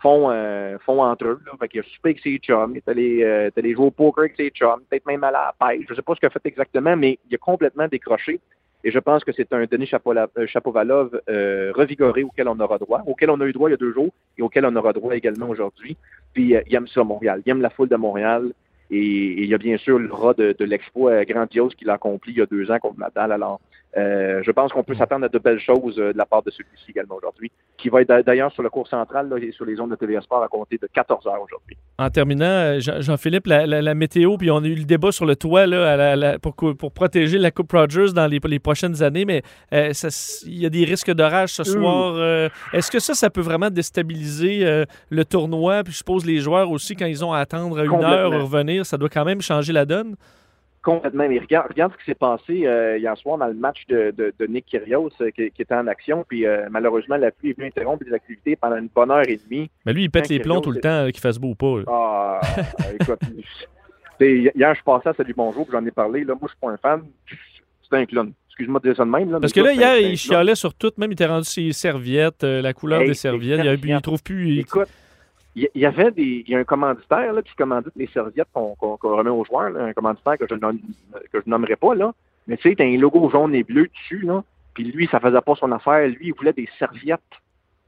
[0.04, 1.40] font, euh, font entre eux.
[1.46, 1.52] Là.
[1.58, 4.24] Fait qu'il a super avec ses chums, il est allé, euh, est jouer au poker
[4.24, 5.84] avec ses peut-être même à la pêche.
[5.86, 8.38] Je ne sais pas ce qu'il a fait exactement, mais il a complètement décroché.
[8.86, 13.02] Et je pense que c'est un Denis euh, Chapovalov euh, revigoré auquel on aura droit,
[13.06, 15.16] auquel on a eu droit il y a deux jours et auquel on aura droit
[15.16, 15.96] également aujourd'hui.
[16.34, 17.40] Puis euh, il aime ça, Montréal.
[17.46, 18.52] Il aime la foule de Montréal.
[18.90, 22.32] Et, il y a bien sûr le rat de, de l'exploit grandiose qu'il a accompli
[22.32, 23.32] il y a deux ans contre Nadal.
[23.32, 23.58] Alors,
[23.96, 26.50] euh, je pense qu'on peut s'attendre à de belles choses euh, de la part de
[26.50, 29.64] celui-ci également aujourd'hui, qui va être d'a- d'ailleurs sur le cours central là, et sur
[29.64, 31.76] les ondes de TVA Sport à compter de 14 heures aujourd'hui.
[31.98, 35.12] En terminant, euh, Jean- Jean-Philippe, la, la- la météo, puis on a eu le débat
[35.12, 38.58] sur le toit là, à la- la- pour, protéger la Coupe Rogers dans les, les
[38.58, 39.42] prochaines années, mais
[39.72, 40.08] euh, ça
[40.46, 42.14] il y a des risques d'orage ce soir.
[42.16, 45.82] euh, Est-ce que ça, ça peut vraiment déstabiliser le tournoi?
[45.84, 48.84] Puis je suppose les joueurs aussi, quand ils ont à attendre une heure ou revenir,
[48.86, 50.16] ça doit quand même changer la donne?
[50.84, 51.26] Complètement.
[51.28, 54.34] Mais regarde, regarde ce qui s'est passé euh, hier soir dans le match de, de,
[54.38, 56.24] de Nick Kyrgios euh, qui, qui était en action.
[56.28, 59.36] Puis euh, malheureusement, la pluie est venue interrompre les activités pendant une bonne heure et
[59.48, 59.70] demie.
[59.86, 61.54] Mais lui, il pète Quand les plombs Kyrgios tout le temps, qu'il fasse beau ou
[61.54, 61.78] pas.
[61.78, 61.84] là.
[61.88, 62.40] Ah,
[63.00, 63.18] écoute.
[64.20, 66.20] hier, je passais à Salut Bonjour, j'en ai parlé.
[66.24, 67.02] Là, moi, je suis pas un fan.
[67.88, 68.32] C'est un clown.
[68.48, 69.32] Excuse-moi de dire ça de même.
[69.32, 72.42] Là, Parce que là, hier, il chialait sur tout, même il était rendu ses serviettes,
[72.44, 73.60] la couleur Hey, des serviettes.
[73.64, 74.48] Il, il trouve plus.
[74.50, 74.88] il- Écoute,
[75.56, 78.74] il y avait des, il y a un commanditaire là, qui commandite les serviettes qu'on
[78.80, 80.80] remet aux joueurs, là, un commanditaire que je, nomme-
[81.32, 82.12] que je nommerai pas là.
[82.46, 84.42] Mais tu sais, t'as un logo jaune et bleu dessus, là.
[84.74, 86.08] Puis lui, ça faisait pas son affaire.
[86.08, 87.20] Lui, il voulait des serviettes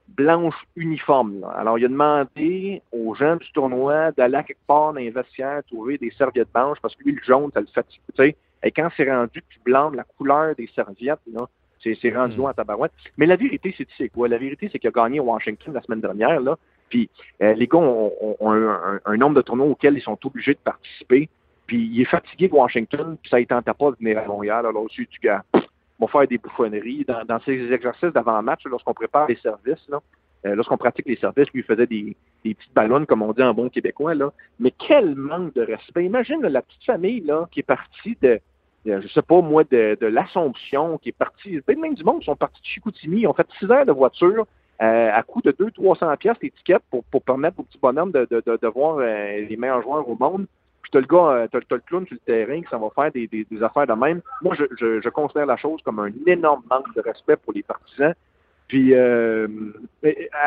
[0.09, 1.41] blanches uniformes.
[1.41, 1.49] là.
[1.49, 5.63] Alors, il a demandé aux gens du tournoi d'aller à quelque part dans les vestiaires
[5.65, 8.01] trouver des serviettes blanches parce que lui, le jaune, ça le fatigue.
[8.15, 11.47] Tu sais, et quand c'est rendu plus blanc, la couleur des serviettes, là,
[11.83, 12.93] c'est, c'est rendu loin à tabarouette.
[13.17, 14.29] Mais la vérité, c'est tu sais quoi?
[14.29, 16.57] La vérité, c'est qu'il a gagné Washington la semaine dernière, là.
[16.89, 17.11] Puis
[17.43, 20.55] euh, les gars ont, ont- ont un, un- nombre de tournois auxquels ils sont obligés
[20.55, 21.29] de participer.
[21.67, 24.67] Puis il est fatigué de Washington, puis ça ne tentait pas de venir à Montréal.
[24.67, 25.43] Alors aussi, du gars,
[25.99, 27.05] on va faire des bouffonneries.
[27.09, 30.01] Dans, dans ces exercices d'avant-match, lorsqu'on prépare les services, là,
[30.45, 33.53] euh, lorsqu'on pratique les services, lui faisait des, des petites ballons, comme on dit en
[33.53, 34.15] bon québécois.
[34.15, 34.33] Là.
[34.61, 36.05] Mais quel manque de respect.
[36.05, 38.39] Imagine là, la petite famille là, qui est partie de,
[38.85, 42.23] de, je sais pas moi, de, de l'Assomption, qui est partie, peut-être même du monde,
[42.23, 44.47] sont partis de Chicoutimi, ils ont fait six heures de voiture
[44.83, 48.43] euh, à coût de 200-300 pièces l'étiquette pour, pour permettre aux petits bonhommes de, de,
[48.45, 50.47] de, de voir euh, les meilleurs joueurs au monde.
[50.83, 53.11] Puis t'as le gars, euh, t'as le clown sur le terrain qui s'en va faire
[53.11, 54.21] des, des, des affaires de même.
[54.43, 57.63] Moi, je, je, je considère la chose comme un énorme manque de respect pour les
[57.63, 58.15] partisans.
[58.69, 59.47] Puis, euh,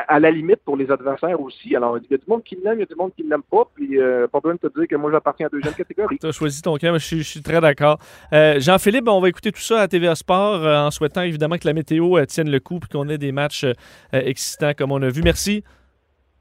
[0.08, 1.74] à, la limite, pour les adversaires aussi.
[1.76, 3.30] Alors, il y a du monde qui l'aime, il y a du monde qui ne
[3.30, 3.64] l'aime pas.
[3.74, 6.18] Puis, euh, pas besoin de te dire que moi, j'appartiens à deuxième catégorie.
[6.20, 7.98] Tu as choisi ton camp, je suis, je suis très d'accord.
[8.34, 11.68] Euh, Jean-Philippe, on va écouter tout ça à TVA Sport euh, en souhaitant évidemment que
[11.68, 13.74] la météo euh, tienne le coup et qu'on ait des matchs euh,
[14.12, 15.22] excitants comme on a vu.
[15.24, 15.64] Merci.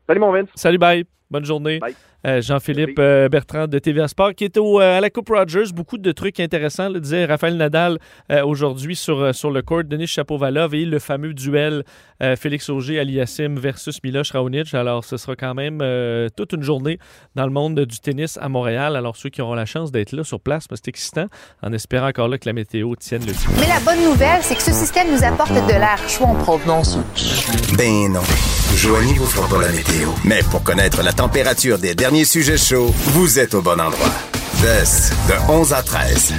[0.09, 0.49] Salut, mon Vince.
[0.55, 1.05] Salut, bye.
[1.31, 1.79] Bonne journée.
[1.81, 1.95] Bye.
[2.27, 5.71] Euh, Jean-Philippe euh, Bertrand de TVA Sport qui est au, euh, à la Coupe Rogers.
[5.73, 7.99] Beaucoup de trucs intéressants, le disait Raphaël Nadal
[8.33, 9.85] euh, aujourd'hui sur, sur le court.
[9.85, 11.85] Denis Chapovalov et le fameux duel
[12.23, 14.73] euh, Félix Auger Aliassim versus Miloš Raonic.
[14.75, 16.99] Alors, ce sera quand même euh, toute une journée
[17.37, 18.97] dans le monde du tennis à Montréal.
[18.97, 21.27] Alors, ceux qui auront la chance d'être là sur place, parce que c'est excitant,
[21.63, 23.53] en espérant encore là que la météo tienne le coup.
[23.61, 26.99] Mais la bonne nouvelle, c'est que ce système nous apporte de l'air chaud en provenance.
[27.77, 28.23] Ben non.
[28.81, 30.09] Joanie vous fera pas la météo.
[30.25, 34.11] Mais pour connaître la température des derniers sujets chauds, vous êtes au bon endroit.
[34.63, 36.35] DES, de 11 à 13.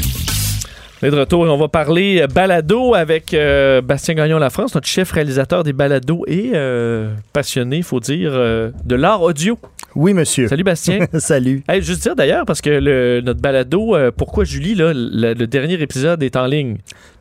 [1.02, 4.49] On est de retour et on va parler euh, balado avec euh, Bastien Gagnon La
[4.49, 9.22] France, notre chef réalisateur des balados et euh, passionné, il faut dire, euh, de l'art
[9.22, 9.57] audio.
[9.95, 10.48] Oui, monsieur.
[10.48, 10.99] Salut Bastien.
[11.20, 11.64] Salut.
[11.68, 15.48] Hey, juste dire d'ailleurs, parce que le- notre balado, euh, Pourquoi Julie, là, le, le
[15.48, 16.78] dernier épisode est en ligne.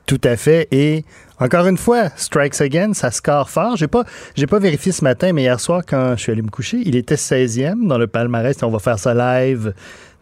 [0.06, 0.66] Tout à fait.
[0.72, 1.04] Et
[1.40, 3.76] encore une fois, Strikes Again, ça score fort.
[3.76, 4.04] J'ai pas,
[4.34, 6.96] j'ai pas vérifié ce matin, mais hier soir, quand je suis allé me coucher, il
[6.96, 8.56] était 16e dans le palmarès.
[8.62, 9.72] On va faire ça live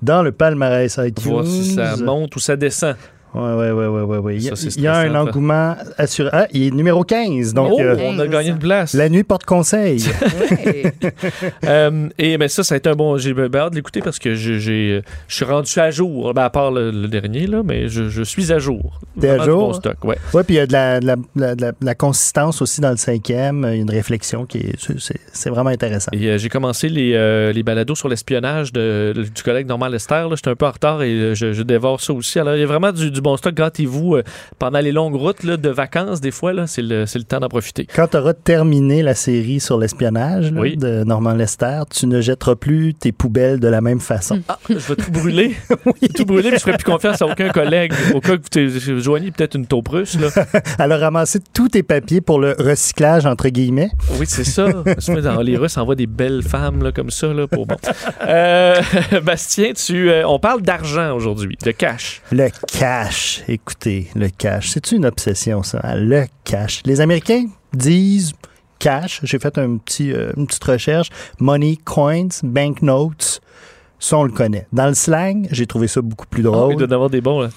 [0.03, 1.33] dans le palmarès iTunes.
[1.33, 2.97] Voir si ça monte ou ça descend.
[3.37, 4.37] Ouais, ouais, ouais, ouais, ouais.
[4.37, 6.31] Il y a, y un engouement assuré.
[6.33, 7.53] Ah, il est numéro 15.
[7.53, 8.95] Donc, oh, euh, on a gagné une place.
[8.95, 10.03] la nuit porte conseil.
[10.67, 10.93] Ouais.
[11.65, 13.17] Euh, et ben ça, ça a été un bon.
[13.19, 16.33] J'ai ben, hâte de l'écouter parce que je, suis rendu à jour.
[16.35, 19.01] Ben, à part le, le dernier, là, mais je, je suis à jour.
[19.21, 19.69] T'es à jour?
[19.69, 20.17] bon stock, ouais.
[20.35, 21.17] Oui, puis il y a de la, de la-
[21.55, 23.67] de la- de consistance aussi dans le cinquième.
[23.71, 24.99] Il y a une réflexion qui est.
[25.33, 26.11] c'est- vraiment intéressant.
[26.15, 30.27] Euh, j'ai commencé les, les balados sur l'espionnage de- du collègue Normand Lester.
[30.35, 32.39] J'étais un peu en retard et je, je dévore ça aussi.
[32.39, 33.55] Alors, il y a vraiment du, du bon stock.
[33.55, 34.23] Gâtez-vous euh,
[34.59, 37.87] pendant les longues routes là, de vacances, des fois, c'est, le, temps d'en profiter.
[37.93, 40.77] Quand tu auras terminé la série sur l'espionnage Oui.
[40.77, 44.41] de Normand Lester, tu ne jetteras plus tes poubelles de la même façon.
[44.49, 45.57] Ah, je vais tout brûler.
[46.15, 47.93] Tout brûler, puis je ferai plus confiance à aucun collègue.
[48.15, 50.19] Au cas que vous joignez peut-être une taupe russe.
[50.19, 50.29] Là.
[50.79, 53.91] Elle a ramassé tous tes papiers pour le recyclage, entre guillemets.
[54.19, 54.69] Oui, c'est ça.
[54.73, 57.27] Dans les Russes envoient des belles femmes là, comme ça.
[57.29, 57.77] Là, pour bon.
[58.27, 58.81] Euh,
[59.23, 62.23] Bastien, tu, euh, on parle d'argent aujourd'hui, de cash.
[62.31, 62.49] Le
[62.79, 63.16] cash.
[63.49, 64.71] Écoutez, le cash.
[64.71, 65.81] C'est une obsession, ça.
[65.83, 65.95] hein?
[65.97, 66.83] Le cash.
[66.85, 68.33] Les Américains disent
[68.79, 69.21] cash.
[69.23, 71.09] J'ai fait un petit, euh, une petite recherche.
[71.41, 73.41] Money, coins, banknotes.
[73.99, 74.67] Ça, on le connaît.
[74.73, 76.73] Dans le slang, j'ai trouvé ça beaucoup plus Oh, drôle.
[76.75, 77.41] il doit avoir des bons.
[77.43, 77.49] Là.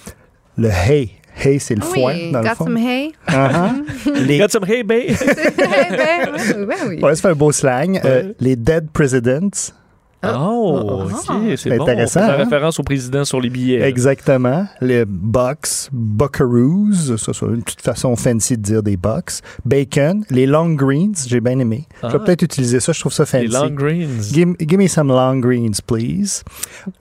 [0.57, 1.11] Le hay.
[1.41, 2.65] Hay, c'est le foin, oui, dans le got fond.
[2.65, 3.11] some hay.
[3.29, 3.83] Uh-huh.
[4.25, 5.11] Les- Got some hay, babe.
[6.87, 6.99] Oui.
[7.01, 7.99] Ouais, ça fait un beau slang.
[8.03, 9.71] Euh, les dead presidents.
[10.21, 11.09] Oh, ok,
[11.51, 11.83] c'est C'est bon.
[11.83, 12.35] intéressant, On fait hein?
[12.43, 13.81] référence au président sur les billets.
[13.81, 14.67] Exactement.
[14.81, 19.39] Les bucks, buckaroos, ça c'est une petite façon fancy de dire des bucks.
[19.65, 21.87] Bacon, les long greens, j'ai bien aimé.
[22.03, 22.19] Je vais Ah.
[22.19, 23.47] peut-être utiliser ça, je trouve ça fancy.
[23.47, 24.21] Les long greens.
[24.33, 26.43] Give, give me some long greens, please.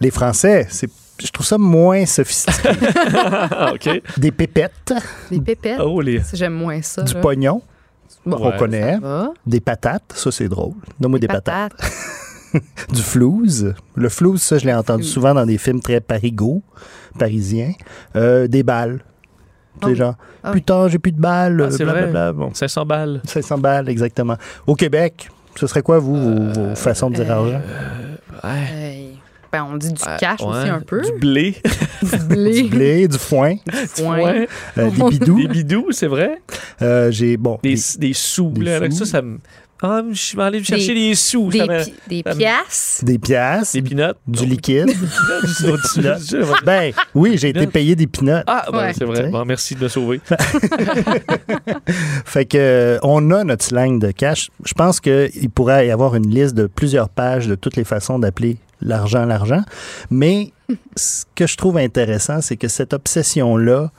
[0.00, 0.88] Les Français, c'est,
[1.20, 2.68] je trouve ça moins sophistiqué.
[3.50, 4.00] Ah, OK.
[4.16, 4.94] des pépettes,
[5.32, 5.80] Les pépettes.
[5.82, 6.20] Oh, les...
[6.34, 7.02] J'aime moins ça.
[7.02, 7.20] du là.
[7.20, 7.62] pognon,
[8.24, 8.98] Bon, on connaît.
[9.46, 10.74] Des patates, ça c'est drôle.
[11.00, 11.72] Donne-moi des patates.
[11.76, 11.92] Patates.
[12.92, 13.74] Du flouze.
[13.94, 15.12] Le flouze, ça je l'ai entendu Flouze.
[15.14, 16.62] souvent dans des films très parigots,
[17.18, 17.72] parisiens.
[18.16, 19.00] Euh, des balles.
[19.80, 19.94] Tu sais, Oh.
[19.94, 22.32] genre, Ah putain, j'ai plus de balles, Ah, c'est blablabla.
[22.32, 23.20] Bon, 500 balles.
[23.24, 24.36] 500 balles, exactement.
[24.66, 27.60] Au Québec, ce serait quoi, vous, vos, vos façons de dire euh, argent?
[28.44, 29.10] Ouais.
[29.52, 30.46] Ben, on dit du cash Ouais.
[30.48, 31.00] aussi un peu.
[31.02, 31.56] Du blé.
[32.02, 32.62] Du blé.
[32.62, 33.56] Du blé, du foin,
[33.88, 34.44] foin.
[34.78, 35.36] Euh, des bidous.
[35.42, 36.40] Des bidous, c'est vrai?
[36.82, 38.50] Euh, j'ai, bon, Des, des- des sous.
[38.50, 38.76] des là.
[38.76, 38.98] Avec sous.
[39.04, 39.38] Ça, ça me-
[39.82, 41.48] Ah, je vais aller chercher Des- sous.
[41.50, 41.58] Des,
[42.08, 43.04] des ça me- piastres.
[43.04, 44.18] Des piastres, Des pinottes.
[44.28, 44.86] du liquide.
[44.92, 48.44] Du- du- ben oui, j'ai été payé des pinottes.
[48.46, 48.92] Ah, ben, Ouais.
[48.96, 49.28] c'est vrai.
[49.30, 50.20] Bon, merci de me sauver.
[52.24, 54.50] Fait que euh, on a notre slang de cash.
[54.64, 58.18] Je pense qu'il pourrait y avoir une liste de plusieurs pages de toutes les façons
[58.18, 59.62] d'appeler l'argent l'argent.
[60.10, 60.52] Mais
[60.96, 63.90] ce que je trouve intéressant, c'est que cette obsession-là,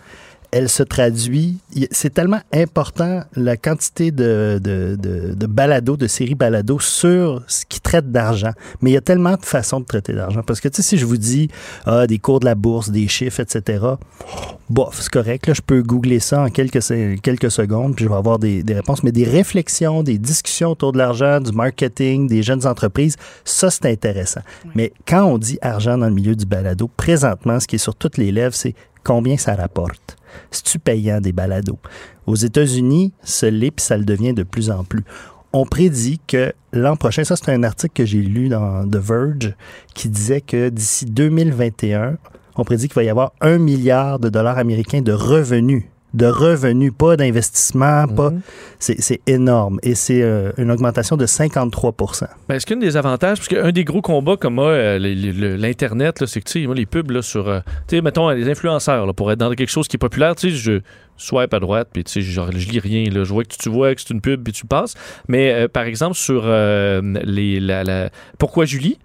[0.51, 1.57] elle se traduit.
[1.91, 7.65] C'est tellement important la quantité de, de, de, de balados, de séries balados sur ce
[7.65, 8.51] qui traite d'argent.
[8.81, 10.41] Mais il y a tellement de façons de traiter d'argent.
[10.45, 11.49] Parce que, tu sais, si je vous dis
[11.85, 13.85] ah, des cours de la bourse, des chiffres, etc.,
[14.69, 15.47] bof, c'est correct.
[15.47, 16.81] Là, je peux googler ça en quelques,
[17.21, 19.03] quelques secondes, puis je vais avoir des, des réponses.
[19.03, 23.15] Mais des réflexions, des discussions autour de l'argent, du marketing, des jeunes entreprises,
[23.45, 24.41] ça, c'est intéressant.
[24.73, 27.95] Mais quand on dit argent dans le milieu du balado, présentement, ce qui est sur
[27.95, 28.73] toutes les lèvres, c'est
[29.03, 30.18] combien ça rapporte?
[30.51, 30.79] C'est-tu
[31.21, 31.79] des balados?
[32.27, 35.03] Aux États-Unis, ce l'est, puis ça le devient de plus en plus.
[35.51, 39.55] On prédit que l'an prochain, ça c'est un article que j'ai lu dans The Verge
[39.95, 42.17] qui disait que d'ici 2021,
[42.55, 45.85] on prédit qu'il va y avoir un milliard de dollars américains de revenus.
[46.13, 48.31] De revenus, pas d'investissement, pas.
[48.79, 49.79] C'est c'est énorme.
[49.83, 51.93] Et c'est euh, une augmentation de 53
[52.47, 54.97] Ben, est-ce qu'un des avantages, parce qu'un des gros combats comme moi, euh,
[55.57, 58.49] l'Internet, c'est que, tu sais, moi, les pubs là, sur, euh, tu sais, mettons, les
[58.49, 60.81] influenceurs, là, pour être dans quelque chose qui est populaire, tu sais, je
[61.17, 63.69] swipe à droite, puis tu sais, genre, je lis rien, là, je vois que tu
[63.69, 64.95] vois que c'est une pub, puis tu passes.
[65.27, 68.97] Mais, euh, par exemple, sur euh, les, la, la- Pourquoi Julie?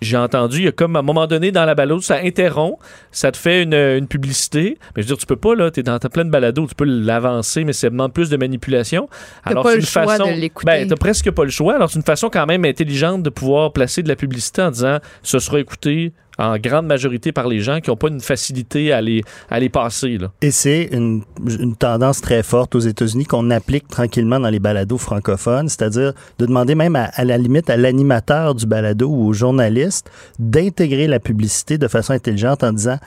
[0.00, 2.78] J'ai entendu, il y a comme à un moment donné dans la balado, ça interrompt,
[3.12, 4.78] ça te fait une, une publicité.
[4.96, 6.84] Mais je veux dire, tu peux pas, là, t'es dans ta pleine balado, tu peux
[6.84, 9.08] l'avancer, mais ça demande plus de manipulation.
[9.44, 10.26] Alors, c'est une choix façon.
[10.26, 10.50] de.
[10.64, 11.74] Ben, t'as presque pas le choix.
[11.74, 14.98] Alors, c'est une façon quand même intelligente de pouvoir placer de la publicité en disant
[15.22, 19.00] ce sera écouté en grande majorité par les gens qui n'ont pas une facilité à
[19.00, 19.22] les,
[19.68, 20.18] passer.
[20.40, 24.98] Et c'est une, une tendance très forte aux États-Unis qu'on applique tranquillement dans les balados
[24.98, 29.32] francophones, c'est-à-dire de demander même à, à la limite à l'animateur du balado ou au
[29.32, 32.98] journaliste d'intégrer la publicité de façon intelligente en disant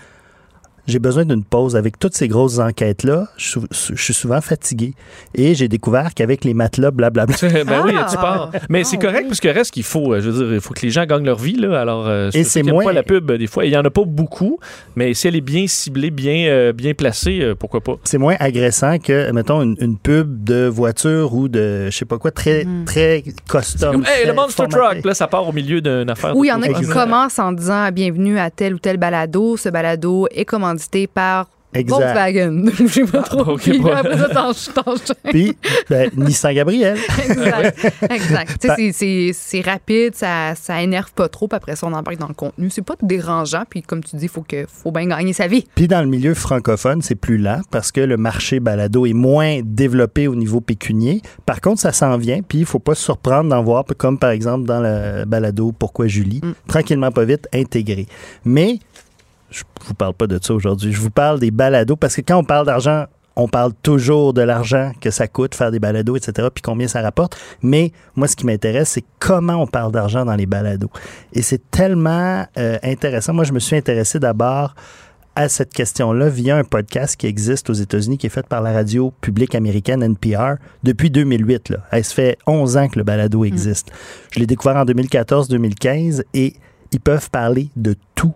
[0.87, 1.75] j'ai besoin d'une pause.
[1.75, 4.93] Avec toutes ces grosses enquêtes-là, je, suis sou- je suis souvent fatigué.
[5.35, 7.35] Et j'ai découvert qu'avec les matelas, blablabla.
[7.41, 8.07] ben oui, Ah!
[8.09, 8.51] tu pars.
[8.69, 9.27] Mais c'est Ah, correct oui.
[9.29, 11.25] parce que reste qu'il faut, euh, je veux dire, il faut que les gens gagnent
[11.25, 11.53] leur vie.
[11.55, 13.83] Là, alors, euh, Et c'est moins- pas la pub, euh, des fois, il y en
[13.85, 14.59] a pas beaucoup,
[14.95, 17.95] mais si elle est bien ciblée, bien, euh, bien placée, euh, pourquoi pas?
[18.03, 22.17] c'est moins agressant que, mettons, une, une pub de voiture ou de, je sais pas
[22.17, 22.85] quoi, très, Mm.
[22.85, 23.91] très custom.
[23.93, 24.95] Comme, hey, le Monster formaté.
[24.95, 26.35] Truck, là, ça part au milieu d'une affaire.
[26.35, 29.57] Oui, il y en a qui commencent en disant bienvenue à tel ou tel balado.
[29.57, 31.97] Ce balado est commandité par Exact.
[32.03, 32.65] Volkswagen.
[32.79, 33.43] Je sais pas trop.
[33.47, 33.91] Ah, ok, Puis bon.
[33.91, 35.15] après ça, t'en- t'enchaînes.
[35.31, 35.57] Puis,
[35.89, 36.97] ben, Nissan Gabriel.
[38.11, 38.67] Exact.
[38.67, 41.47] Pa- c'est- rapide, ça, ça énerve pas trop.
[41.47, 42.69] Puis après ça, on embarque dans le contenu.
[42.69, 43.63] C'est pas dérangeant.
[43.67, 45.65] Puis comme tu dis, il faut, que- faut bien gagner sa vie.
[45.73, 49.61] Puis dans le milieu francophone, c'est plus lent parce que le marché balado est moins
[49.63, 51.23] développé au niveau pécunier.
[51.47, 54.29] Par contre, ça s'en vient, puis il faut pas se surprendre d'en voir, comme par
[54.29, 56.53] exemple dans le balado Pourquoi Julie, Mm.
[56.67, 58.05] tranquillement pas vite, intégré.
[58.45, 58.77] Mais
[59.53, 60.91] je vous parle pas de ça aujourd'hui.
[60.91, 63.05] Je vous parle des balados parce que quand on parle d'argent,
[63.35, 67.01] on parle toujours de l'argent que ça coûte faire des balados, etc., puis combien ça
[67.01, 67.37] rapporte.
[67.61, 70.91] Mais moi, ce qui m'intéresse, c'est comment on parle d'argent dans les balados.
[71.33, 73.33] Et c'est tellement euh, intéressant.
[73.33, 74.75] Moi, je me suis intéressé d'abord
[75.35, 78.71] à cette question-là via un podcast qui existe aux États-Unis, qui est fait par la
[78.71, 81.69] radio publique américaine NPR depuis 2008.
[81.69, 81.77] Là.
[81.91, 83.91] Eh, Ça fait 11 ans que le balado existe.
[84.31, 86.53] Je l'ai découvert en 2014-2015 et
[86.91, 88.33] ils peuvent parler de tout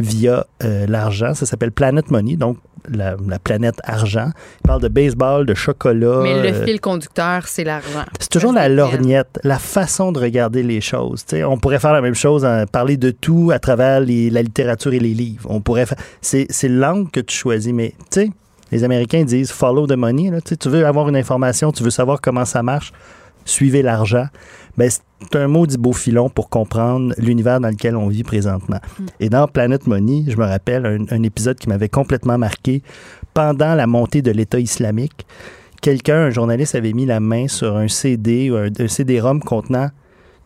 [0.00, 1.34] via euh, l'argent.
[1.34, 2.56] Ça s'appelle Planet Money, donc
[2.88, 4.30] la, la planète argent.
[4.64, 6.20] Ils parlent de baseball, de chocolat.
[6.22, 8.04] Mais le euh, fil conducteur, c'est l'argent.
[8.18, 11.24] c'est toujours la lorgnette, la façon de regarder les choses.
[11.26, 14.30] Tu sais, on pourrait faire la même chose, hein, parler de tout à travers les-
[14.30, 15.46] la littérature et les livres.
[15.50, 15.98] On pourrait faire.
[16.22, 18.30] C'est, l'angle que tu choisis, mais tu sais,
[18.72, 20.30] les Américains disent follow the money.
[20.30, 22.92] Là, tu veux avoir une information, tu veux savoir comment ça marche,
[23.44, 24.26] suivez l'argent.
[24.76, 28.78] Ben, c'est un maudit beau filon pour comprendre l'univers dans lequel on vit présentement.
[29.18, 32.82] Et dans Planet Money, je me rappelle un, un épisode qui m'avait complètement marqué
[33.34, 35.26] pendant la montée de l'État islamique
[35.80, 39.88] quelqu'un, un journaliste, avait mis la main sur un CD ou un, un CD-ROM contenant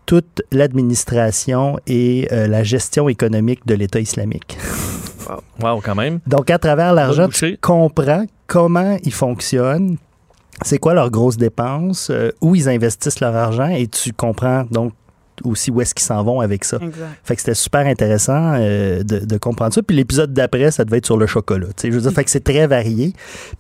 [0.07, 4.59] toute l'administration et euh, la gestion économique de l'État islamique.
[5.61, 6.21] Wow, quand même.
[6.27, 9.97] Donc, à travers l'argent, tu comprends comment ils fonctionnent,
[10.63, 13.69] c'est quoi leurs grosses dépenses, euh, où ils investissent leur argent?
[13.69, 14.93] Et tu comprends donc
[15.43, 16.79] aussi où est-ce qu'ils s'en vont avec ça.
[16.81, 17.09] Exact.
[17.25, 19.83] Fait que c'était super intéressant euh, de, de comprendre ça.
[19.83, 21.69] Puis l'épisode d'après, ça devait être sur le chocolat.
[21.83, 23.13] Je veux dire, fait que c'est très varié.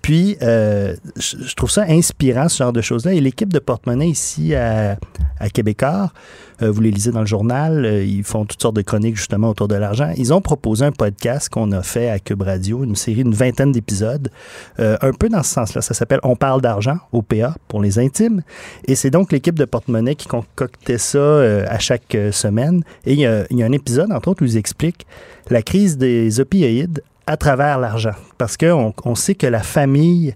[0.03, 3.15] Puis euh, je, trouve ça inspirant, ce genre de choses-là.
[3.15, 4.99] Et l'équipe de porte-monnaie ici à,
[5.41, 6.13] à Québécois
[6.61, 7.85] vous les lisez dans le journal.
[7.85, 10.13] Euh, ils font toutes sortes de chroniques justement autour de l'argent.
[10.17, 13.73] Ils ont proposé un podcast qu'on a fait à Cube Radio, une série, une vingtaine
[13.73, 14.31] d'épisodes,
[14.79, 15.83] euh, un peu dans ce sens-là.
[15.83, 18.43] Ça s'appelle On parle d'argent, OPA, pour les intimes.
[18.87, 22.83] Et c'est donc l'équipe de Porte-Monnaie qui concoctait ça euh, à chaque euh, semaine.
[23.05, 25.07] Et il y, a, il y a un épisode, entre autres, où ils expliquent
[25.51, 28.15] la crise des opioïdes à travers l'argent.
[28.39, 30.35] Parce qu'on on sait que la famille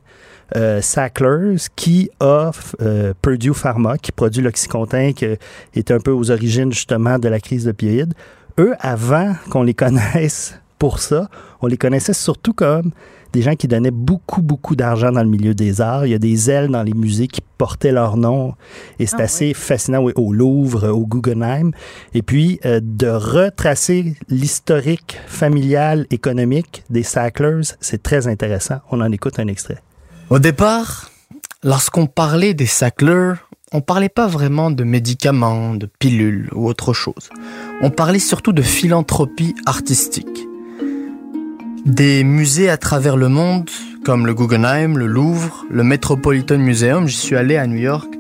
[0.57, 2.51] euh, Sacklers, qui a
[2.81, 5.27] euh, Purdue Pharma, qui produit l'Oxycontin, qui
[5.75, 8.15] est un peu aux origines justement de la crise d'opioïdes,
[8.59, 11.29] eux, avant qu'on les connaisse pour ça,
[11.61, 12.93] on les connaissait surtout comme
[13.33, 16.07] des gens qui donnaient beaucoup, beaucoup d'argent dans le milieu des arts.
[16.07, 18.55] Il y a des ailes dans les musées qui portaient leur nom.
[18.99, 21.73] Et c'est Ah, assez fascinant, oui, au Louvre, au Guggenheim.
[22.15, 28.77] Et puis, euh, de retracer l'historique familial, économique des Sacklers, c'est très intéressant.
[28.91, 29.79] On en écoute un extrait.
[30.31, 31.11] Au départ,
[31.65, 37.31] lorsqu'on parlait des Sacklers, on parlait pas vraiment de médicaments, de pilules ou autre chose.
[37.81, 40.47] On parlait surtout de philanthropie artistique.
[41.87, 43.71] Des musées à travers le monde,
[44.05, 48.13] comme le Guggenheim, le Louvre, le Metropolitan Museum, j'y suis allé à New York,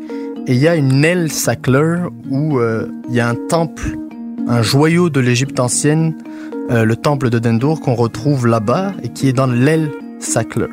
[0.46, 3.98] et il y a une aile Sackler où euh, il y a un temple,
[4.46, 6.14] un joyau de l'Égypte ancienne,
[6.70, 9.90] euh, le temple de Dendour qu'on retrouve là-bas et qui est dans l'aile
[10.20, 10.68] Sackler.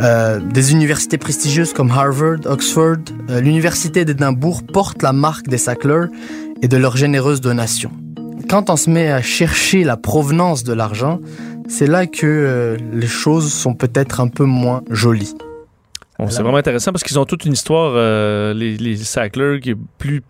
[0.00, 2.96] Euh, des universités prestigieuses comme Harvard, Oxford,
[3.28, 6.06] euh, l'université d'Édimbourg portent la marque des Sackler
[6.62, 7.90] et de leurs généreuses donations.
[8.48, 11.20] Quand on se met à chercher la provenance de l'argent,
[11.68, 15.34] c'est là que euh, les choses sont peut-être un peu moins jolies.
[16.18, 17.94] Bon, c'est vraiment intéressant parce qu'ils ont toute une histoire,
[18.54, 20.22] les, les Sackler, qui est plus.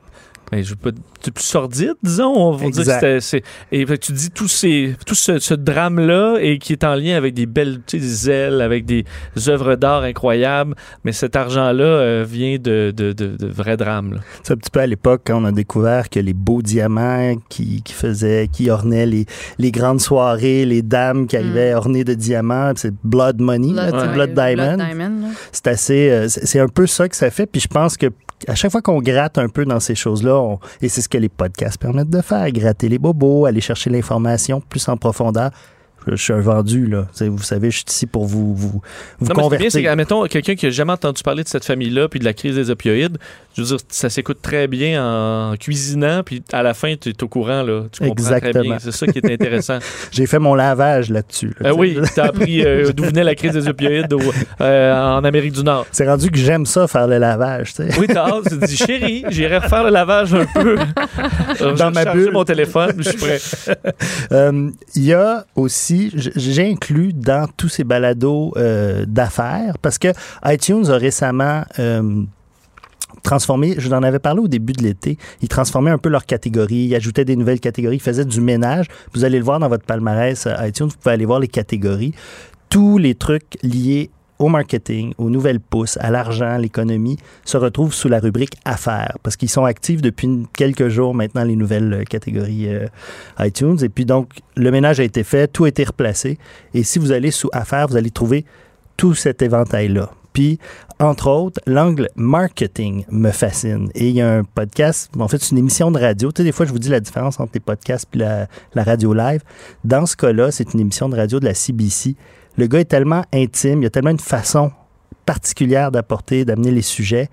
[0.52, 0.90] Ben, je veux pas,
[1.22, 2.32] c'est plus sordide, disons.
[2.36, 6.58] On va dire que c'est- et tu dis tout, ces, tout ce, ce drame-là et
[6.58, 9.04] qui est en lien avec des belles tu sais, des ailes, avec des
[9.48, 10.74] œuvres d'art incroyables.
[11.04, 14.14] Mais cet argent-là euh, vient de, de, de, de vrais drames.
[14.14, 14.20] là.
[14.42, 17.82] C'est un petit peu à l'époque quand on a découvert que les beaux diamants qui,
[17.82, 19.26] qui faisaient, qui ornaient les,
[19.58, 23.96] les grandes soirées, les dames qui arrivaient ornées de diamants, c'est Blood Money, là, sais,
[23.96, 24.76] ouais, Blood Diamond.
[24.76, 25.28] Diamond, là.
[25.52, 27.46] C'est assez, euh, c'est c'est un peu ça que ça fait.
[27.46, 28.06] Puis je pense que
[28.48, 30.39] à chaque fois qu'on gratte un peu dans ces choses-là,
[30.80, 34.60] et c'est ce que les podcasts permettent de faire, gratter les bobos, aller chercher l'information
[34.60, 35.50] plus en profondeur.
[36.06, 37.06] Je, je suis un vendu, là.
[37.16, 38.80] Tu Vous savez, je suis ici pour vous, vous,
[39.20, 39.82] vous Non, mais ce qui est bien, c'est convertir.
[39.82, 42.70] qu'admettons, quelqu'un qui a jamais entendu parler de cette famille-là puis de la crise des
[42.70, 43.18] opioïdes,
[43.56, 47.22] je veux dire, ça s'écoute très bien en cuisinant, puis à la fin, tu es
[47.22, 47.82] au courant, là.
[47.92, 48.62] Tu comprends très Exactement.
[48.64, 48.78] bien.
[48.78, 49.78] C'est ça qui est intéressant.
[50.12, 51.52] J'ai fait mon lavage là-dessus.
[51.60, 51.98] là, Euh, tu sais.
[52.00, 54.20] oui, t'as appris euh, d'où venait la crise des opioïdes au-
[54.60, 55.86] euh, en Amérique du Nord.
[55.92, 57.98] C'est rendu que j'aime ça, faire le lavage, tu sais.
[57.98, 60.76] Oui, t'as hâte, tu te dis, chérie, j'irai refaire le lavage un peu.
[61.76, 62.30] Dans ma bulle.
[62.32, 63.38] mon téléphone, je suis prêt.
[64.32, 69.98] Euh, Il y a aussi, j- j'ai inclus dans tous ces balados euh, d'affaires, parce
[69.98, 70.08] que
[70.44, 72.22] iTunes a récemment euh,
[73.22, 76.26] transformé, je vous en avais parlé au début de l'été, ils transformaient un peu leurs
[76.26, 78.86] catégories, ils ajoutaient des nouvelles catégories, ils faisaient du ménage.
[79.12, 82.12] Vous allez le voir dans votre palmarès euh, iTunes, vous pouvez aller voir les catégories.
[82.68, 84.10] Tous les trucs liés
[84.40, 89.36] au marketing, aux nouvelles pousses, à l'argent, l'économie, se retrouvent sous la rubrique affaires, parce
[89.36, 92.86] qu'ils sont actifs depuis quelques jours maintenant, les nouvelles euh, catégories euh,
[93.38, 93.76] iTunes.
[93.82, 96.38] Et puis donc, le ménage a été fait, tout a été replacé.
[96.72, 98.46] Et si vous allez sous affaires, vous allez trouver
[98.96, 100.10] tout cet éventail-là.
[100.32, 100.58] Puis,
[100.98, 103.90] entre autres, l'angle marketing me fascine.
[103.94, 106.32] Et il y a un podcast, en fait, c'est une émission de radio.
[106.32, 109.12] Tu sais, des fois, je vous dis la différence entre les podcasts et la radio
[109.12, 109.42] live.
[109.84, 112.16] Dans ce cas-là, c'est une émission de radio de la CBC.
[112.56, 114.72] Le gars est tellement intime, il a tellement une façon
[115.26, 117.28] particulière d'apporter, d'amener les sujets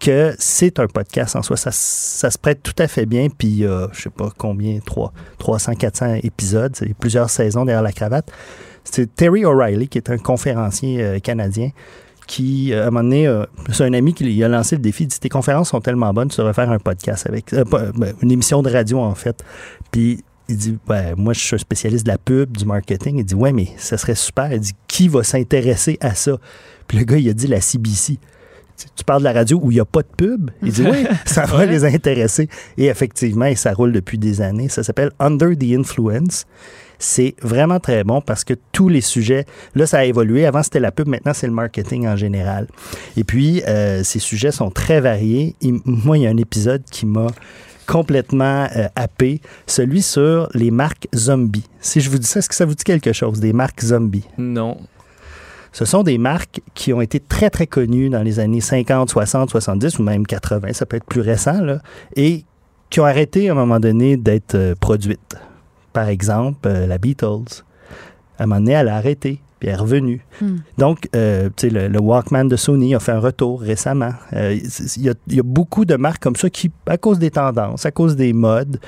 [0.00, 1.56] que c'est un podcast en soi.
[1.56, 3.28] Ça, ça se prête tout à fait bien.
[3.36, 6.76] Puis y a, je sais pas combien, 3, 300, 400 épisodes.
[6.98, 8.30] Plusieurs saisons derrière la cravate.
[8.84, 11.70] C'est Terry O'Reilly, qui est un conférencier euh, canadien,
[12.26, 14.82] qui, euh, à un moment donné, euh, c'est un ami qui il a lancé le
[14.82, 15.04] défi.
[15.04, 17.52] Il dit Tes conférences sont tellement bonnes, tu devrais faire un podcast avec.
[17.52, 19.44] euh, ben, une émission de radio, en fait.
[19.92, 23.18] Puis il dit ben, Moi, je suis un spécialiste de la pub, du marketing.
[23.18, 24.52] Il dit Ouais, mais ça serait super.
[24.52, 26.38] Il dit Qui va s'intéresser à ça?
[26.88, 28.18] Puis le gars, il a dit La CBC.
[28.76, 30.50] Tu- Tu parles de la radio où il n'y a pas de pub?
[30.62, 31.66] Il dit oui, ça va Ouais.
[31.66, 32.48] les intéresser.
[32.78, 34.68] Et effectivement, ça roule depuis des années.
[34.68, 36.46] Ça s'appelle Under the Influence.
[36.98, 40.46] C'est vraiment très bon parce que tous les sujets, là, ça a évolué.
[40.46, 42.68] Avant, c'était la pub, maintenant, c'est le marketing en général.
[43.16, 45.56] Et puis, euh, ces sujets sont très variés.
[45.62, 47.26] Et moi, il y a un épisode qui m'a
[47.92, 51.66] complètement euh, happé, celui sur les marques zombies.
[51.78, 54.26] Si je vous dis ça, est-ce que ça vous dit quelque chose, des marques zombies?
[54.38, 54.78] Non.
[55.72, 59.50] Ce sont des marques qui ont été très, très connues dans les années 50, 60,
[59.50, 61.80] 70 ou même 80, ça peut être plus récent, là,
[62.16, 62.46] et
[62.88, 65.36] qui ont arrêté à un moment donné d'être euh, produites.
[65.92, 67.62] Par exemple, euh, la Beatles.
[68.38, 69.38] À un moment donné, elle a arrêté.
[69.62, 70.20] Puis elle est revenue.
[70.40, 70.56] Hmm.
[70.76, 74.10] Donc, euh, tu sais, le, le Walkman de Sony a fait un retour récemment.
[74.32, 77.86] Euh, y, il y a beaucoup de marques comme ça qui, à cause des tendances,
[77.86, 78.80] à cause des modes,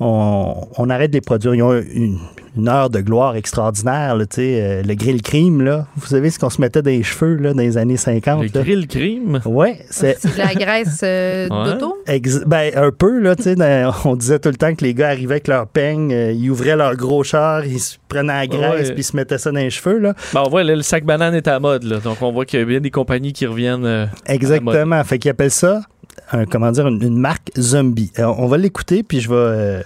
[0.00, 1.54] on, on arrête de les produire.
[1.54, 2.18] Ils ont une,
[2.56, 5.86] une heure de gloire extraordinaire, là, tu sais, euh, le grill crime, là.
[5.96, 8.42] Vous savez ce qu'on se mettait dans les cheveux, là, dans les années 50.
[8.42, 8.62] Le là?
[8.62, 9.40] grill crime?
[9.46, 10.18] Ouais, c'est...
[10.20, 11.72] C'est de la graisse euh, Ouais.
[11.74, 11.96] d'auto?
[12.06, 14.92] Ex- ben, un peu, là, tu sais, dans- on disait tout le temps que les
[14.94, 18.46] gars arrivaient avec leur peigne, euh, ils ouvraient leur gros char, ils se prenaient la
[18.46, 20.14] graisse, puis ils se mettaient ça dans les cheveux, là.
[20.34, 21.84] Ben, on voit, là, le sac banane est à mode.
[21.84, 21.98] Là.
[22.00, 23.86] Donc, on voit qu'il y a bien des compagnies qui reviennent.
[23.86, 25.02] euh, Exactement.
[25.04, 25.80] Fait qu'ils appellent ça,
[26.32, 28.12] un, comment dire, une, une marque zombie.
[28.16, 29.82] Alors, on va l'écouter, puis je vais, euh,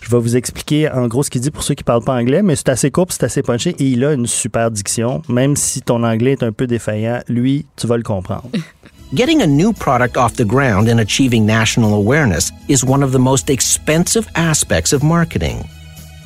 [0.00, 2.42] je vais vous expliquer en gros ce qu'il dit pour ceux qui parlent pas anglais,
[2.42, 5.22] mais c'est assez court, c'est assez punché, et il a une super diction.
[5.28, 8.50] Même si ton anglais est un peu défaillant, lui, tu vas le comprendre.
[9.14, 13.18] Getting a new product off the ground and achieving national awareness is one of the
[13.18, 15.64] most expensive aspects of marketing.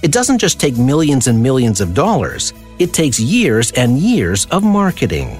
[0.02, 4.64] It doesn't just take millions and millions of dollars, it takes years and years of
[4.64, 5.38] marketing.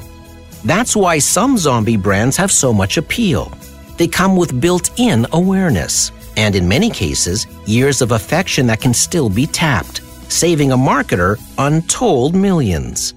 [0.65, 3.51] That's why some zombie brands have so much appeal.
[3.99, 8.95] They come with built in awareness, and in many cases, years of affection that can
[8.95, 13.15] still be tapped, saving a marketer untold millions.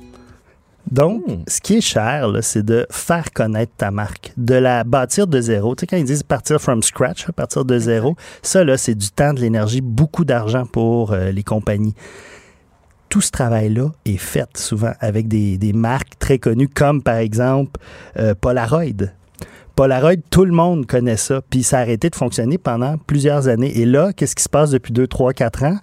[0.92, 5.42] Donc, ce qui est cher, c'est de faire connaître ta marque, de la bâtir de
[5.42, 5.76] zéro.
[5.76, 8.94] Tu sais, quand ils disent partir from scratch, là, partir de zéro, ça, là, c'est
[8.94, 11.96] du temps, de l'énergie, beaucoup d'argent pour euh, les compagnies.
[13.10, 17.80] Tout ce travail-là est fait souvent avec des, des marques très connues, comme par exemple
[18.18, 19.08] euh, Polaroid.
[19.76, 23.78] Polaroid, tout le monde connaît ça, puis ça a arrêté de fonctionner pendant plusieurs années.
[23.78, 25.78] Et là, qu'est-ce qui se passe depuis 2, 3, 4 ans?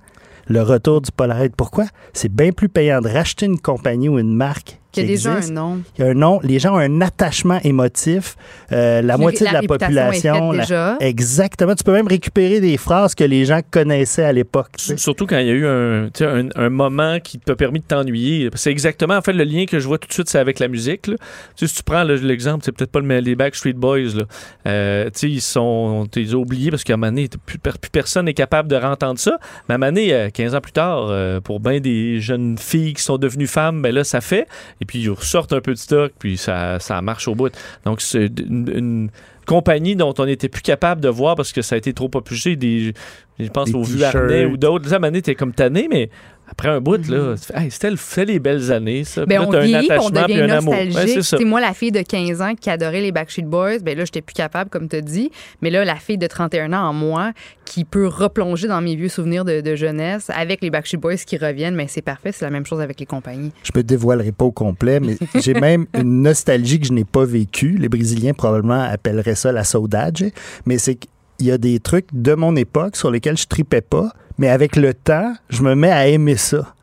[0.47, 1.51] Le retour du Polaroid.
[1.55, 1.85] Pourquoi?
[2.15, 5.51] C'est bien plus payant de racheter une compagnie ou une marque Qui a déjà existe.
[5.53, 5.83] un nom.
[5.99, 6.41] Il y a un nom.
[6.43, 8.37] Les gens ont un attachement émotif.
[8.73, 10.53] Euh, la moitié de la est population.
[10.53, 10.97] la- déjà.
[11.01, 11.75] Exactement.
[11.75, 14.71] Tu peux même récupérer des phrases que les gens connaissaient à l'époque.
[14.97, 17.81] Surtout quand il y a eu un, tu sais, un, un moment qui t'a permis
[17.81, 18.49] de t'ennuyer.
[18.55, 20.69] C'est exactement, en fait, le lien que je vois tout de suite, c'est avec la
[20.69, 21.07] musique.
[21.07, 21.15] là.
[21.57, 24.15] Tu sais, si tu prends l'exemple, c'est peut-être pas le, les Backstreet Boys.
[24.15, 24.25] Là.
[24.67, 27.71] Euh, tu sais, ils sont les as oubliés parce qu'à un moment donné, plus, per-
[27.81, 29.39] plus personne n'est capable de rentendre ça.
[29.69, 32.57] Mais à un moment donné, euh, 15 ans plus tard, euh, pour bien des jeunes
[32.59, 34.47] filles qui sont devenues femmes, ben là, ça fait.
[34.83, 37.53] Et puis, ils ressortent un peu de stock, puis ça, ça marche au bout.
[37.85, 39.11] Donc, c'est une, une
[39.47, 42.11] compagnie dont on n'était plus capable de voir parce que ça a été trop.
[42.11, 42.93] Des,
[43.39, 43.85] je pense Des aux.
[43.85, 44.91] Vuarnet ou d'autres.
[44.91, 46.11] Moment donné, t'es comme tanné, mais
[46.53, 49.25] après un bout, là, tu fais, Hey, c'était le- c'était les belles années, ça.
[49.27, 51.23] Ben, là, on un vieillit, puis on devient un nostalgique.
[51.23, 54.21] C'est moi, la fille de 15 ans qui adorait les Backstreet Boys, ben là, j'étais
[54.23, 55.31] plus capable, comme tu as dit.
[55.63, 57.33] Mais là, la fille de 31 ans en moi,
[57.65, 61.39] qui peut replonger dans mes vieux souvenirs de, de jeunesse avec les Backstreet Boys qui
[61.39, 63.53] reviennent, mais c'est parfait, c'est la même chose avec les compagnies.
[63.65, 67.25] Je me dévoilerai pas au complet, mais j'ai même une nostalgie que je n'ai pas
[67.25, 67.77] vécue.
[67.79, 70.31] Les Brésiliens probablement appelleraient ça la saudade,
[70.67, 74.11] mais c'est qu'il y a des trucs de mon époque sur lesquels je tripais pas,
[74.43, 76.75] mais avec le temps, je me mets à aimer ça.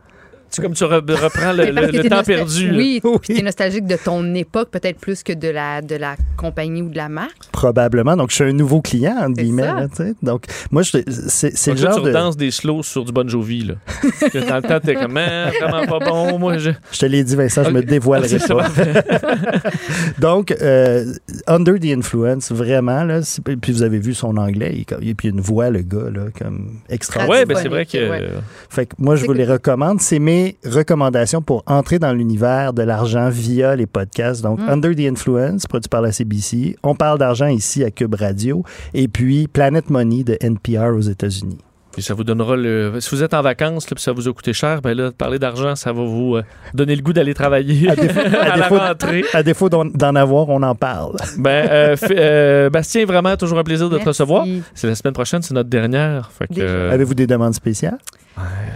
[0.50, 2.72] C'est comme tu re- reprends le, temps perdu.
[2.72, 2.78] là.
[2.78, 6.82] Oui, puis t'es nostalgique de ton époque, peut-être plus que de la, de la compagnie
[6.82, 7.50] ou de la marque.
[7.52, 8.16] Probablement.
[8.18, 9.64] Donc, je suis un nouveau client, entre guillemets.
[9.64, 10.16] là, tu.
[10.24, 12.08] Donc, moi, je- c'est le là, genre tu de...
[12.08, 13.62] redanses des slows sur du Bon Jovi.
[13.66, 13.74] Là.
[14.20, 16.40] Parce que dans le temps, t'es comme, Ah, vraiment pas bon.
[16.40, 16.72] Moi, je.
[16.92, 18.70] Je te l'ai dit, Vincent, je me dévoilerai ça, pas.
[20.20, 21.14] Donc, euh,
[21.48, 23.22] Under the Influence, vraiment, là,
[23.62, 26.80] puis vous avez vu son anglais, il, il- puis une voix, le gars, là, comme
[26.90, 27.40] extraordinaire.
[27.42, 28.10] Ouais, ben c'est vrai que.
[28.10, 28.28] Ouais.
[28.70, 30.02] Fait que moi, je vous les recommande.
[30.02, 34.42] C'est mes recommandations pour entrer dans l'univers de l'argent via les podcasts.
[34.42, 34.70] Donc, Mm.
[34.70, 36.76] Under the Influence, produit par la CBC.
[36.84, 38.64] On parle d'argent ici à Cube Radio.
[38.94, 41.60] Et puis, Planet Money de NPR aux États-Unis.
[41.92, 43.00] Puis ça vous donnera le.
[43.00, 45.16] Si vous êtes en vacances, là, puis ça vous a coûté cher, ben là, de
[45.16, 46.44] parler d'argent, ça va vous euh,
[46.74, 49.26] donner le goût d'aller travailler À défaut, à à la rentrée.
[49.34, 51.16] à défaut d'en d'en avoir, on en parle.
[51.40, 54.46] Ben, euh, euh, Bastien, vraiment toujours un plaisir de te recevoir.
[54.76, 56.32] C'est la semaine prochaine, c'est notre dernière.
[56.32, 56.92] Fait que, Déjà.
[56.92, 57.98] Avez-vous des demandes spéciales?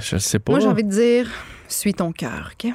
[0.01, 0.51] je sais pas.
[0.53, 1.27] Moi, j'ai envie de dire,
[1.73, 2.71] suis ton cœur, OK?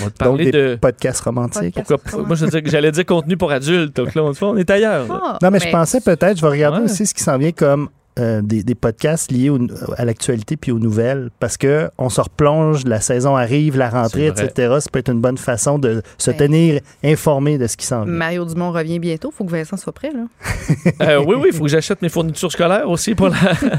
[0.00, 0.78] On va te Donc, des de.
[0.80, 1.74] podcasts romantiques.
[1.74, 2.02] Podcast.
[2.04, 2.26] Pourquoi pas?
[2.26, 3.94] Moi, je que j'allais dire contenu pour adultes.
[3.96, 5.06] Donc là, on, on est ailleurs.
[5.10, 6.84] Ah, Non, mais, je pensais peut-être, je vais regarder Ouais.
[6.84, 7.88] aussi ce qui s'en vient comme
[8.18, 9.58] euh, des, des podcasts liés au-
[9.96, 14.26] à l'actualité puis aux nouvelles parce que on se replonge, la saison arrive, la rentrée,
[14.26, 14.76] etc.
[14.80, 16.36] Ça peut être une bonne façon de se Ben.
[16.38, 18.12] tenir informé de ce qui s'en vient.
[18.12, 19.30] Mario Dumont revient bientôt.
[19.30, 20.24] faut que Vincent soit prêt, là.
[21.00, 23.36] Euh, oui, oui, il faut que j'achète mes fournitures scolaires aussi pour la,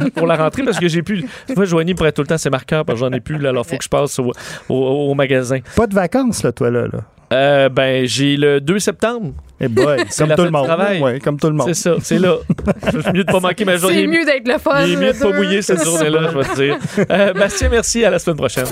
[0.15, 1.23] pour la rentrée parce que j'ai plus.
[1.47, 3.37] Tu vois, Joanie pourrait tout le temps ses marqueurs parce que j'en ai plus.
[3.37, 4.31] Là, alors, il faut que je passe au,
[4.69, 4.75] au-
[5.11, 5.59] au magasin.
[5.75, 6.83] Pas de vacances, là, toi, là.
[6.87, 6.99] là.
[7.31, 9.33] Euh, ben, j'ai le 2 septembre.
[9.59, 10.69] Eh boy, C'est comme tout le monde.
[11.01, 11.67] Ouais, comme tout le monde.
[11.67, 12.37] C'est ça, c'est là.
[12.83, 14.01] C'est mieux de pas manquer ma journée.
[14.01, 14.83] C'est mieux d'être le fun.
[14.85, 16.77] Il est mieux de pas mouiller cette journée-là, je vais te dire.
[17.11, 18.03] Euh, Bastien, merci.
[18.03, 18.65] À la semaine prochaine.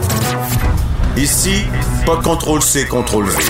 [1.16, 1.64] Ici,
[2.06, 3.44] pas de contrôle C, contrôle V.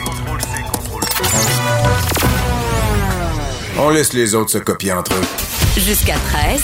[3.80, 5.57] On laisse les autres se copier entre eux.
[5.78, 6.64] Jusqu'à 13.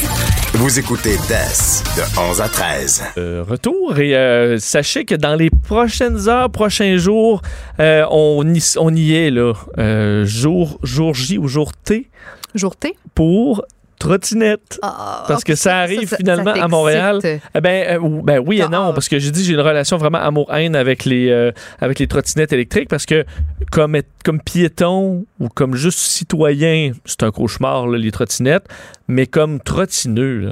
[0.56, 3.04] Vous écoutez DES de 11 à 13.
[3.18, 7.42] Euh, retour et euh, sachez que dans les prochaines heures, prochains jours,
[7.80, 12.10] euh, on, y, on y est là, euh, jour, jour J ou jour T.
[12.56, 12.96] Jour T?
[13.14, 13.64] Pour
[14.04, 14.80] trottinette.
[14.82, 17.20] Ah, parce que ça arrive finalement à Montréal.
[17.24, 20.18] Eh ben, euh, ben oui et non, parce que j'ai dit j'ai une relation vraiment
[20.18, 23.26] amour-haine avec les euh, avec les trottinettes électriques parce que
[23.72, 28.68] comme comme piéton ou comme juste citoyen, c'est un cauchemar là, les trottinettes,
[29.08, 30.52] mais comme trottineux là.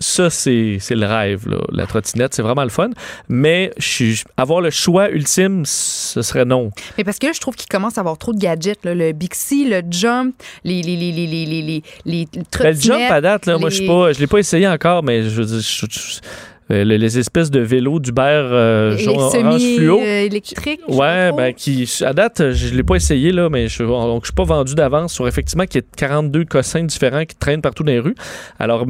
[0.00, 2.34] Ça, c'est le rêve, la trottinette.
[2.34, 2.90] C'est vraiment le fun.
[3.28, 3.72] Mais
[4.36, 6.70] avoir le choix ultime, ce serait non.
[6.98, 8.80] Mais parce que là, je trouve qu'il commence à avoir trop de gadgets.
[8.84, 12.76] Le Bixi, le Jump, les, les, les, les, les, les, les trottinettes.
[12.76, 15.58] Le Jump, à date, là, moi, je ne l'ai pas essayé encore, mais je, je,
[15.58, 16.20] je
[16.68, 19.98] les, les espèces de vélos d'Uber euh, orange fluo.
[19.98, 20.80] semi-électriques.
[20.88, 24.44] Ouais, ben qui à date, je l'ai pas essayé là, mais je je suis pas
[24.44, 28.00] vendu d'avance sur effectivement qu'il y a 42 cossins différents qui traînent partout dans les
[28.00, 28.14] rues.
[28.58, 28.86] Alors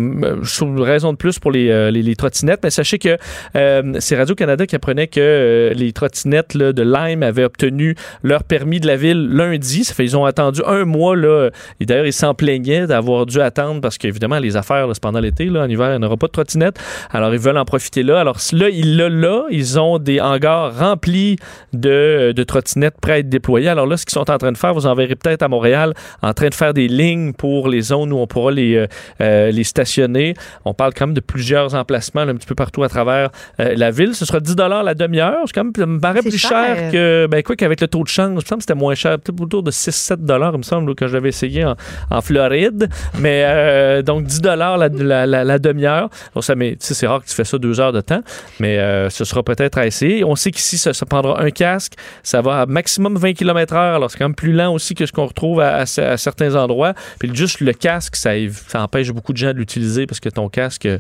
[0.55, 3.16] trouve une raison de plus pour les, euh, les, les trottinettes, mais sachez que
[3.56, 8.44] euh, c'est Radio Canada qui apprenait que euh, les trottinettes de Lime avaient obtenu leur
[8.44, 9.84] permis de la ville lundi.
[9.84, 11.51] Ça fait ils ont attendu un mois là.
[11.80, 15.20] Et d'ailleurs ils s'en plaignaient d'avoir dû attendre parce qu'évidemment les affaires là, c'est pendant
[15.20, 16.78] l'été là, en hiver il n'y aura pas de trottinettes.
[17.10, 18.20] Alors ils veulent en profiter là.
[18.20, 21.36] Alors là ils là là ils ont des hangars remplis
[21.72, 23.68] de, de trottinettes prêts à être déployées.
[23.68, 25.94] Alors là, ce qu'ils sont en train de faire, vous en verrez peut-être à Montréal,
[26.22, 28.86] en train de faire des lignes pour les zones où on pourra les, euh,
[29.20, 30.34] euh, les stationner.
[30.64, 33.30] On parle quand même de plusieurs emplacements là, un petit peu partout à travers
[33.60, 34.14] euh, la ville.
[34.14, 35.42] Ce sera 10 la demi-heure.
[35.46, 36.92] C'est quand même, ça me paraît plus cher, cher.
[36.92, 39.18] que, ben quoi qu'avec le taux de change, il me semble que c'était moins cher,
[39.18, 40.18] peut-être autour de 6-7
[40.52, 41.76] il me semble, quand je l'avais essayé en,
[42.10, 42.88] en Floride.
[43.18, 46.08] Mais euh, donc 10 la, la, la, la demi-heure.
[46.34, 48.22] Donc, ça, mais, c'est rare que tu fais ça deux heures de temps,
[48.60, 50.24] mais euh, ce sera peut-être à essayer.
[50.24, 51.94] On sait qu'ici, ça, prendra un casque.
[52.22, 53.94] Ça va à maximum 20 km/h.
[53.97, 56.94] Alors, c'est quand même plus lent aussi que ce qu'on retrouve à, certains endroits.
[57.18, 58.32] Puis juste le casque, ça,
[58.74, 60.98] empêche beaucoup de gens de l'utiliser parce que ton casque, euh,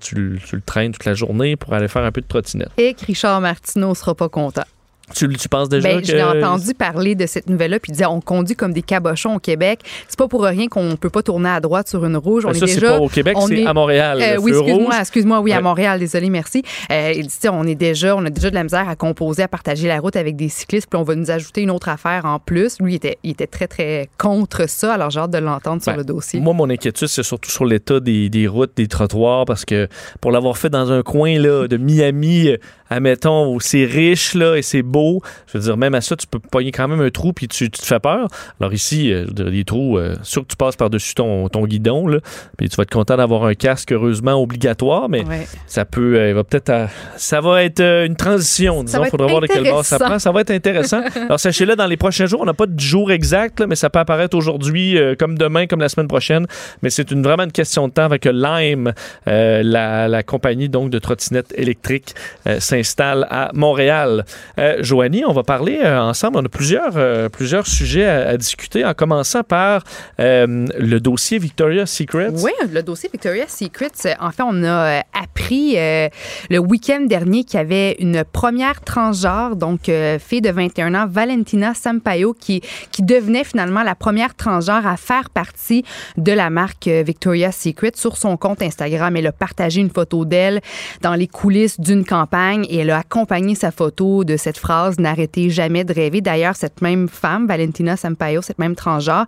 [0.00, 2.70] tu le traînes toute la journée pour aller faire un peu de trottinette.
[2.76, 4.64] Et que Richard Martineau sera pas content.
[5.14, 6.06] Tu, tu penses déjà Ben, que...
[6.06, 9.36] Je l'ai entendu parler de cette nouvelle-là, puis il disait on conduit comme des cabochons
[9.36, 9.80] au Québec.
[10.08, 12.44] C'est pas pour rien qu'on peut pas tourner à droite sur une rouge.
[12.44, 14.36] On Ben, est ça, c'est déjà, pas au Québec, on c'est est- à Montréal, Euh,
[14.40, 15.60] oui, excuse-moi, excuse-moi, oui, à.
[15.60, 16.62] Montréal, désolé, merci.
[16.90, 19.48] Euh, il dit, on est déjà, on a déjà de la misère à composer, à
[19.48, 22.38] partager la route avec des cyclistes, puis on va nous ajouter une autre affaire en
[22.38, 22.78] plus.
[22.80, 25.92] Lui, il était, il était très, très contre ça, alors j'ai hâte de l'entendre sur
[25.92, 26.40] Ben, le dossier.
[26.40, 29.88] Moi, mon inquiétude, c'est surtout sur l'état des, des routes, des trottoirs, parce que
[30.20, 32.50] pour l'avoir fait dans un coin là, de Miami,
[32.90, 36.26] admettons, où c'est riche là, et c'est beau, je veux dire, même à ça, tu
[36.26, 38.28] peux pogner quand même un trou puis tu, tu te fais peur.
[38.60, 42.18] Alors ici, euh, des trous, euh, sûr que tu passes par-dessus ton, ton guidon, là,
[42.56, 45.46] puis tu vas être content d'avoir un casque, heureusement, obligatoire, mais Ouais.
[45.66, 49.26] ça peut, euh, va peut-être, à- ça va être euh, une transition, disons, il faudra
[49.26, 50.18] voir de quel bord ça prend.
[50.18, 51.02] Ça va être intéressant.
[51.16, 53.90] Alors sachez-le, dans les prochains jours, on n'a pas de jour exact, là, mais ça
[53.90, 56.46] peut apparaître aujourd'hui, euh, comme demain, comme la semaine prochaine.
[56.82, 58.92] Mais c'est une, vraiment une question de temps avec Lime,
[59.26, 62.14] euh, la, la compagnie donc de trottinettes électriques,
[62.46, 64.24] euh, s'installe à Montréal.
[64.58, 66.38] Euh, Joanie, on va parler euh, ensemble.
[66.38, 69.82] On a plusieurs, euh, plusieurs sujets à, discuter, en commençant par
[70.20, 72.30] euh, le dossier Victoria's Secret.
[72.32, 73.90] Oui, le dossier Victoria's Secret,
[74.20, 79.90] en fait, on a appris le week-end dernier qu'il y avait une première transgenre, donc
[80.18, 82.60] fille de 21 ans, Valentina Sampaio, qui,
[82.90, 85.84] qui devenait finalement la première transgenre à faire partie
[86.16, 87.92] de la marque Victoria's Secret.
[87.94, 90.60] Sur son compte Instagram, elle a partagé une photo d'elle
[91.02, 95.50] dans les coulisses d'une campagne et elle a accompagné sa photo de cette phrase «N'arrêtez
[95.50, 96.20] jamais de rêver».
[96.22, 99.26] D'ailleurs, cette même femme, Valentina Sampaio, cette même transgenre,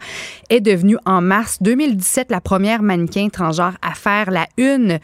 [0.49, 4.99] est devenue en mars 2017 la première mannequin transgenre à faire la une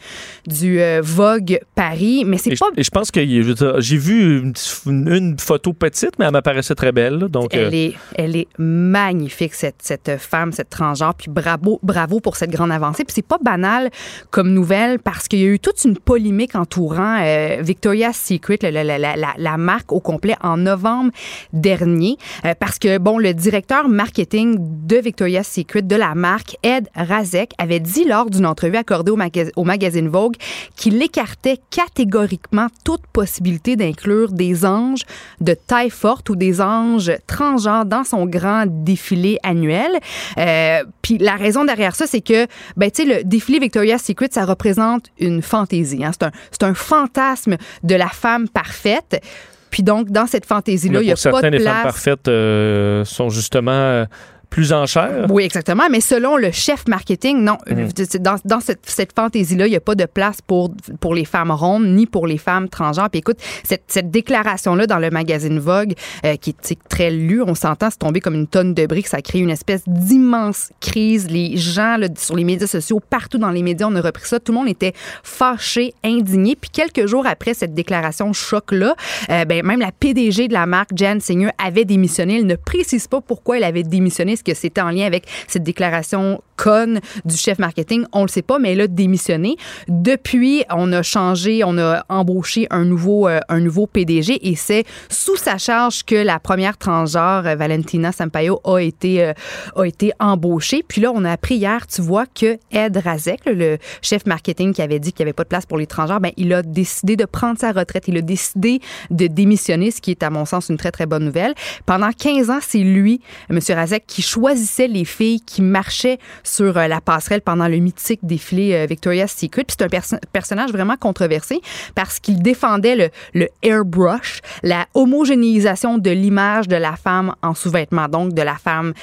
[0.45, 2.23] du euh, Vogue Paris.
[2.25, 4.53] Mais c'est je, pas et je pense que j'ai vu
[4.85, 7.19] une, photo petite, mais elle m'apparaissait très belle.
[7.19, 7.27] là.
[7.27, 11.15] Donc, euh, Elle est, elle est magnifique, cette, cette femme, cette transgenre.
[11.15, 13.03] Puis bravo, bravo pour cette grande avancée.
[13.03, 13.89] Puis c'est pas banal
[14.29, 18.83] comme nouvelle parce qu'il y a eu toute une polémique entourant euh, Victoria's Secret, la,
[18.83, 21.11] la- la- la- marque au complet, en novembre
[21.53, 22.17] dernier.
[22.45, 27.51] Euh, parce que, bon, le directeur marketing de Victoria's Secret, de la marque, Ed Razek,
[27.57, 30.35] avait dit lors d'une entrevue accordée au, maga- au magazine Vogue
[30.75, 35.01] qu'il écartait catégoriquement toute possibilité d'inclure des anges
[35.41, 39.91] de taille forte ou des anges transgenres dans son grand défilé annuel.
[40.37, 44.29] Euh, Puis la raison derrière ça, c'est que, ben, tu sais, le défilé Victoria's Secret,
[44.31, 46.03] ça représente une fantaisie.
[46.03, 46.11] hein.
[46.51, 49.21] C'est un, un fantasme de la femme parfaite.
[49.69, 51.83] Puis donc, dans cette fantaisie-là, il n'y a pas de les femmes place.
[51.83, 54.05] parfaites euh, sont justement euh,
[54.49, 55.27] plus en chair?
[55.29, 55.83] Oui, exactement.
[55.89, 57.57] Mais selon le chef marketing, non.
[57.69, 58.19] Mm.
[58.19, 61.51] Dans, dans cette, cette fantaisie-là, il n'y a pas de place pour, pour les femmes
[61.51, 63.09] rondes ni pour les femmes transgenres.
[63.09, 65.93] Puis écoute, cette, cette déclaration-là dans le magazine Vogue,
[66.25, 69.07] euh, qui est très lu, on s'entend, c'est tombé comme une tonne de briques.
[69.07, 71.29] Ça a créé une espèce d'immense crise.
[71.29, 74.39] Les gens là, sur les médias sociaux, partout dans les médias, on a repris ça.
[74.39, 74.93] Tout le monde était
[75.23, 76.55] fâché, indigné.
[76.55, 78.95] Puis quelques jours après cette déclaration choc-là,
[79.29, 82.37] euh, ben, même la PDG de la marque, Jan Singer, avait démissionné.
[82.39, 84.36] Elle ne précise pas pourquoi elle avait démissionné.
[84.37, 88.05] Est-ce que c'était en lien avec cette déclaration conne du chef marketing?
[88.13, 89.55] On le sait pas, mais elle a démissionné.
[89.87, 94.83] Depuis, on a changé, on a embauché un nouveau, euh, un nouveau PDG et c'est
[95.09, 99.33] sous sa charge que la première transgenre, euh, Valentina Sampaio, a été, euh,
[99.75, 100.83] a été embauchée.
[100.87, 104.83] Puis là, on a appris hier, tu vois, que Ed Razek, le chef marketing qui
[104.83, 107.15] avait dit qu'il n'y avait pas de place pour les transgenres, ben, il a décidé
[107.15, 108.03] de prendre sa retraite.
[108.07, 111.25] Il a décidé de démissionner, ce qui est, à mon sens, une très, très bonne
[111.25, 111.55] nouvelle.
[111.87, 113.59] Pendant 15 ans, c'est lui, M.
[113.69, 118.73] Razek, qui choisissait les filles qui marchaient sur euh, la passerelle pendant le mythique défilé
[118.73, 119.63] euh, Victoria's Secret.
[119.63, 121.61] Puis c'est un perso- personnage vraiment controversé
[121.95, 128.07] parce qu'il défendait le, le airbrush, la homogénéisation de l'image de la femme en sous-vêtements,
[128.07, 128.93] donc de la femme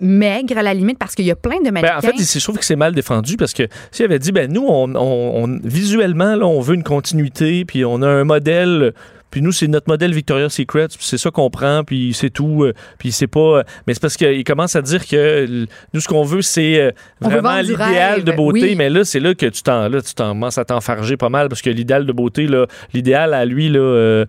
[0.00, 1.98] maigre à la limite parce qu'il y a plein de Ben, mannequins.
[1.98, 4.64] en fait, je trouve que c'est mal défendu parce que s'il avait dit, ben nous,
[4.66, 8.94] on, on- on- visuellement, là, on veut une continuité, puis on a un modèle.
[9.34, 12.62] Puis nous, c'est notre modèle Victoria's Secret, c'est ça qu'on prend, puis c'est tout.
[12.62, 13.40] euh, Puis c'est pas.
[13.40, 16.92] euh, Mais c'est parce qu'il commence à dire que nous, ce qu'on veut, c'est euh,
[17.20, 17.50] vraiment
[17.88, 18.60] l'idéal de beauté.
[18.62, 18.74] oui.
[18.76, 21.48] Mais là, c'est là que tu t'en, là, tu t'en- commences à t'enfarger pas mal
[21.48, 24.24] parce que l'idéal de beauté, là, l'idéal à lui, là, euh,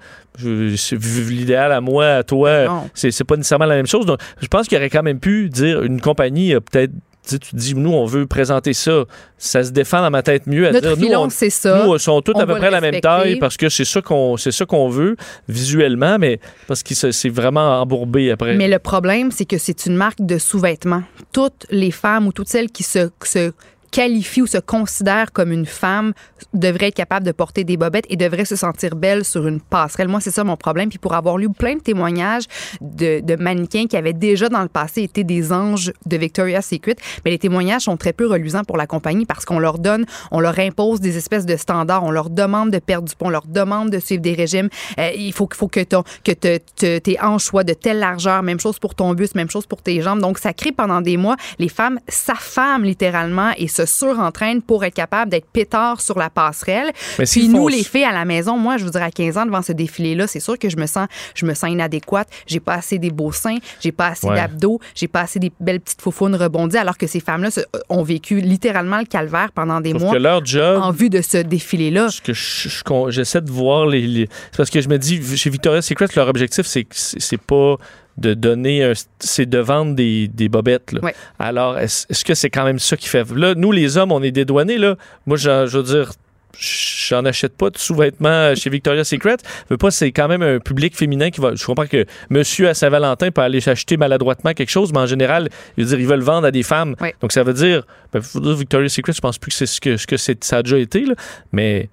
[0.92, 2.50] l'idéal à moi, à toi,
[2.94, 4.06] c'est, c'est pas nécessairement la même chose.
[4.06, 6.92] Donc, je pense qu'il aurait quand même pu dire une compagnie a peut-être.
[7.28, 9.04] Tu dis, nous, on veut présenter ça.
[9.38, 11.84] Ça se défend dans ma tête mieux à Notre dire, nous, c'est ça.
[11.86, 14.38] nous, sont tous On à peu près la même taille parce que c'est ça qu'on,
[14.38, 15.16] c'est ça qu'on veut
[15.48, 18.56] visuellement, mais parce que c'est c'est vraiment embourbé après.
[18.56, 21.04] Mais le problème, c'est que c'est une marque de sous-vêtements.
[21.32, 23.52] Toutes les femmes ou toutes celles qui se, se
[23.92, 26.14] qualifient ou se considèrent comme une femme
[26.54, 30.08] devraient être capables de porter des bobettes et devraient se sentir belles sur une passerelle.
[30.08, 30.90] Moi, c'est ça mon problème.
[30.90, 32.46] Puis pour avoir lu plein de témoignages
[32.82, 36.96] de, de mannequins qui avaient déjà dans le passé été des anges de Victoria's Secret,
[37.24, 40.40] mais les témoignages sont très peu reluisants pour la compagnie parce qu'on leur donne, on
[40.40, 43.48] leur impose des espèces de standards, on leur demande de perdre du poids, on leur
[43.48, 44.70] demande de suivre des régimes.
[45.00, 48.44] Euh, il faut, faut que, ton, que te- te- tes hanches soient de telle largeur,
[48.44, 50.20] même chose pour ton buste, même chose pour tes jambes.
[50.20, 54.94] Donc, ça crée pendant des mois, les femmes s'affament littéralement et se surentraînent pour être
[54.94, 56.92] capables d'être pétards sur la passerelle.
[57.20, 59.38] Mais Puis nous, font- les filles à la maison, moi, je vous dirais à 15
[59.38, 62.28] ans devant ce défilé-là, c'est sûr que je me sens, je me sens inadéquate.
[62.48, 64.36] J'ai pas assez des beaux seins, j'ai pas assez Ouais.
[64.36, 68.04] d'abdos, j'ai pas assez des belles petites faufounes rebondies, alors que ces femmes-là se- ont
[68.04, 71.38] vécu littéralement le calvaire pendant des Sauf mois que leur job, en vue de ce
[71.38, 72.10] défilé-là.
[72.10, 74.98] ce que je- je- qu'on- j'essaie de voir les, les- c'est parce que je me
[74.98, 77.76] dis chez Victoria's Secret leur objectif c'est pas
[78.18, 81.12] de donner c'est de vendre des, des bobettes là.
[81.40, 84.32] Alors est-ce que c'est quand même ça qui fait là nous les hommes on est
[84.32, 86.12] dédouanés là moi je, je veux dire
[86.58, 89.38] j'en achète pas de sous-vêtements chez Victoria's Secret.
[89.66, 91.56] Je veux pas, c'est quand même un public féminin qui va.
[91.56, 95.50] Je comprends que monsieur à Saint-Valentin peut aller acheter maladroitement quelque chose, mais en général,
[95.78, 96.96] il veut dire, ils veulent vendre à des femmes.
[97.22, 97.84] Donc ça veut dire,
[98.14, 100.78] ben, Victoria's Secret, je pense plus que c'est ce que, ce que ça a déjà
[100.78, 101.16] été, là,
[101.52, 101.90] mais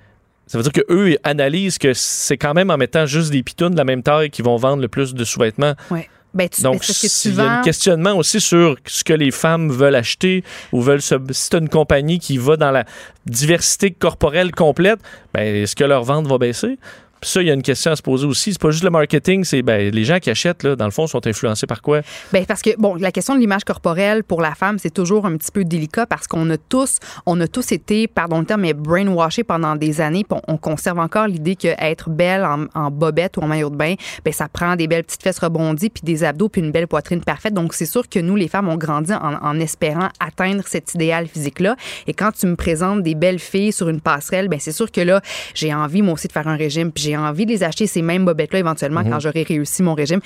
[0.47, 3.77] ça veut dire qu'eux analysent que c'est quand même en mettant juste des pitounes de
[3.77, 5.75] la même taille qui vont vendre le plus de sous-vêtements.
[5.91, 6.09] Ouais.
[6.35, 6.93] Ben, tu, Donc, tu
[7.29, 11.03] il y a un questionnement aussi sur ce que les femmes veulent acheter ou veulent
[11.03, 11.15] se.
[11.31, 12.85] Si c'est une compagnie qui va dans la
[13.27, 14.99] diversité corporelle complète,
[15.35, 16.79] ben, est-ce que leur vente va baisser?
[17.23, 18.53] Puis ça, il y a une question à se poser aussi.
[18.53, 21.07] C'est pas juste le marketing, c'est ben, les gens qui achètent, là, dans le fond,
[21.07, 22.01] sont influencés par quoi?
[22.33, 25.37] Ben, parce que, bon, la question de l'image corporelle pour la femme, c'est toujours un
[25.37, 28.75] petit peu délicat parce qu'on a tous, on a tous été, pardon le terme, mais
[28.75, 30.25] brainwashés pendant des années.
[30.29, 33.95] Puis on, on conserve encore l'idée qu'être belle en, bobette ou en maillot de bain,
[34.25, 37.23] ben, ça prend des belles petites fesses rebondies, puis des abdos, puis une belle poitrine
[37.23, 37.55] parfaite.
[37.55, 41.77] Donc, c'est sûr que nous, les femmes, on grandit en, espérant atteindre cet idéal physique-là.
[42.09, 45.01] Et quand tu me présentes des belles filles sur une passerelle, ben, c'est sûr que
[45.01, 45.21] là,
[45.55, 48.03] j'ai envie, moi aussi, de faire un régime, puis j'ai envie de les acheter, ces
[48.03, 49.11] mêmes bobettes-là, éventuellement, Mhm.
[49.11, 50.21] quand j'aurai réussi mon régime.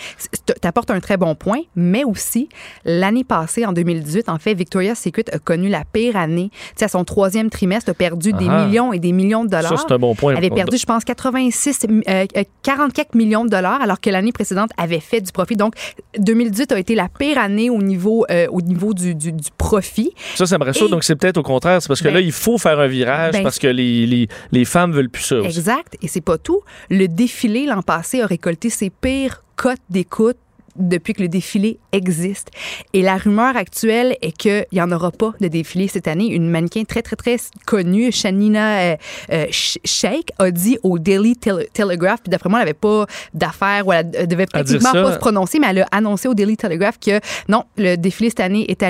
[0.47, 2.49] Tu apportes un très bon point, mais aussi,
[2.85, 6.51] l'année passée, en 2018, en fait, Victoria's Secret a connu la pire année.
[6.53, 8.65] Tu sais, à son troisième trimestre, a perdu des Ah.
[8.67, 9.77] millions et des millions de dollars.
[9.79, 10.33] Ça, c'est un bon point.
[10.33, 14.33] Elle avait perdu, je pense, 86, euh, euh, 44 millions de dollars, alors que l'année
[14.33, 15.57] précédente avait fait du profit.
[15.57, 15.75] Donc,
[16.19, 20.13] 2018 a été la pire année au niveau, euh, au niveau du, du- du profit.
[20.35, 20.87] Ça, ça me rassure.
[20.87, 21.83] Et- Donc, c'est peut-être au contraire.
[21.83, 24.29] C'est parce que Ben- là, il faut faire un virage Ben- parce que les, les,
[24.53, 25.37] les femmes veulent plus ça.
[25.37, 25.47] aussi.
[25.47, 25.97] Exact.
[26.03, 26.61] Et c'est pas tout.
[26.91, 30.37] Le défilé l'an passé a récolté ses pires cotes d'écoute
[30.79, 32.49] depuis que le défilé existe.
[32.93, 36.27] Et la rumeur actuelle est qu'il n'y en aura pas de défilé cette année.
[36.29, 37.37] Une mannequin très, très, très
[37.67, 38.97] connue, Shanina euh,
[39.33, 43.07] euh, Sh- Sheikh, a dit au Daily Tele- Telegraph, puis d'après moi, elle n'avait pas
[43.35, 44.47] d'affaires ou elle devait
[44.81, 44.93] ça.
[45.03, 48.41] pas se prononcer, mais elle a annoncé au Daily Telegraph que non, le défilé cette
[48.41, 48.83] année est,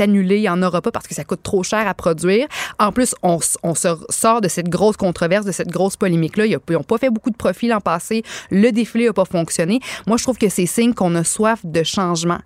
[0.00, 2.46] annulé, il n'y en aura pas parce que ça coûte trop cher à produire.
[2.78, 6.46] En plus, on, s- on se sort de cette grosse controverse, de cette grosse polémique-là.
[6.46, 8.22] Ils n'ont pas fait beaucoup de profit l'an passé.
[8.50, 9.80] Le défilé n'a pas fonctionné.
[10.06, 12.38] Moi, je trouve que c'est signe qu'on a soif de changement,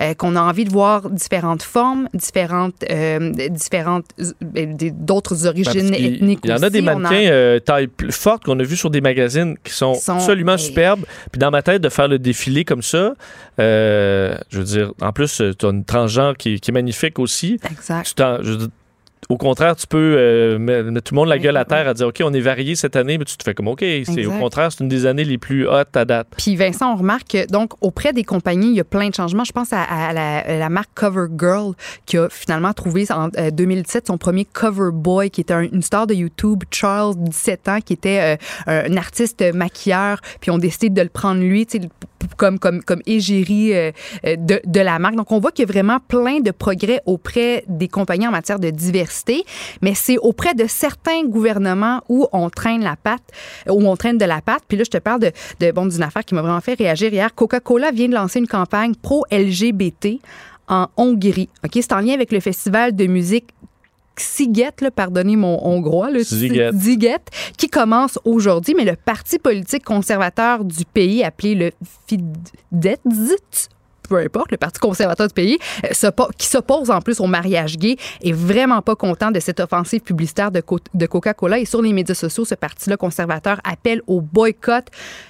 [0.00, 5.90] euh, qu'on a envie de voir différentes formes, différentes, euh, différentes euh, d'autres Ben, origines
[5.90, 8.76] qu'il- ethniques Il y en a des mannequins euh, taille plus forte qu'on a vu
[8.76, 11.04] sur des magazines qui sont, sont- absolument superbes.
[11.32, 13.14] Puis dans ma tête, de faire le défilé comme ça,
[13.58, 17.58] je veux dire, en plus, tu as une transgenre qui, qui est magnifique aussi.
[17.70, 18.14] Exact.
[18.16, 18.22] Tu
[19.30, 22.08] au contraire, tu peux euh, mettre tout le monde la gueule à terre à dire
[22.08, 23.80] OK, on est varié cette année, mais tu te fais comme OK.
[23.80, 26.28] C'est, au contraire, c'est une des années les plus hautes à date.
[26.36, 29.44] Puis Vincent, on remarque que donc auprès des compagnies, il y a plein de changements.
[29.44, 31.74] Je pense à, à la, à la marque CoverGirl
[32.06, 35.82] qui a finalement trouvé en euh, 2017 son premier cover boy qui était un- une
[35.82, 38.36] star de YouTube, Charles, 17 ans, qui était
[38.68, 40.20] euh, un artiste maquilleur.
[40.40, 41.66] Puis on décidé de le prendre lui,
[42.36, 43.92] comme comme comme égérie euh,
[44.26, 45.16] euh, de, de la marque.
[45.16, 48.58] Donc on voit qu'il y a vraiment plein de progrès auprès des compagnies en matière
[48.58, 49.44] de diversité,
[49.82, 53.22] mais c'est auprès de certains gouvernements où on traîne la patte,
[53.68, 54.62] où on traîne de la patte.
[54.68, 57.12] Puis là, je te parle de, de bon d'une affaire qui m'a vraiment fait réagir
[57.12, 57.34] hier.
[57.34, 60.20] Coca-Cola vient de lancer une campagne pro-LGBT
[60.68, 61.48] en Hongrie.
[61.64, 63.48] Ok, c'est en lien avec le festival de musique
[64.20, 66.22] Siget, là, pardonnez mon hongrois, le
[67.56, 71.70] qui commence aujourd'hui, mais le parti politique conservateur du pays, appelé le
[72.06, 72.98] Fidesz,
[74.10, 77.96] peu importe, le Parti conservateur du pays, euh, qui s'oppose en plus au mariage gay,
[78.22, 81.58] est vraiment pas content de cette offensive publicitaire de, Co- de Coca-Cola.
[81.60, 84.86] Et sur les médias sociaux, ce parti-là conservateur appelle au boycott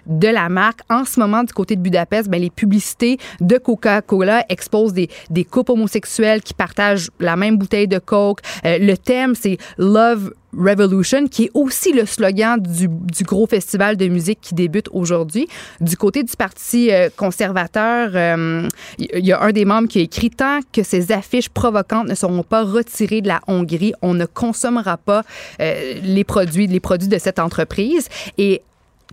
[0.06, 0.80] de la marque.
[0.88, 5.44] En ce moment, du côté de Budapest, ben, les publicités de Coca-Cola exposent des, des
[5.44, 8.40] couples homosexuels qui partagent la même bouteille de Coke.
[8.64, 13.96] Euh, le thème, c'est Love Revolution, qui est aussi le slogan du, du gros festival
[13.96, 15.46] de musique qui débute aujourd'hui.
[15.80, 18.68] Du côté du Parti euh, conservateur, euh,
[18.98, 22.14] il y a un des membres qui a écrit Tant que ces affiches provocantes ne
[22.14, 25.22] seront pas retirées de la Hongrie, on ne consommera pas
[25.60, 28.08] euh, les produits, les produits de cette entreprise.
[28.38, 28.62] Et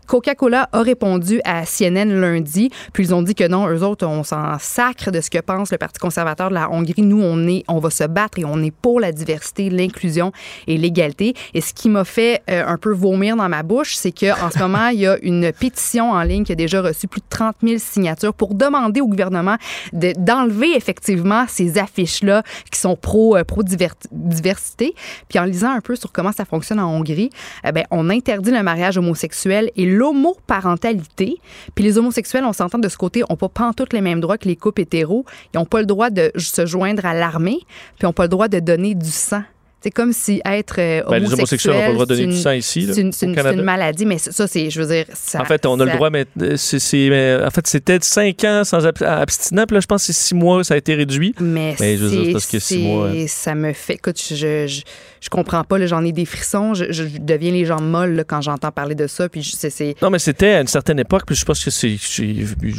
[0.07, 4.23] Coca-Cola a répondu à CNN lundi, puis ils ont dit que non, eux autres, on
[4.23, 7.01] s'en sacre de ce que pense le Parti conservateur de la Hongrie.
[7.01, 10.31] Nous, on est, on va se battre et on est pour la diversité, l'inclusion
[10.67, 11.33] et l'égalité.
[11.53, 14.49] Et ce qui m'a fait euh, un peu vomir dans ma bouche, c'est que en
[14.49, 17.25] ce moment, il y a une pétition en ligne qui a déjà reçu plus de
[17.29, 19.57] 30 000 signatures pour demander au gouvernement
[19.93, 24.95] de- d'enlever effectivement ces affiches-là qui sont pro, euh, pro diver- diversité.
[25.29, 27.29] Puis en lisant un peu sur comment ça fonctionne en Hongrie,
[27.65, 31.37] eh ben, on interdit le mariage homosexuel et l'homoparentalité.
[31.75, 34.47] Puis les homosexuels, on s'entend de ce côté, n'ont pas pantoute les mêmes droits que
[34.47, 35.25] les couples hétéros.
[35.53, 38.29] Ils n'ont pas le droit de se joindre à l'armée, puis ils n'ont pas le
[38.29, 39.43] droit de donner du sang.
[39.81, 42.37] C'est comme si être euh, Ben, les homosexuels n'ont pas le droit de donner du
[42.37, 45.79] sang ici, C'est une, maladie, mais ça, c'est, je veux dire, ça, en fait, on
[45.79, 49.65] a le droit, mais euh, c'est, mais en fait, c'était 5 ans sans ab- abstinent,
[49.67, 51.35] puis là, je pense que c'est 6 mois, ça a été réduit.
[51.39, 53.05] Mais, je veux dire, parce que 6 c'est- mois.
[53.07, 53.93] euh, Ça me fait.
[53.93, 54.35] Écoute, je,
[54.67, 54.81] je,
[55.21, 55.85] je comprends pas.
[55.85, 56.73] J'en ai des frissons.
[56.73, 59.29] Je, je deviens les jambes molles là, quand j'entends parler de ça.
[59.29, 59.95] Puis c'est.
[60.01, 61.97] Non, mais c'était à une certaine époque, puis je pense que c'est.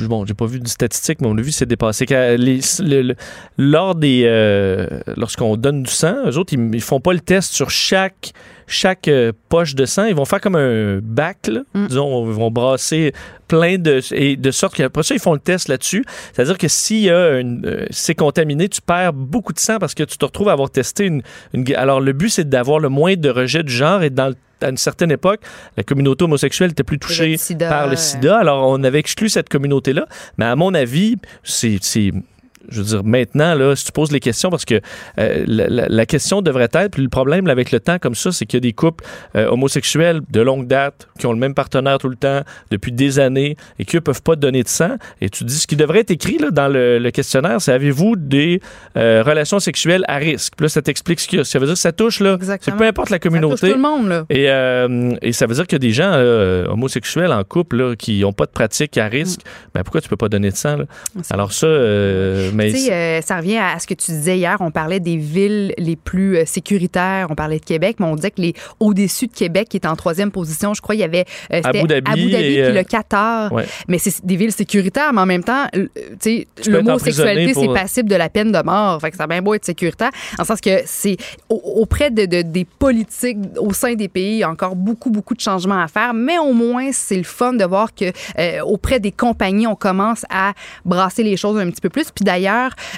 [0.09, 2.07] Bon, j'ai pas vu de statistiques, mais on a vu que c'est dépassé.
[2.07, 3.15] Quand les- le- le-
[3.57, 4.23] lors des.
[4.27, 8.33] euh, lorsqu'on donne du sang, eux autres, ils, ils font pas le test sur chaque,
[8.67, 10.05] chaque euh, poche de sang.
[10.07, 11.61] Ils vont faire comme un bac, là.
[11.75, 13.13] Disons, ils vont brasser
[13.47, 14.01] plein de.
[14.15, 16.05] Et de sorte qu'après ça, ils font le test là-dessus.
[16.33, 16.67] C'est-à-dire que
[17.41, 17.65] une.
[17.67, 20.53] euh, si c'est contaminé, tu perds beaucoup de sang parce que tu te retrouves à
[20.53, 21.23] avoir testé une.
[21.55, 24.35] une- alors, le but, c'est d'avoir le moins de rejets du genre et dans le
[24.61, 25.39] à une certaine époque,
[25.77, 28.39] la communauté homosexuelle était plus touchée Le sida, par le sida.
[28.39, 30.07] Alors, on avait exclu cette communauté-là.
[30.37, 32.11] Mais à mon avis, c'est.
[32.71, 34.81] Je veux dire, maintenant, là, si tu poses les questions, parce que
[35.19, 38.15] euh, la, la- la question devrait être, puis le problème là, avec le temps comme
[38.15, 39.05] ça, c'est qu'il y a des couples
[39.37, 43.19] euh, homosexuels de longue date qui ont le même partenaire tout le temps depuis des
[43.19, 44.97] années et qui ne peuvent pas donner de sang.
[45.21, 48.17] Et tu dis, ce qui devrait être écrit là, dans le, le questionnaire, c'est avez-vous
[48.17, 48.61] des
[48.97, 50.55] euh, relations sexuelles à risque?
[50.57, 51.45] Puis là, ça t'explique ce qu'il y a.
[51.45, 53.69] Ça veut dire que ça touche, là, c'est peu importe la Ça touche communauté.
[53.71, 54.25] tout le monde, là.
[54.31, 56.13] Et, euh, et ça veut dire qu'il y a des gens
[56.71, 59.41] homosexuels en couple là, qui n'ont pas de pratique à risque.
[59.75, 60.77] Ben, pourquoi tu peux pas donner de sang?
[60.77, 60.85] là?
[61.31, 61.67] Alors ça,
[62.59, 64.57] Mais euh, ça revient à ce que tu disais hier.
[64.61, 67.27] On parlait des villes les plus euh, sécuritaires.
[67.31, 69.97] On parlait de Québec, mais on disait que les au-dessus de Québec, qui est en
[69.97, 72.73] troisième position, je crois, il y avait euh, Abu Dhabi Abu Dhabi et, puis euh,
[72.73, 73.53] le Qatar.
[73.53, 73.65] ouais.
[73.89, 75.87] Mais c'est des villes sécuritaires, mais en même temps, euh,
[76.21, 79.01] tu l'homosexualité, pour- c'est passible de la peine de mort.
[79.01, 80.11] Fait que ça a bien beau être sécuritaire.
[80.39, 81.17] En sens que c'est
[81.49, 85.11] au- auprès de, de- des politiques au sein des pays, il y a encore beaucoup,
[85.11, 86.15] beaucoup de changements à faire.
[86.15, 88.07] Mais au moins, c'est le fun de voir que
[88.39, 90.53] euh, auprès des compagnies, on commence à
[90.85, 92.11] brasser les choses un petit peu plus.
[92.15, 92.48] Puis d'ailleurs,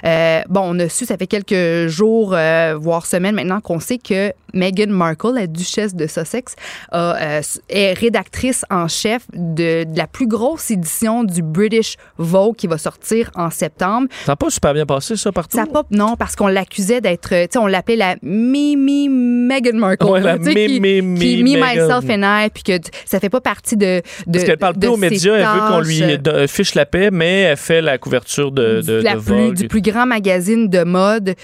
[0.04, 3.98] euh, bon, on a su, ça fait quelques jours, euh, voire semaines maintenant, qu'on sait
[3.98, 6.54] que Meghan Markle, la duchesse de Sussex,
[6.92, 12.66] euh, est rédactrice en chef de, de la plus grosse édition du British Vogue qui
[12.66, 14.08] va sortir en septembre.
[14.26, 15.56] Ça n'a pas super bien passé, ça, partout?
[15.56, 19.76] Ça pas, non, parce qu'on l'accusait d'être, euh, tu sais, on l'appelait la Mimi Meghan
[19.76, 20.04] Markle.
[20.06, 21.60] Ouais, la sais, qui- Mimi qui Me.
[21.60, 22.72] Myself and I, puis que
[23.04, 24.02] ça fait pas partie de.
[24.26, 27.10] de Parce qu'elle parle de plus aux médias, elle veut qu'on lui fiche la paix,
[27.12, 30.84] mais elle fait la couverture de, de, la de plus- du plus grand magazine de
[30.84, 31.34] mode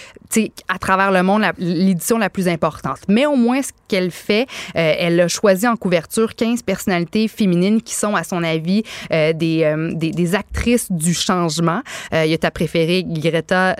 [0.69, 2.99] à travers le monde, l'édition la plus importante.
[3.09, 4.43] Mais au moins, ce qu'elle fait,
[4.77, 8.83] euh, elle a choisi en couverture 15 personnalités féminines qui sont, à son avis,
[9.13, 11.81] euh, des, euh, des, des actrices du changement.
[12.13, 13.77] Il y a ta préférée, Greta...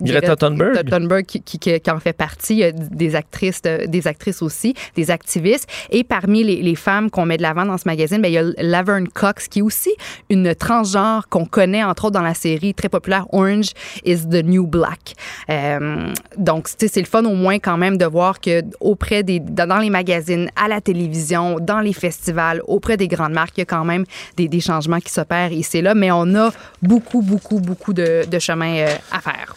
[0.00, 0.88] Greta Thunberg.
[0.88, 2.54] Thunberg qui, qui- en fait partie.
[2.54, 5.68] Il y a des actrices, de- des actrices aussi, des activistes.
[5.90, 8.38] Et parmi les, les femmes qu'on met de l'avant dans ce magazine, ben, il y
[8.38, 9.90] a Laverne Cox, qui est aussi
[10.30, 13.70] une transgenre qu'on connaît, entre autres, dans la série très populaire Orange
[14.04, 15.14] is the New Black.
[15.50, 19.78] Euh, donc, c'est le fun au moins quand même de voir que auprès des, dans
[19.78, 23.66] les magazines, à la télévision, dans les festivals, auprès des grandes marques, il y a
[23.66, 24.04] quand même
[24.36, 26.50] des, des changements qui s'opèrent ici et là, mais on a
[26.82, 29.54] beaucoup, beaucoup, beaucoup de, de chemin euh, à faire.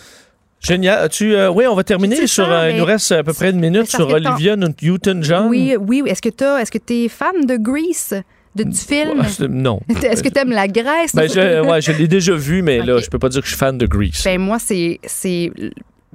[0.61, 1.09] Génial.
[1.09, 2.51] Tu, euh, oui, on va terminer C'est sur.
[2.51, 5.47] euh, il nous reste à peu près une minute sur Olivia Newton-John.
[5.47, 6.01] Oui, oui.
[6.07, 8.21] Est-ce que tu est-ce que es fan de Grease,
[8.55, 9.21] de, du film?
[9.49, 9.79] Non.
[9.89, 11.13] Est-ce que tu aimes la Grèce?
[11.13, 13.03] Ben, je, ouais, je l'ai déjà vu, mais là, Ok.
[13.03, 14.21] je peux pas dire que je suis fan de Grease.
[14.23, 14.99] Ben, moi, c'est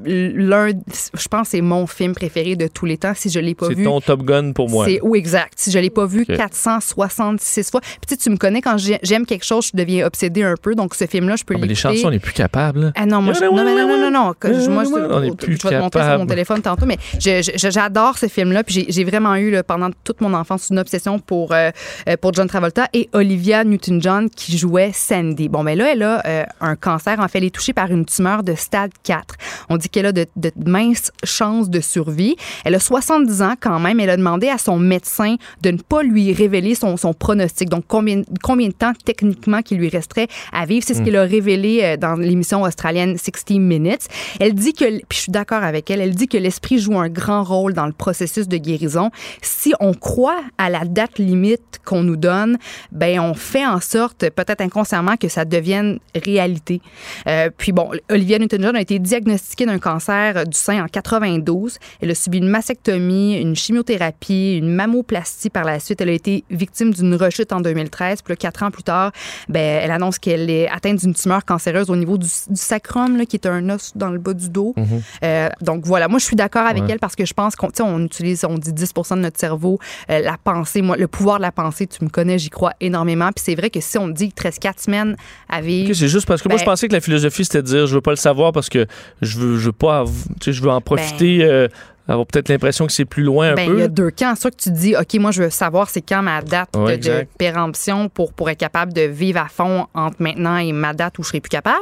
[0.05, 3.13] l'un, je pense, c'est mon film préféré de tous les temps.
[3.15, 4.87] Si je l'ai pas C'est vu, ton Top Gun pour moi.
[4.87, 5.55] c'est oui exact.
[5.57, 6.37] Si je l'ai pas vu Ok.
[6.37, 7.81] 466 fois.
[8.07, 10.75] Puis tu me connais quand j'ai- j'aime quelque chose, je deviens obsédée un peu.
[10.75, 12.81] Donc ce film-là, je peux Ah, mais les chansons, on n'est plus capable.
[12.81, 12.93] là.
[12.97, 15.33] Ah non, moi, je, non, non, non, non, non, je- moi, je, On est je
[15.35, 18.65] plus vais te montrer sur mon téléphone tantôt, mais je- je- j'adore ce film-là.
[18.65, 21.71] Puis j'ai- vraiment eu, là, pendant toute mon enfance, une obsession pour, euh,
[22.09, 25.49] euh, pour John Travolta et Olivia Newton-John qui jouait Sandy.
[25.49, 27.19] Bon, mais là, elle a euh, un cancer.
[27.19, 29.35] En fait, elle est touchée par une tumeur de stade 4.
[29.69, 32.37] On dit qu'elle a de, de minces chances de survie.
[32.65, 34.01] Elle a 70 ans quand même.
[34.01, 37.69] Elle a demandé à son médecin de ne pas lui révéler son, son pronostic.
[37.69, 40.85] Donc, combien, combien de temps techniquement qu'il lui resterait à vivre?
[40.87, 41.05] C'est ce Mm.
[41.05, 44.07] qu'elle a révélé euh, dans l'émission australienne 60 Minutes.
[44.39, 47.09] Elle dit que, puis je suis d'accord avec elle, elle dit que l'esprit joue un
[47.09, 49.11] grand rôle dans le processus de guérison.
[49.43, 52.59] Si on croit à la date limite qu'on nous donne,
[52.93, 56.81] ben on fait en sorte, peut-être inconsciemment, que ça devienne réalité.
[57.27, 61.79] Euh, puis bon, Olivia Newton-John a été diagnostiquée d'un cancer du sein en 92.
[62.01, 66.01] Elle a subi une mastectomie, une chimiothérapie, une mammoplastie par la suite.
[66.01, 68.23] Elle a été victime d'une rechute en 2013.
[68.23, 69.13] Puis là, quatre ans plus tard,
[69.49, 73.27] ben, elle annonce qu'elle est atteinte d'une tumeur cancéreuse au niveau du, du sacrum, là,
[73.27, 74.75] qui est un os dans le bas du dos.
[74.77, 75.03] Mhm.
[75.25, 76.93] Euh, donc voilà, moi je suis d'accord avec Ouais.
[76.93, 79.79] elle parce que je pense qu'on on utilise, on dit 10% de notre cerveau,
[80.11, 83.31] euh, la pensée, moi, le pouvoir de la pensée, tu me connais, j'y crois énormément.
[83.35, 85.17] Puis c'est vrai que si on dit qu'il te reste quatre semaines
[85.49, 85.93] à vivre.
[85.95, 87.95] C'est juste parce que moi, ben, je pensais que la philosophie, c'était de dire je
[87.95, 88.87] veux pas le savoir parce que
[89.21, 90.05] je veux, je veux pas,
[90.41, 91.69] tu je veux en profiter, euh,
[92.09, 93.75] avoir peut-être l'impression que c'est plus loin un Ben, peu.
[93.77, 94.35] il y a deux camps.
[94.35, 97.25] Soit que tu dis, OK, moi, je veux savoir c'est quand ma date Ouais, de,
[97.39, 101.23] péremption pour, pour être capable de vivre à fond entre maintenant et ma date où
[101.23, 101.77] je serai plus capable.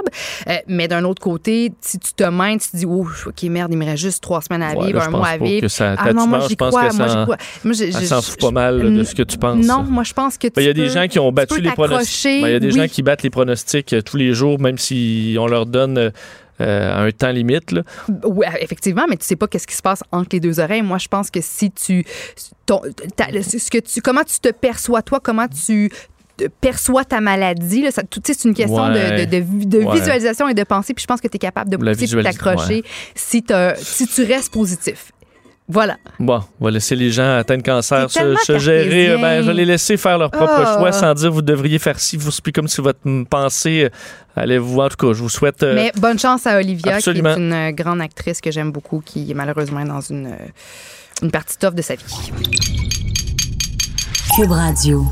[0.49, 3.73] Euh, mais d'un autre côté, si tu te mènes, tu te dis, oh, OK, merde,
[3.73, 5.63] il me reste juste trois semaines à Ouais, vivre, là, un mois à vivre.
[5.63, 6.91] que ça- ah non, moi, j'y je pense crois.
[6.91, 7.37] que Moi, j'y crois.
[7.65, 9.65] Moi, je- s'en fout pas mal de ce que tu penses.
[9.65, 11.35] Non, moi, je pense que tu Ben, Il y a des gens qui ont tu
[11.37, 12.43] battu les pronostics.
[12.43, 12.81] Ben, Il y a des oui.
[12.83, 16.13] gens qui battent les pronostics euh, tous les jours, même si on leur donne
[16.61, 17.73] euh, un temps limite.
[17.73, 17.83] là.
[18.25, 20.83] Oui, effectivement, mais tu sais pas qu'est-ce qui se passe entre les deux oreilles.
[20.83, 22.05] Moi, je pense que si tu,
[22.67, 22.83] ton-
[23.17, 25.91] ta- ce que tu, comment tu te perçois toi, comment tu
[26.61, 29.27] perçois ta maladie, là, ça, c'est une question de- Ouais.
[29.27, 29.95] de, de- de Ouais.
[29.99, 30.95] visualisation et de pensée.
[30.95, 32.85] Puis je pense que tu es capable de pousser et t'accrocher ouais.
[33.15, 33.45] si,
[33.77, 35.11] si tu restes positif.
[35.71, 35.99] Voilà.
[36.19, 38.19] Bon, on va laisser les gens atteints de cancer se,
[38.59, 39.09] gérer.
[39.09, 39.21] cartésien.
[39.21, 40.77] Ben, je vais les laisser faire leur propre Ah.
[40.79, 43.89] choix sans dire vous devriez faire ci, vous c'est comme si votre pensée euh,
[44.41, 44.81] allait vous.
[44.81, 45.63] En tout cas, je vous souhaite.
[45.63, 47.35] euh, Mais bonne chance à Olivia, absolument.
[47.35, 50.37] qui est une euh, grande actrice que j'aime beaucoup, qui est malheureusement dans une, euh,
[51.23, 52.05] une partie tough de sa vie.
[54.35, 55.05] Cube Radio.